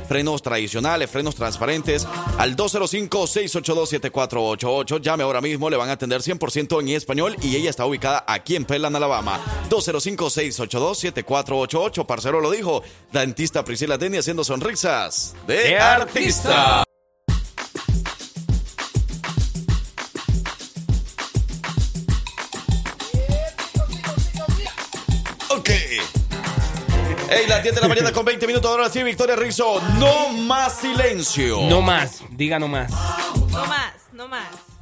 [0.08, 2.06] Frenos tradicionales, frenos transparentes,
[2.38, 5.00] al 205-682-7488.
[5.00, 8.56] Llame ahora mismo, le van a atender 100% en español y ella Está ubicada aquí
[8.56, 9.38] en Pelan, Alabama.
[9.70, 12.06] 205-682-7488.
[12.06, 12.82] Parcero lo dijo.
[13.12, 16.80] Dentista Priscila Denny haciendo sonrisas de, artista.
[16.80, 16.84] artista.
[27.34, 28.70] Ey, las 10 de la mañana con 20 minutos.
[28.70, 29.80] Ahora sí, Victoria Rizzo.
[29.98, 31.62] No más silencio.
[31.62, 32.22] No más.
[32.30, 32.92] Diga no más.
[33.50, 34.73] No más, no más.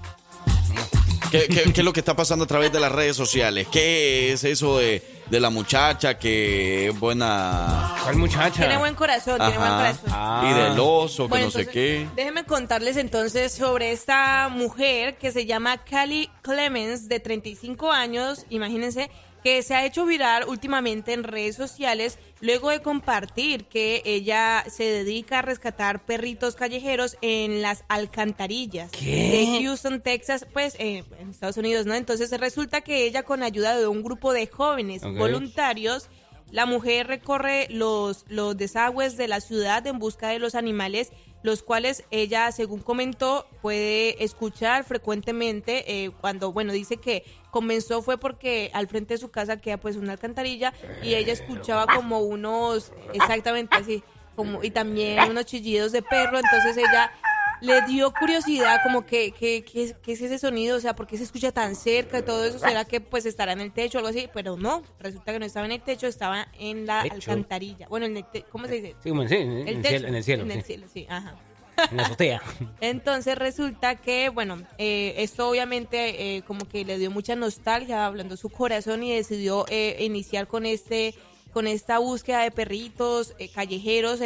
[1.32, 3.66] ¿Qué, qué, qué es lo que está pasando a través de las redes sociales?
[3.72, 7.96] ¿Qué es eso de, de la muchacha que es buena?
[8.02, 8.60] ¿Cuál muchacha?
[8.60, 10.10] Tiene buen corazón, tiene buen corazón.
[10.46, 12.08] Y del oso, que Bueno, no sé entonces, qué.
[12.16, 19.10] Déjenme contarles entonces sobre esta mujer que se llama Callie Clemens, de 35 años, imagínense,
[19.42, 24.84] que se ha hecho viral últimamente en redes sociales luego de compartir que ella se
[24.84, 31.56] dedica a rescatar perritos callejeros en las alcantarillas de Houston, Texas, pues eh, en Estados
[31.56, 31.94] Unidos, ¿no?
[31.94, 36.08] Entonces resulta que ella con ayuda de un grupo de jóvenes voluntarios
[36.52, 41.10] la mujer recorre los, los desagües de la ciudad en busca de los animales,
[41.42, 47.24] los cuales ella, según comentó, puede escuchar frecuentemente eh, cuando, bueno, dice que
[47.56, 50.72] comenzó fue porque al frente de su casa queda pues una alcantarilla
[51.02, 54.02] y ella escuchaba como unos, exactamente así,
[54.34, 57.12] como y también unos chillidos de perro, entonces ella
[57.60, 61.18] le dio curiosidad como que, que, que- que es ese sonido, o sea, ¿por qué
[61.18, 62.58] se escucha tan cerca y todo eso?
[62.58, 64.30] ¿Será que pues estará en el techo o algo así?
[64.32, 67.14] Pero no, resulta que no estaba en el techo, estaba en la Techo.
[67.16, 67.86] alcantarilla.
[67.88, 68.96] Bueno, en el te- ¿cómo se dice?
[69.02, 70.66] Sí, como- en el techo, cielo, en el cielo, En el sí.
[70.66, 71.36] cielo, sí, ajá.
[71.90, 72.42] En azotea.
[72.80, 78.36] Entonces resulta que, bueno, eh, esto obviamente eh, como que le dio mucha nostalgia, hablando
[78.36, 81.14] su corazón y decidió eh, iniciar con este
[81.52, 84.20] con esta búsqueda de perritos eh, callejeros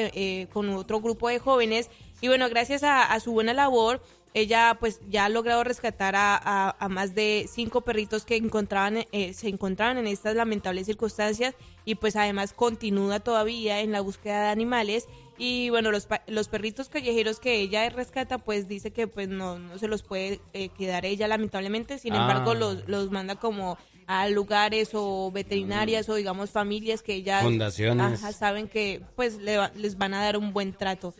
[0.52, 1.90] con otro grupo de jóvenes.
[2.20, 4.00] Y bueno, gracias a, su buena labor
[4.32, 9.06] ella pues ya ha logrado rescatar a, a- a más de cinco perritos que encontraban
[9.32, 11.54] se encontraban en estas lamentables circunstancias.
[11.84, 15.06] Y pues además continúa todavía en la búsqueda de animales
[15.38, 19.78] y bueno los, los perritos callejeros que ella rescata pues dice que pues no, no
[19.78, 22.22] se los puede eh, quedar ella lamentablemente sin Ah.
[22.22, 23.76] embargo los, los manda como
[24.06, 28.22] a lugares o veterinarias o digamos familias que ellas Fundaciones.
[28.22, 31.12] ajá, saben que pues le va- les van a dar un buen trato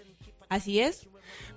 [0.48, 1.06] así es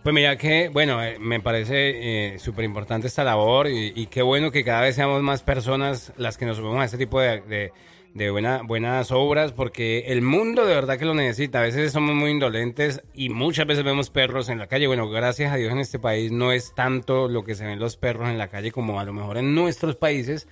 [0.04, 4.22] Pues mira que, bueno, eh, me parece eh, súper importante esta labor y, y qué
[4.24, 7.42] bueno que cada vez seamos más personas las que nos subimos a este tipo de,
[7.42, 7.72] de,
[8.14, 11.60] de buena- buenas obras porque el mundo de verdad que lo necesita.
[11.60, 14.88] A veces somos muy indolentes y muchas veces vemos perros en la calle.
[14.88, 17.98] Bueno, gracias a Dios en este país no es tanto lo que se ven los
[17.98, 20.48] perros en la calle como a lo mejor en nuestros países.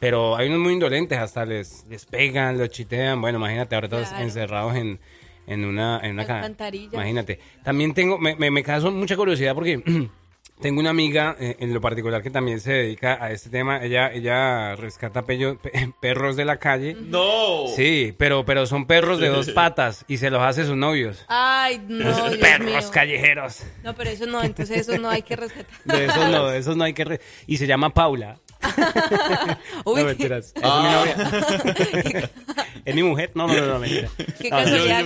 [0.00, 3.20] Pero hay unos muy indolentes, hasta les, les pegan, los chitean.
[3.20, 4.22] Bueno, imagínate, ahora todos Claro.
[4.24, 5.00] encerrados en,
[5.48, 6.46] en una, en una.
[6.92, 7.40] Imagínate.
[7.64, 9.82] También tengo, me, me, me causó mucha curiosidad porque
[10.60, 13.82] tengo una amiga eh, en lo particular que también se dedica a este tema.
[13.84, 16.96] Ella, ella rescata pello- pe- perros de la calle.
[16.98, 17.66] No.
[17.76, 21.24] Sí, pero, pero son perros de dos patas y se los hace sus novios.
[21.28, 22.90] ay no Dios perros mío.
[22.92, 23.62] callejeros.
[23.84, 26.76] no pero eso no entonces eso no hay que respetar De esos no, de esos
[26.76, 27.04] no hay que...
[27.04, 28.38] re- Y se llama Paula.
[29.84, 30.00] Uy.
[30.00, 30.52] No, mentiras.
[30.54, 31.04] Esa Ah.
[31.08, 32.30] es mi novia.
[32.84, 33.30] ¿Es mi mujer?
[33.34, 34.08] No, no, no, no, mentira.
[34.40, 35.04] Qué No, casualidad.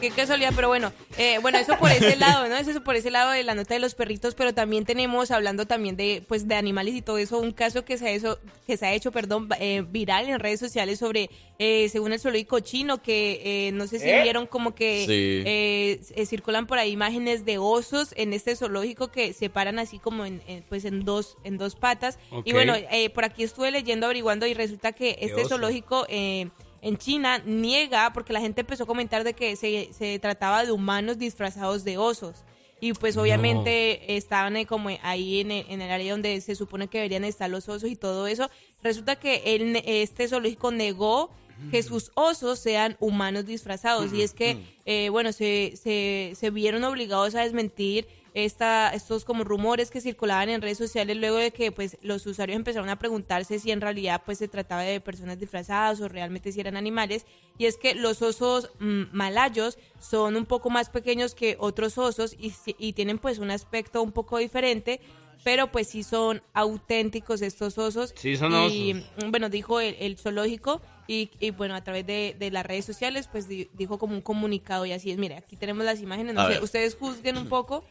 [0.00, 2.56] Qué casualidad, pero bueno, eh, bueno, eso por ese lado, ¿no?
[2.56, 5.96] Eso por ese lado de la nota de los perritos, pero también tenemos, hablando también
[5.96, 8.86] de, pues, de animales y todo eso, un caso que se ha hecho, que se
[8.86, 11.28] ha hecho, perdón, eh, viral en redes sociales sobre,
[11.58, 14.22] eh, según el zoológico chino, que eh, no sé si ¿Eh?
[14.22, 15.42] vieron como que Sí.
[15.46, 20.24] eh, circulan por ahí imágenes de osos en este zoológico que se paran así como
[20.24, 22.18] en, en, pues, en dos, en dos patas.
[22.44, 22.52] Y.
[22.56, 25.50] bueno, eh, por aquí estuve leyendo, averiguando y resulta que este oso.
[25.50, 26.48] zoológico eh,
[26.82, 30.72] en China niega porque la gente empezó a comentar de que se, se trataba de
[30.72, 32.44] humanos disfrazados de osos.
[32.80, 33.22] Y pues No.
[33.22, 37.24] obviamente estaban eh, como ahí en el, en el área donde se supone que deberían
[37.24, 38.50] estar los osos y todo eso.
[38.82, 41.30] Resulta que ne- este zoológico negó
[41.70, 44.12] que sus osos sean humanos disfrazados.
[44.12, 48.06] Y es que, eh, bueno, se, se, se vieron obligados a desmentir
[48.44, 52.54] esta, estos como rumores que circulaban en redes sociales luego de que pues los usuarios
[52.56, 56.60] empezaron a preguntarse si en realidad pues se trataba de personas disfrazadas o realmente si
[56.60, 57.24] eran animales.
[57.56, 62.34] Y es que los osos mm, malayos son un poco más pequeños que otros osos
[62.38, 65.00] y, y tienen pues un aspecto un poco diferente
[65.44, 68.12] pero pues sí son auténticos estos osos.
[68.16, 69.04] Sí, son y osos.
[69.24, 72.84] mm, bueno dijo el, el zoológico y, y, bueno a través de, de las redes
[72.84, 75.18] sociales pues di- dijo como un comunicado y así es.
[75.18, 76.34] Mire aquí tenemos las imágenes.
[76.34, 77.84] No sé, ustedes juzguen un poco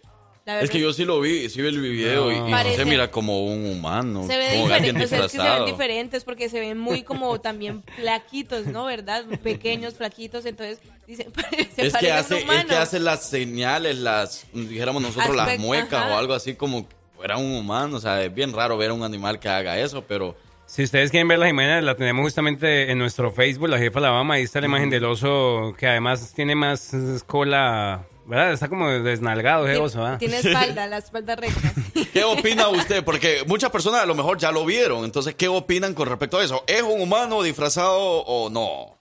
[0.46, 3.46] Es que yo sí lo vi, sí vi el video y, Parece- se mira como
[3.48, 6.50] un humano, se ve como alguien diferente, o sea, es que se ven diferentes porque
[6.50, 8.86] se ven muy como también flaquitos, ¿no?
[8.86, 9.26] ¿Verdad?
[9.42, 11.28] Pequeños, flaquitos, entonces dicen,
[11.76, 12.66] se es que hace, es humanos.
[12.66, 16.14] que hace las señales, las, dijéramos nosotros, las Aspect- muecas ajá.
[16.14, 17.98] o algo así como que fuera un humano.
[17.98, 20.36] O sea, es bien raro ver a un animal que haga eso, pero
[20.68, 24.36] Si ustedes quieren ver las imágenes, la tenemos justamente en nuestro Facebook, la jefa Alabama.
[24.36, 26.92] Ahí está la imagen del oso que además tiene más
[27.26, 28.54] cola, ¿verdad?
[28.54, 30.18] Está como desnalgado ese oso, ¿ah?
[30.18, 31.74] Tiene espalda, la espalda recta.
[32.14, 33.04] ¿qué opina usted?
[33.04, 35.06] Porque muchas personas a lo mejor ya lo vieron.
[35.06, 36.64] Entonces, ¿qué opinan con respecto a eso?
[36.68, 38.98] ¿Es un humano disfrazado o no?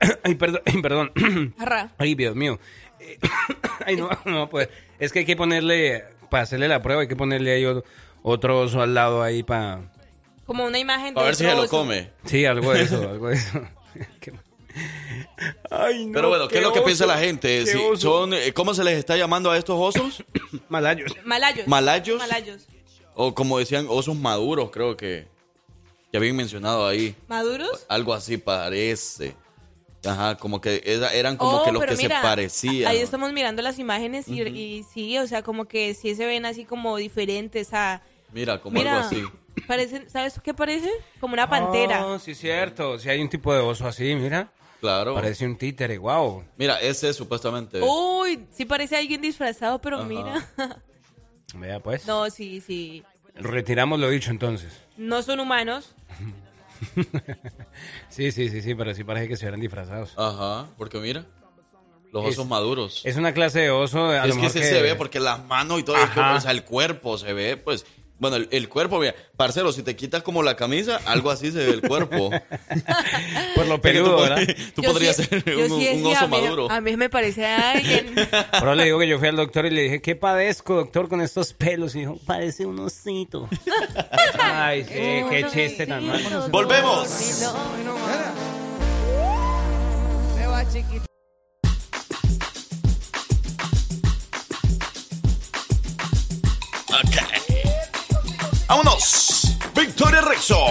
[0.24, 0.62] Ay, perdón.
[0.66, 1.12] Ay, perdón.
[1.58, 1.92] Arra.
[1.98, 2.58] Ay, Dios mío.
[2.98, 3.18] Eh,
[3.86, 4.68] Ay, no, no, pues.
[4.98, 7.84] Es que hay que ponerle, para hacerle la prueba, hay que ponerle ahí otro,
[8.22, 9.80] otro oso al lado ahí para...
[10.44, 12.10] Como una imagen A de ver si se lo come.
[12.24, 13.60] Sí, algo de eso, algo de eso.
[15.70, 17.66] Ay, no, Pero bueno, ¿qué, es lo que oso, piensa la gente?
[17.66, 20.24] Si son, eh, ¿Cómo se les está llamando a estos osos?
[20.68, 21.12] Malayos.
[21.24, 21.66] Malayos.
[21.66, 22.18] ¿Malayos?
[22.18, 22.66] Malayos.
[23.14, 25.26] O como decían, osos maduros, creo que,
[26.10, 27.14] que habían mencionado ahí.
[27.28, 27.84] ¿Maduros?
[27.88, 29.36] Algo así parece.
[30.04, 32.90] Ajá, como que era- eran como Oh, que los que mira, se parecían.
[32.90, 36.46] Ahí estamos mirando las imágenes y, y sí, o sea, como que sí se ven
[36.46, 38.02] así como diferentes a...
[38.32, 39.22] Mira, como Mira, algo así.
[39.66, 40.88] parecen, ¿sabes qué parece?
[41.20, 42.06] Como una pantera.
[42.06, 42.98] Oh, sí, cierto.
[42.98, 44.50] Si hay un tipo de oso así, mira.
[44.80, 45.14] Claro.
[45.14, 46.42] Parece un títere, wow.
[46.56, 47.80] Mira, ese supuestamente.
[47.82, 50.06] Uy, sí parece alguien disfrazado, pero Ajá.
[50.06, 50.48] mira.
[51.54, 52.06] Vea, pues.
[52.06, 53.02] no, sí, sí.
[53.34, 54.72] Retiramos lo dicho entonces.
[54.96, 55.94] No son humanos.
[58.08, 60.14] Sí, sí, sí, sí, pero sí parece que se hubieran disfrazados.
[60.16, 61.24] Ajá, porque mira,
[62.12, 63.02] los Es- osos maduros.
[63.04, 64.06] Es una clase de oso.
[64.06, 66.20] A es lo que mejor sí se ve porque las manos y todo, es que,
[66.20, 67.86] o sea, el cuerpo se ve, pues,
[68.20, 71.58] bueno, el, el cuerpo, mira, parcero, si te quitas como la camisa, algo así se
[71.58, 72.30] ve el cuerpo.
[73.54, 74.42] Por lo tú peludo, ¿verdad?
[74.76, 76.70] Tú Yo podrías sí- ser un, sí un oso a mí- maduro.
[76.70, 78.14] A mí me parece alguien.
[78.52, 81.20] Pero le digo que yo fui al doctor y le dije, ¿qué padezco, doctor, con
[81.22, 81.94] estos pelos?
[81.94, 83.48] Y dijo, parece un osito.
[84.38, 86.48] Ay, sí, qué chiste tan malo.
[86.50, 87.08] Volvemos.
[90.36, 91.04] Me va chiquito.
[98.70, 99.56] ¡Vámonos!
[99.74, 100.64] Victoria Rexo.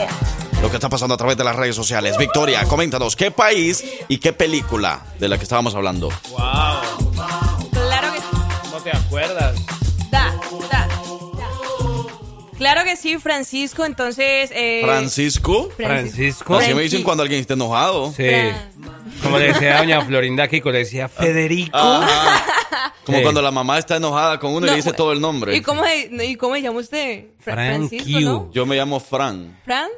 [0.62, 2.18] Lo que está pasando a través de las redes sociales.
[2.18, 6.08] Victoria, coméntanos, ¿qué país y qué película de la que estábamos hablando?
[6.30, 7.49] Wow.
[12.60, 13.86] Claro que sí, Francisco.
[13.86, 14.52] Entonces.
[14.54, 15.72] Eh, ¿Francisco?
[15.76, 16.58] Francisco.
[16.58, 18.12] Así me dicen cuando alguien está enojado.
[18.12, 18.26] Sí.
[19.24, 21.76] Como le decía doña Florinda Kiko, le decía Federico.
[21.78, 22.94] Ajá.
[23.06, 23.24] Como Sí.
[23.24, 25.56] cuando la mamá está enojada con uno y No, le dice todo el nombre.
[25.56, 27.26] ¿Y cómo, se- ¿Y cómo se llama usted?
[27.40, 28.20] Fra- Frank Francisco.
[28.20, 28.52] ¿no?
[28.52, 29.58] Yo me llamo Fran.
[29.66, 29.90] ¿Fran?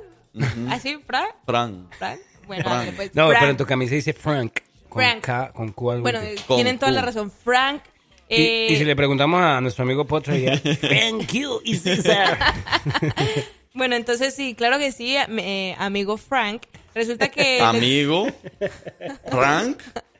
[0.70, 0.98] ¿Así?
[1.06, 1.26] ¿Fran?
[1.46, 1.88] Fran.
[1.98, 2.18] ¿Fran?
[2.48, 2.78] Bueno, Frank.
[2.78, 3.40] dale, pues, No, Frank.
[3.40, 4.54] pero en tu camisa dice Frank.
[4.88, 5.22] Con Frank.
[5.22, 7.32] K, con Q algo Bueno, tienen toda la razón.
[7.44, 7.82] Frank.
[8.32, 12.38] Y, eh, y si le preguntamos a nuestro amigo Potro, Frank Q y César.
[13.74, 16.64] Bueno, entonces sí, claro que sí, eh, amigo Frank.
[16.94, 17.62] Resulta que...
[17.62, 18.28] Amigo.
[19.30, 19.82] Frank.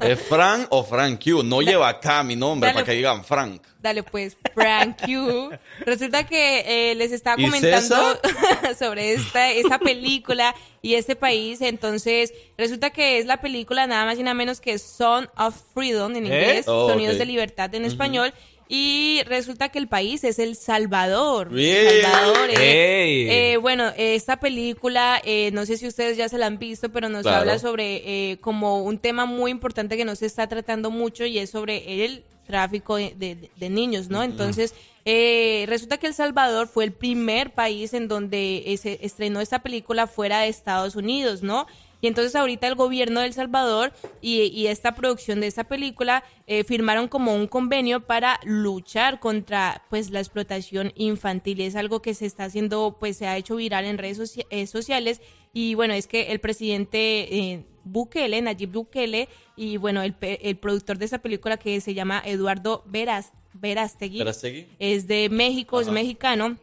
[0.00, 1.42] ¿Es Frank o Frank Q?
[1.42, 2.74] No lleva acá mi nombre Dale.
[2.74, 3.62] para que digan Frank.
[3.80, 5.50] Dale pues, Frank Q.
[5.86, 8.20] Resulta que eh, les estaba ¿Y comentando
[8.78, 11.60] sobre esta, esta película y este país.
[11.62, 16.14] Entonces, resulta que es la película nada más y nada menos que Son of Freedom
[16.14, 16.26] en ¿Eh?
[16.26, 18.32] inglés, Oh, Sonidos de Libertad en español.
[18.72, 21.48] Y resulta que el país es El Salvador.
[21.50, 22.02] Bien.
[22.02, 23.52] Salvador, eh.
[23.52, 27.08] Eh, bueno, esta película, eh, no sé si ustedes ya se la han visto, pero
[27.08, 27.38] nos Claro.
[27.38, 31.38] habla sobre eh, como un tema muy importante que no se está tratando mucho y
[31.38, 34.22] es sobre el tráfico de, de- de niños, ¿no?
[34.22, 34.72] Entonces,
[35.04, 39.60] eh, resulta que El Salvador fue el primer país en donde eh, se estrenó esta
[39.64, 41.66] película fuera de Estados Unidos, ¿no?
[42.00, 46.24] Y entonces ahorita el gobierno de El Salvador y, y esta producción de esta película
[46.46, 51.60] eh, firmaron como un convenio para luchar contra pues la explotación infantil.
[51.60, 54.66] Es algo que se está haciendo, pues se ha hecho viral en redes socia- eh,
[54.66, 55.20] sociales.
[55.52, 60.96] Y bueno, es que el presidente eh, Bukele, Nayib Bukele, y bueno, el, el productor
[60.98, 64.68] de esa película que se llama Eduardo Veras, Verástegui, Verástegui.
[64.78, 66.56] es de México, es mexicano.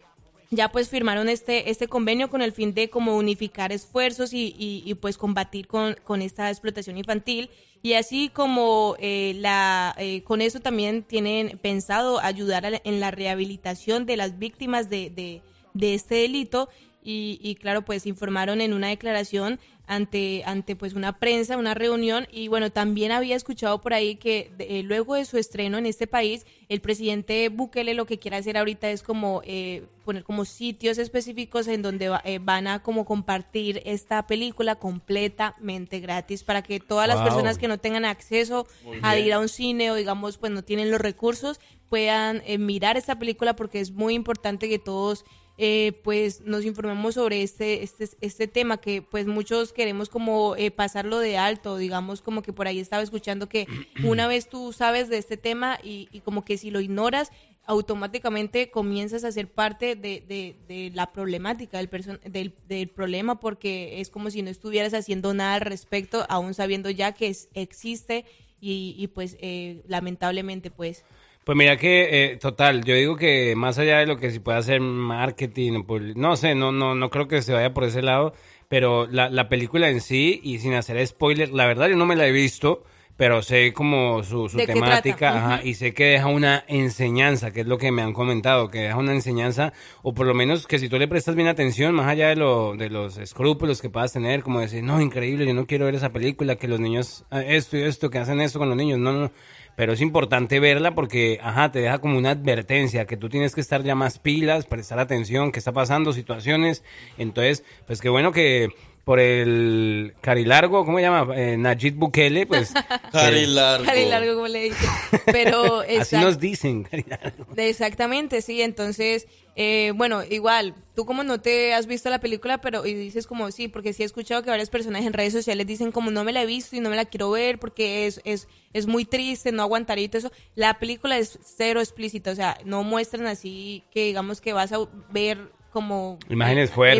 [0.49, 4.93] Ya pues firmaron este, este convenio con el fin de como unificar esfuerzos y, y-
[4.95, 7.49] pues combatir con, con esta explotación infantil.
[7.83, 13.11] Y así como eh, la, eh, con eso también tienen pensado ayudar a en la
[13.11, 15.41] rehabilitación de las víctimas de, de,
[15.73, 16.69] de este delito.
[17.03, 22.27] Y, y claro, pues informaron en una declaración ante, ante pues una prensa, una reunión.
[22.31, 25.85] Y bueno, también había escuchado por ahí que de- eh, luego de su estreno en
[25.85, 30.45] este país, el presidente Bukele lo que quiere hacer ahorita es como eh, poner como
[30.45, 36.61] sitios específicos en donde va- eh, van a como compartir esta película completamente gratis para
[36.61, 37.25] que todas las Wow.
[37.25, 38.67] personas que no tengan acceso
[39.01, 41.59] a ir a un cine o digamos pues no tienen los recursos
[41.89, 45.23] puedan eh, mirar esta película porque es muy importante que todos
[45.57, 50.69] eh, pues nos informemos sobre este, este, este tema que pues muchos queremos como eh,
[50.71, 53.65] pasarlo de alto, digamos como que por ahí estaba escuchando que
[54.05, 57.31] una vez tú sabes de este tema y, y como que si lo ignoras,
[57.65, 61.89] automáticamente comienzas a ser parte de, de- de la problemática del,
[62.25, 66.89] del, del problema porque es como si no estuvieras haciendo nada al respecto, aún sabiendo
[66.89, 68.25] ya que es- existe
[68.59, 71.03] y, y, pues eh, lamentablemente pues...
[71.47, 74.57] Pues mira que, eh, total, yo digo que más allá de lo que se puede
[74.57, 78.33] hacer marketing, publi- no sé, no, no, no creo que se vaya por ese lado,
[78.67, 82.17] pero la, la película en sí, y sin hacer spoiler, la verdad yo no me
[82.17, 82.83] la he visto,
[83.15, 87.51] pero sé como su, su ¿De qué temática, ajá, y sé que deja una enseñanza,
[87.51, 89.71] que es lo que me han comentado, que deja una enseñanza,
[90.03, 92.75] o por lo menos que si tú le prestas bien atención, más allá de, lo,
[92.75, 96.11] de los escrúpulos que puedas tener, como decir, no, increíble, yo no quiero ver esa
[96.11, 99.13] película, que los niños, eh, esto y esto, que hacen esto con los niños, no,
[99.13, 99.31] no, no.
[99.77, 103.61] Pero es importante verla porque, ajá, te deja como una advertencia, que tú tienes que
[103.61, 106.83] estar ya más pilas, prestar atención, qué está pasando, situaciones.
[107.19, 108.69] Entonces, pues qué bueno que
[109.07, 111.33] por el Carilargo, ¿cómo se llama?
[111.33, 112.73] Eh, Najib Bukele, pues...
[113.13, 113.85] Carilargo.
[113.85, 114.89] Cari largo, como le dicen.
[115.27, 117.45] Pero Así nos dicen, Carilargo.
[117.55, 118.61] Exactamente, sí.
[118.61, 119.25] Entonces,
[119.55, 123.49] eh, bueno, igual, tú como no te has visto la película, pero y dices como
[123.51, 126.33] sí, porque sí he escuchado que varias personas en redes sociales dicen como no me
[126.33, 129.53] la he visto y no me la quiero ver porque es, es, es muy triste,
[129.53, 130.31] no aguantaría y todo eso.
[130.53, 134.79] La película es cero explícita, o sea, no muestran así que digamos que vas a
[135.11, 136.17] ver como...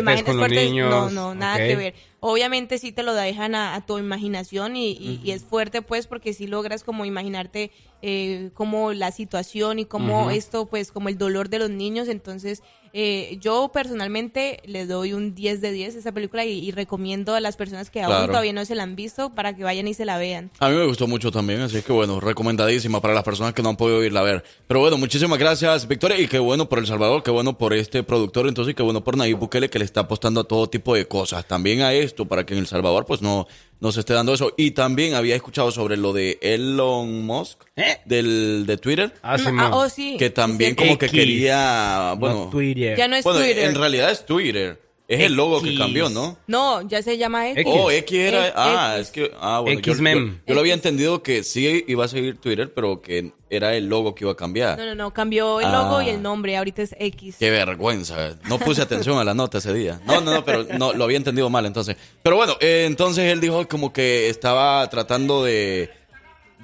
[0.00, 1.94] Imágenes fuertes con los niños, No, no, nada que ver.
[2.20, 6.06] Obviamente sí te lo dejan a, a tu imaginación y, y- y es fuerte pues
[6.06, 7.70] porque sí logras como imaginarte
[8.02, 12.08] eh, como la situación y como esto pues como el dolor de los niños.
[12.08, 12.62] Entonces
[12.92, 17.34] eh, yo personalmente le doy un 10 de 10 a esa película y, y recomiendo
[17.34, 18.26] a las personas que aún Claro.
[18.28, 20.50] todavía no se la han visto para que vayan y se la vean.
[20.58, 23.70] A mí me gustó mucho también, así que bueno, recomendadísima para las personas que no
[23.70, 24.44] han podido irla a ver.
[24.66, 28.02] Pero bueno, muchísimas gracias, Victoria, y qué bueno por El Salvador, qué bueno por este
[28.02, 31.06] productor, entonces qué bueno por Nayib Bukele que le está apostando a todo tipo de
[31.06, 33.46] cosas, también a esto, para que en El Salvador pues no,
[33.80, 34.52] no se esté dando eso.
[34.56, 37.60] Y también había escuchado sobre lo de Elon Musk,
[38.04, 39.36] del, de Twitter, Ah,
[39.72, 40.16] oh, sí.
[40.18, 42.96] que también Sí, como que quería, bueno, no Twitter.
[42.96, 43.64] Ya no es bueno, Twitter.
[43.64, 46.36] en realidad es Twitter, es el logo que cambió, ¿no?
[46.46, 47.64] No, ya se llama X.
[47.66, 48.48] Oh, X era.
[48.48, 48.52] X.
[48.56, 49.32] ah, es que.
[49.40, 49.80] Ah, bueno.
[49.80, 49.94] yo-.
[49.94, 50.02] Yo,
[50.46, 54.14] yo lo había entendido que sí iba a seguir Twitter, pero que era el logo
[54.14, 54.76] que iba a cambiar.
[54.78, 56.04] No, no, no, cambió el logo Ah.
[56.04, 57.36] y el nombre, ahorita es X.
[57.38, 58.36] Qué vergüenza.
[58.50, 59.98] No puse atención a la nota ese día.
[60.04, 61.96] No, no, no, pero no, lo había entendido mal entonces.
[62.22, 65.88] Pero bueno, eh, entonces él dijo como que estaba tratando de.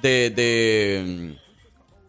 [0.03, 0.29] de.
[0.29, 1.35] de.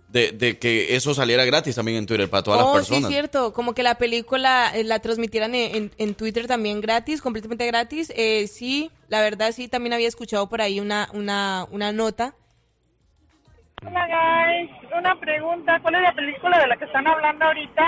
[0.08, 3.10] De, de que eso saliera gratis también en Twitter para todas oh, las sí, personas.
[3.10, 3.52] es cierto.
[3.52, 8.12] Como que la película eh, la transmitieran en, en- en Twitter también gratis, completamente gratis.
[8.16, 12.34] Eh, sí, la verdad sí, también había escuchado por ahí una, una, una nota.
[13.84, 17.84] Hola guys, una pregunta, ¿cuál es la película de la que están hablando ahorita?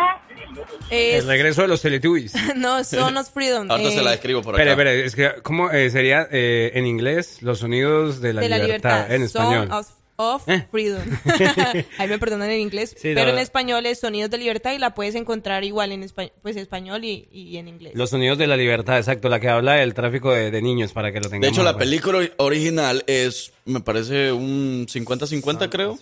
[0.90, 2.34] Es- El regreso de los Teletubbies.
[2.56, 3.70] no, Son of Freedom.
[3.70, 4.64] Ahorita se eh, la escribo por acá.
[4.70, 8.48] Espera, espera, es que, ¿cómo eh, sería eh, en inglés los sonidos de la, de
[8.50, 9.14] la libertad, libertad.
[9.14, 9.72] en Son español?
[9.72, 9.88] of,
[10.18, 10.66] of ¿Eh?
[10.70, 11.02] Freedom.
[11.98, 12.90] Ahí me perdonan en inglés.
[12.96, 16.32] Sí, pero en español es Sonidos de Libertad y la puedes encontrar igual en espa-
[16.42, 17.92] pues, español y, y en inglés.
[17.94, 21.12] Los sonidos de la libertad, exacto, la que habla del tráfico de, de niños para
[21.12, 21.56] que lo De tengamos.
[21.56, 21.84] hecho, la pues.
[21.86, 25.98] película original es, me parece, un 50-50, creo.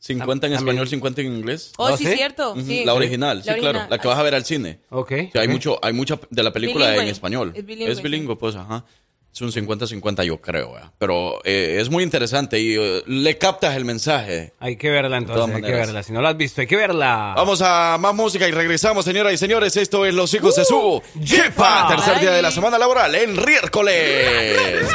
[0.00, 1.72] 50 en También- español, 50 en inglés.
[1.76, 2.52] Oh, sí, cierto.
[2.52, 2.84] Ujú, sí.
[2.84, 3.68] La original, sí, La claro.
[3.78, 3.90] original.
[3.90, 4.78] La que vas a ver al cine.
[4.90, 5.12] Ok.
[5.28, 5.52] O sea, hay, ok.
[5.52, 7.02] mucho, hay mucha de la película Bilingüe.
[7.04, 7.52] en español.
[7.56, 8.84] Es bilingüe, Es bilingüe, pues, ajá.
[9.32, 10.72] Es un 50-50, yo creo.
[10.72, 10.90] ¿verdad?
[10.98, 14.54] Pero eh, es muy interesante y eh, le captas el mensaje.
[14.58, 16.02] Hay que verla entonces, hay que verla.
[16.02, 17.34] Si no la has visto, hay que verla.
[17.36, 19.76] Vamos a más música y regresamos, señoras y señores.
[19.76, 21.88] Esto es Los Hijos de Su Jefa.
[21.88, 24.88] Tercer día de la semana laboral en miércoles.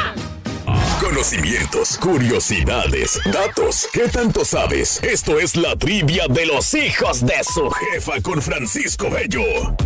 [1.00, 3.88] Conocimientos, curiosidades, datos.
[3.92, 5.02] ¿Qué tanto sabes?
[5.02, 9.76] Esto es la trivia de los hijos de su jefa con Francisco Bello.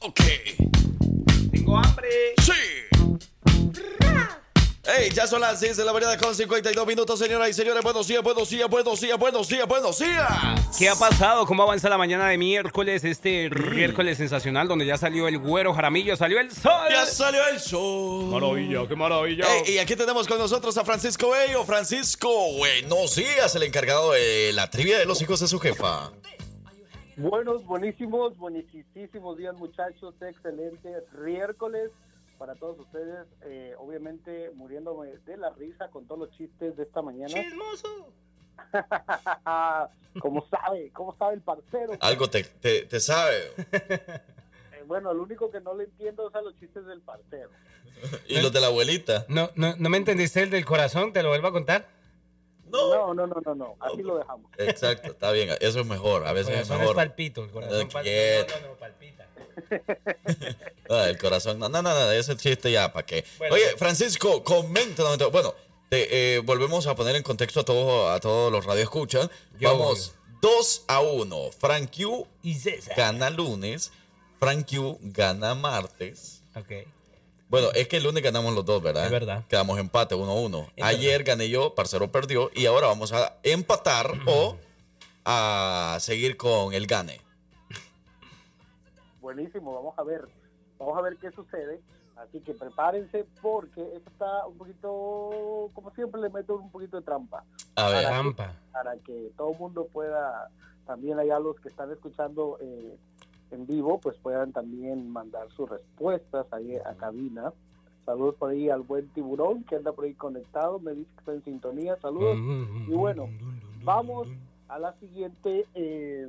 [0.00, 0.20] Ok.
[1.50, 2.08] Tengo hambre.
[2.40, 2.52] Sí.
[4.84, 7.82] Hey, ya son las 6 de la mañana con 52 minutos, señoras y señores.
[7.82, 10.78] Buenos días, buenos días, buenos días, buenos días, buenos días.
[10.78, 11.44] ¿Qué ha pasado?
[11.46, 13.04] ¿Cómo avanza la mañana de miércoles?
[13.04, 16.88] Este miércoles sensacional donde ya salió el güero Jaramillo, salió el sol.
[16.90, 18.26] Ya salió el sol.
[18.26, 19.44] Maravilla, qué maravilla.
[19.46, 21.64] Hey, y aquí tenemos con nosotros a Francisco Bello.
[21.64, 26.12] Francisco, buenos días, el encargado de la trivia de los hijos de su jefa.
[27.18, 30.88] Buenos, buenísimos, buenísimos días muchachos, excelente
[31.20, 31.90] miércoles
[32.38, 37.02] para todos ustedes, eh, obviamente muriéndome de la risa con todos los chistes de esta
[37.02, 37.34] mañana.
[37.34, 38.12] ¡Chismoso!
[40.20, 41.94] como sabe, como sabe el parcero.
[41.98, 43.34] Algo te, te, te sabe.
[44.78, 47.50] Eh, bueno, lo único que no le entiendo es a los chistes del parcero.
[48.28, 49.26] Y los de la abuelita.
[49.28, 51.12] No, no, ¿No me entendiste el del corazón?
[51.12, 51.97] ¿Te lo vuelvo a contar?
[52.70, 54.50] No, no, no, no, no, así lo dejamos.
[54.58, 55.50] Exacto, está bien.
[55.60, 56.26] Eso es mejor.
[56.26, 56.90] A veces es corazón mejor.
[56.92, 58.02] es palpito, el corazón palpita.
[58.02, 58.54] quieto.
[58.54, 59.28] No, no, no, palpita.
[60.90, 61.58] Ah, el corazón.
[61.58, 63.24] No, no, no, no, ese chiste ya, ¿para qué?
[63.38, 63.76] Bueno, Oye.
[63.76, 65.12] Francisco, coméntanos.
[65.12, 65.54] entonces, Bueno,
[65.90, 69.28] te, eh, volvemos a poner en contexto a todos, a todos los radioescuchas.
[69.60, 71.50] Vamos 2 a 1.
[71.58, 72.94] Frank Q Y César.
[72.96, 73.92] gana lunes.
[74.38, 76.42] Frank Q gana martes.
[76.54, 76.86] Ok.
[77.48, 79.06] Bueno, es que el lunes ganamos los dos, ¿verdad?
[79.06, 79.44] Es verdad.
[79.48, 80.66] Quedamos empate 1 a 1.
[80.76, 82.50] Es Ayer gané yo, Parcero perdió.
[82.54, 84.56] Y ahora vamos a empatar o
[85.24, 87.20] a seguir con el Gane.
[89.20, 90.26] Buenísimo, vamos a ver,
[90.78, 91.80] vamos a ver qué sucede.
[92.16, 97.02] Así que prepárense porque esto está un poquito, como siempre le meto un poquito de
[97.04, 97.44] trampa.
[97.76, 97.92] A ver.
[97.92, 98.54] Para que- Trampa.
[98.72, 100.50] Para que todo el mundo pueda,
[100.84, 102.96] también allá los que están escuchando eh,
[103.50, 107.52] en vivo, pues puedan también mandar sus respuestas ahí a cabina.
[108.04, 111.32] Saludos por ahí al buen tiburón que anda por ahí conectado, me dice que está
[111.32, 112.38] en sintonía, saludos.
[112.88, 113.28] Y bueno,
[113.84, 114.28] vamos
[114.68, 116.28] a la siguiente eh,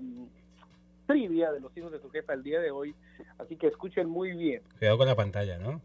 [1.08, 2.94] trivia de los hijos de su jefa el día de hoy,
[3.38, 4.62] así que escuchen muy bien.
[4.78, 5.82] Cuidado con la pantalla, ¿no?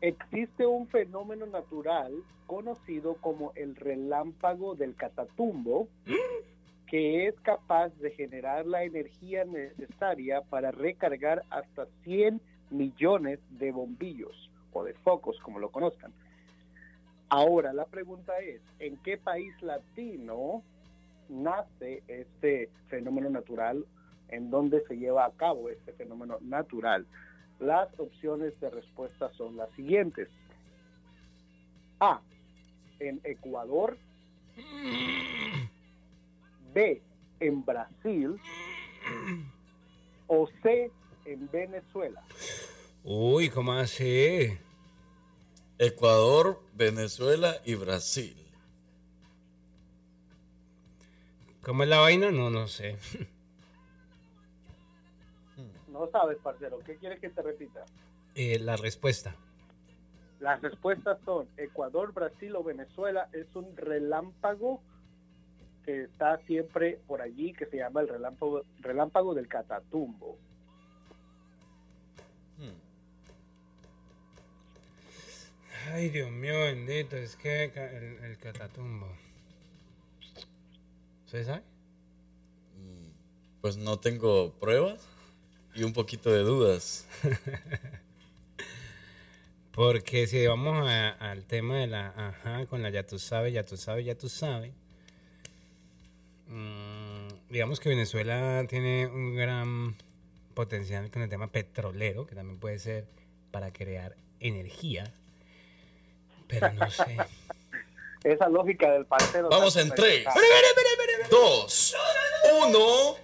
[0.00, 2.12] Existe un fenómeno natural
[2.46, 5.88] conocido como el relámpago del Catatumbo,
[6.86, 12.40] que es capaz de generar la energía necesaria para recargar hasta 100
[12.70, 16.12] millones de bombillos o de focos, como lo conozcan.
[17.28, 20.62] Ahora, la pregunta es, ¿en qué país latino
[21.28, 23.84] nace este fenómeno natural?
[24.28, 27.06] ¿En dónde se lleva a cabo este fenómeno natural?
[27.60, 30.28] Las opciones de respuesta son las siguientes.
[32.00, 32.20] A,
[32.98, 33.96] en Ecuador.
[36.74, 37.00] B,
[37.40, 38.38] en Brasil.
[40.26, 40.90] O C,
[41.24, 42.22] en Venezuela.
[43.04, 44.58] Uy, ¿cómo así?
[45.78, 48.36] Ecuador, Venezuela y Brasil.
[51.62, 52.30] ¿Cómo es la vaina?
[52.30, 52.98] No, no sé.
[55.88, 56.80] No sabes, parcero.
[56.84, 57.84] ¿Qué quieres que te repita?
[58.34, 59.36] Eh, la respuesta.
[60.40, 63.28] Las respuestas son Ecuador, Brasil o Venezuela.
[63.32, 64.82] Es un relámpago
[65.84, 70.38] que está siempre por allí, que se llama el relámpago, relámpago del Catatumbo.
[75.92, 77.16] Ay, Dios mío, bendito.
[77.16, 79.08] Es que el, el catatumbo.
[81.26, 81.62] ¿Usted sabe?
[83.60, 85.06] Pues no tengo pruebas
[85.74, 87.06] y un poquito de dudas.
[89.72, 93.64] Porque si vamos a- al tema de la, ajá, con la ya tú sabes, ya
[93.64, 94.72] tú sabes, ya tú sabes.
[96.54, 99.96] Mm, digamos que Venezuela tiene un gran
[100.54, 103.06] potencial con el tema petrolero, que también puede ser
[103.50, 105.12] para crear energía.
[106.48, 107.16] Pero no sé.
[108.24, 109.50] Esa lógica del parcero.
[109.50, 110.24] Vamos en tres,
[111.30, 111.94] dos,
[112.66, 113.16] uno.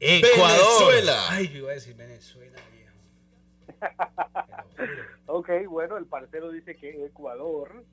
[0.00, 0.90] Ecuador.
[0.90, 1.26] Venezuela.
[1.30, 2.96] Ay, yo iba a decir Venezuela, viejo.
[5.30, 7.84] Ok, bueno, el parcero dice que Ecuador,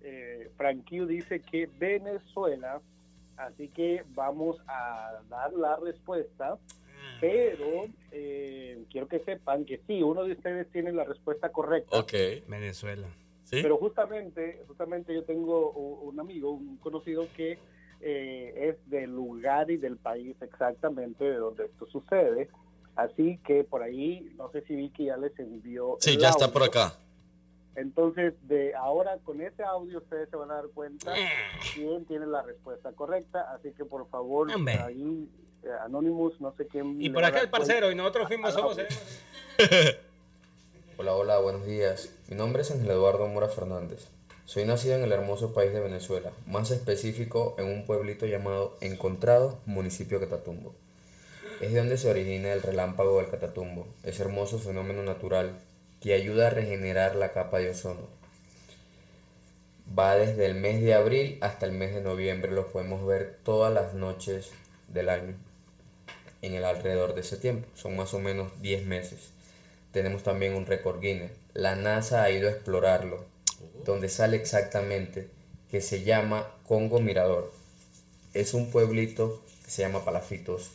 [0.00, 2.80] eh, Frank Q dice que Venezuela,
[3.36, 6.58] así que vamos a dar la respuesta,
[7.20, 11.98] pero eh, quiero que sepan que sí, uno de ustedes tiene la respuesta correcta.
[11.98, 12.12] Ok.
[12.48, 13.06] Venezuela.
[13.44, 13.60] ¿Sí?
[13.62, 17.58] Pero justamente, justamente yo tengo un amigo, un conocido que
[18.00, 22.48] eh, es del lugar y del país exactamente de donde esto sucede.
[22.96, 25.96] Así que por ahí, no sé si Vicky ya les envió.
[26.00, 26.94] Sí, el ya está por acá.
[27.76, 31.28] Entonces, de ahora con ese audio ustedes se van a dar cuenta Eh.
[31.74, 33.52] quién tiene la respuesta correcta.
[33.54, 34.74] Así que por favor, Hombre.
[34.78, 35.28] ahí
[35.64, 37.00] eh, Anonymous, no sé quién.
[37.00, 38.78] Y por acá el parcero, y nosotros fuimos, al somos.
[38.78, 38.86] audio.
[40.96, 42.14] Hola, hola, buenos días.
[42.28, 44.08] Mi nombre es Ángel Eduardo Mora Fernández.
[44.44, 49.58] Soy nacido en el hermoso país de Venezuela, más específico en un pueblito llamado Encontrado,
[49.66, 50.72] municipio de Catatumbo.
[51.60, 55.58] Es de donde se origina el relámpago del Catatumbo, ese hermoso fenómeno natural
[56.04, 58.06] que ayuda a regenerar la capa de ozono.
[59.98, 63.72] Va desde el mes de abril hasta el mes de noviembre, lo podemos ver todas
[63.72, 64.50] las noches
[64.88, 65.34] del año
[66.42, 69.30] en el alrededor de ese tiempo, son más o menos 10 meses.
[69.92, 71.32] Tenemos también un récord Guinness.
[71.54, 73.24] La NASA ha ido a explorarlo,
[73.86, 75.30] donde sale exactamente
[75.70, 77.50] que se llama Congo Mirador.
[78.34, 80.70] Es un pueblito que se llama Palafitos.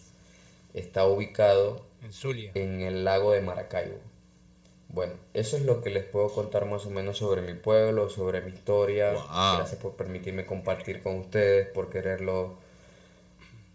[0.73, 2.51] Está ubicado En Zulia.
[2.56, 4.09] en el lago de Maracaibo.
[4.90, 8.41] Bueno, eso es lo que les puedo contar más o menos sobre mi pueblo, sobre
[8.41, 9.11] mi historia.
[9.11, 12.57] Gracias por permitirme compartir con ustedes, por quererlo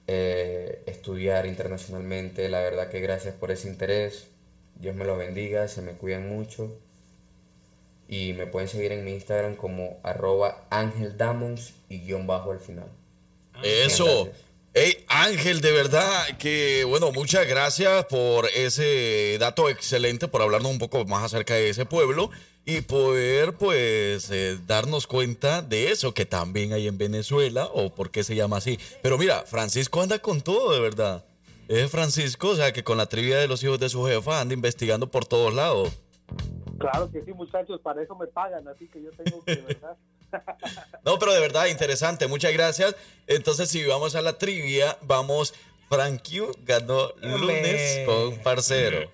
[0.09, 2.49] eh, estudiar internacionalmente.
[2.49, 4.27] La verdad que gracias por ese interés.
[4.75, 6.77] Dios me lo bendiga, se me cuidan mucho.
[8.09, 12.89] Y me pueden seguir en mi Instagram como arroba angeldamons y guion bajo al final.
[13.63, 14.29] Eso.
[14.77, 20.81] Hey, Ángel, de verdad que, bueno, muchas gracias por ese dato excelente, por hablarnos un
[20.81, 22.31] poco más acerca de ese pueblo
[22.65, 28.11] y poder, pues, eh, darnos cuenta de eso que también hay en Venezuela o por
[28.11, 28.81] qué se llama así.
[29.01, 31.25] Pero mira, Francisco anda con todo, de verdad.
[31.69, 34.55] Es Francisco, o sea, que con la trivia de los hijos de su jefa anda
[34.55, 35.93] investigando por todos lados.
[36.81, 39.97] Claro que sí, muchachos, para eso me pagan, así que yo tengo que, ¿verdad?
[41.05, 42.27] No, pero de verdad, interesante.
[42.27, 42.95] Muchas gracias.
[43.27, 45.55] Entonces, si vamos a la trivia, vamos.
[45.89, 49.11] Frank Q ganó lunes con un parcero.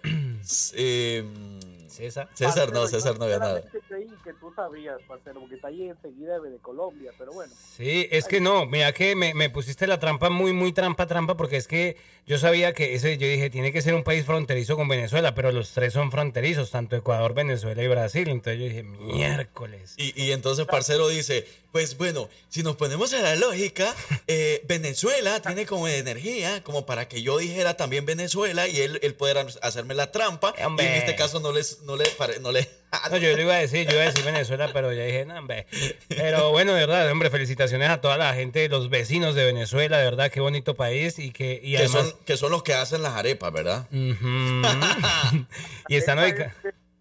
[0.75, 1.25] Eh,
[1.91, 2.29] César.
[2.35, 3.63] César no, César no había nada.
[3.89, 7.53] creí que tú sabías, parcero, porque está ahí enseguida de, Colombia, pero bueno.
[7.77, 11.37] Sí, es que no, mira que me, me pusiste la trampa muy, muy trampa, trampa,
[11.37, 11.97] porque es que
[12.27, 15.51] yo sabía que ese, yo dije, tiene que ser un país fronterizo con Venezuela, pero
[15.53, 18.29] los tres son fronterizos, tanto Ecuador, Venezuela y Brasil.
[18.29, 19.95] Entonces yo dije, miércoles.
[19.97, 23.95] Y, y entonces Parcero dice, pues bueno, si nos ponemos a la lógica,
[24.27, 29.15] eh, Venezuela tiene como energía, como para que yo dijera también Venezuela y él, él
[29.15, 30.55] pudiera hacerme la trampa.
[30.59, 32.69] Y en este caso no, les, no, le, pare- no le...
[33.11, 35.39] No, yo lo iba a decir, yo iba a decir Venezuela, pero ya dije, no,
[35.39, 35.67] hombre.
[36.09, 40.05] Pero bueno, de verdad, hombre, felicitaciones a toda la gente, los vecinos de Venezuela, de
[40.05, 42.09] verdad, qué bonito país y que y que, además...
[42.09, 43.87] son, que son los que hacen las arepas, ¿verdad?
[43.93, 44.63] Ujú.
[45.89, 46.53] y están ubicados...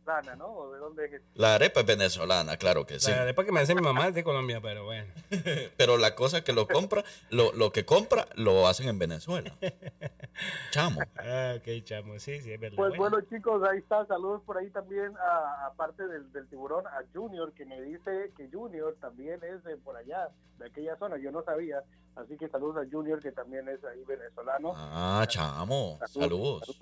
[0.10, 0.48] venezolana, ¿no?
[0.48, 1.22] ¿O ¿De dónde es?
[1.36, 3.12] La arepa es venezolana, claro que sí.
[3.12, 5.12] La arepa que me hace mi mamá es de Colombia, pero bueno.
[5.78, 9.56] Pero la cosa que lo compra, lo, lo que compra, lo hacen en Venezuela.
[10.72, 11.00] Chamo.
[11.18, 12.78] Ah, ok, chamo, sí, sí, es verdad.
[12.78, 14.06] Pues bueno, chicos, ahí está.
[14.06, 18.50] Saludos por ahí también, a- aparte del, del tiburón, a Junior, que me dice que
[18.52, 21.18] Junior también es de por allá, de aquella zona.
[21.18, 21.84] Yo no sabía.
[22.16, 24.74] Así que saludos a Junior, que también es ahí venezolano.
[24.76, 26.00] Ah, chamo.
[26.08, 26.62] Saludos.
[26.66, 26.82] Saludos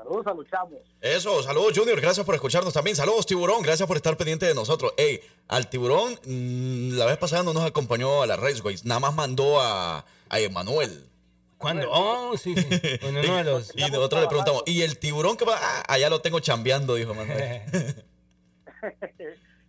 [0.00, 0.78] a los chamos.
[1.00, 2.96] Eso, saludos Junior, gracias por escucharnos también.
[2.96, 4.92] Saludos Tiburón, gracias por estar pendiente de nosotros.
[4.96, 9.14] Ey, al Tiburón mm, la vez pasada no nos acompañó a la Raceways, nada más
[9.14, 11.04] mandó a, a Emanuel.
[11.58, 11.88] ¿Cuándo?
[11.90, 12.98] Oh, sí, sí.
[12.98, 13.72] Con uno de los...
[13.76, 15.58] Y nosotros le preguntamos, ¿y el tiburón que va?
[15.60, 17.62] Ah, allá lo tengo chambeando, dijo Manuel.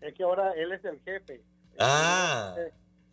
[0.01, 1.41] es que ahora él es el jefe.
[1.80, 2.56] ah,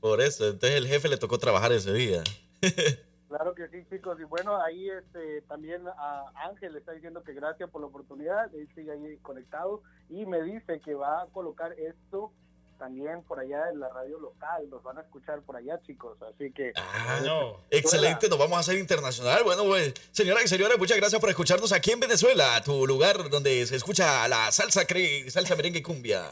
[0.00, 2.22] por eso, entonces el jefe le tocó trabajar ese día.
[3.28, 4.18] Claro que sí, chicos.
[4.20, 8.54] Y bueno, ahí este, también a Ángel le está diciendo que gracias por la oportunidad.
[8.54, 12.32] Él sigue ahí conectado y me dice que va a colocar esto
[12.78, 14.68] también por allá en la radio local.
[14.70, 16.18] Nos van a escuchar por allá, chicos.
[16.22, 16.72] Así que.
[16.76, 17.56] Ah, no.
[17.70, 19.42] Excelente, nos vamos a hacer internacional.
[19.44, 23.66] Bueno, pues, señoras y señores, muchas gracias por escucharnos aquí en Venezuela, tu lugar donde
[23.66, 26.22] se escucha la salsa, cre- salsa merengue y cumbia.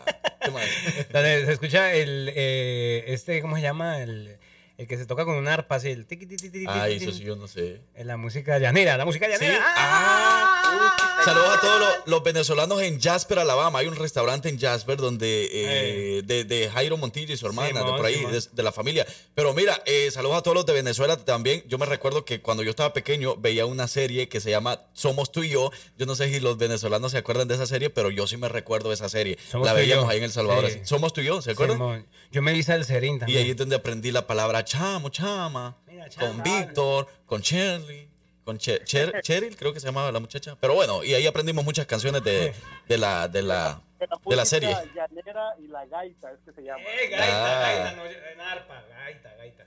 [0.41, 0.65] ¿Qué más?
[1.13, 4.03] Donde se escucha el, eh, este, ¿cómo se llama?
[4.03, 4.39] El,
[4.77, 7.23] el que se toca con un arpa, así, el tiqui, tiqui, tiqui, tiqui, eso sí,
[7.25, 7.81] yo no sé.
[7.95, 9.33] En la música llanera, la música Sí.
[9.33, 9.65] llanera.
[9.77, 11.21] Ah.
[11.25, 13.79] Saludos a todos los, los venezolanos en Jasper, Alabama.
[13.79, 17.79] Hay un restaurante en Jasper donde eh, de, de Jairo Montilla y su hermana, de
[17.79, 18.33] Simón, por ahí, Simón.
[18.33, 19.07] de, de la familia.
[19.35, 21.65] Pero mira, eh, saludos a todos los de Venezuela también.
[21.67, 25.33] Yo me recuerdo que cuando yo estaba pequeño veía una serie que se llama Somos
[25.33, 25.71] tú y yo.
[25.97, 28.49] Yo no sé si los venezolanos se acuerdan de esa serie, pero yo sí me
[28.51, 29.39] recuerdo de esa serie.
[29.51, 30.71] Somos la y veíamos ahí en El Salvador.
[30.71, 30.81] Sí.
[30.83, 31.79] Somos tú y yo, ¿se acuerdan?
[31.79, 32.07] Simón.
[32.33, 33.45] Yo me vi Salserín Y también.
[33.45, 35.77] ahí es donde aprendí la palabra chamo, chama,
[36.19, 38.09] con Víctor, con Shirley,
[38.45, 40.57] con Che- Cher- Cheryl, creo que se llamaba la muchacha.
[40.61, 42.55] Pero bueno, y ahí aprendimos muchas canciones de,
[42.89, 43.81] de la, de la,
[44.27, 44.69] de la serie.
[44.95, 46.83] llanera y la gaita, es que se llama.
[47.19, 47.93] Ah.
[48.33, 49.65] en arpa, gaita, gaita.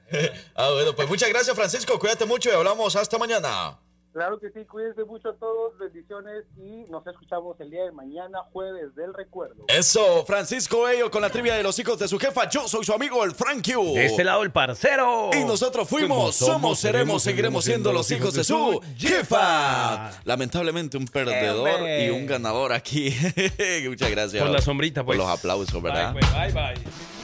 [0.55, 1.97] Ah, bueno, pues muchas gracias, Francisco.
[1.99, 3.79] Cuídate mucho y hablamos hasta mañana.
[4.17, 8.95] Claro que sí, cuídense mucho todos, bendiciones y nos escuchamos el día de mañana, jueves
[8.95, 9.65] del recuerdo.
[9.67, 12.49] Eso, Francisco Bello con la trivia de los hijos de su jefa.
[12.49, 13.93] Yo soy su amigo, el Frank Q.
[13.93, 15.29] De este lado el parcero.
[15.39, 20.09] Y nosotros fuimos, somos, seremos, seguiremos siendo los hijos de su jefa.
[20.23, 23.15] Lamentablemente un perdedor y un ganador aquí.
[23.87, 24.41] Muchas gracias.
[24.41, 25.15] Por la sombrita, pues.
[25.15, 26.15] Por los aplausos, ¿verdad?
[26.15, 27.16] Bye, pues, bye, bye.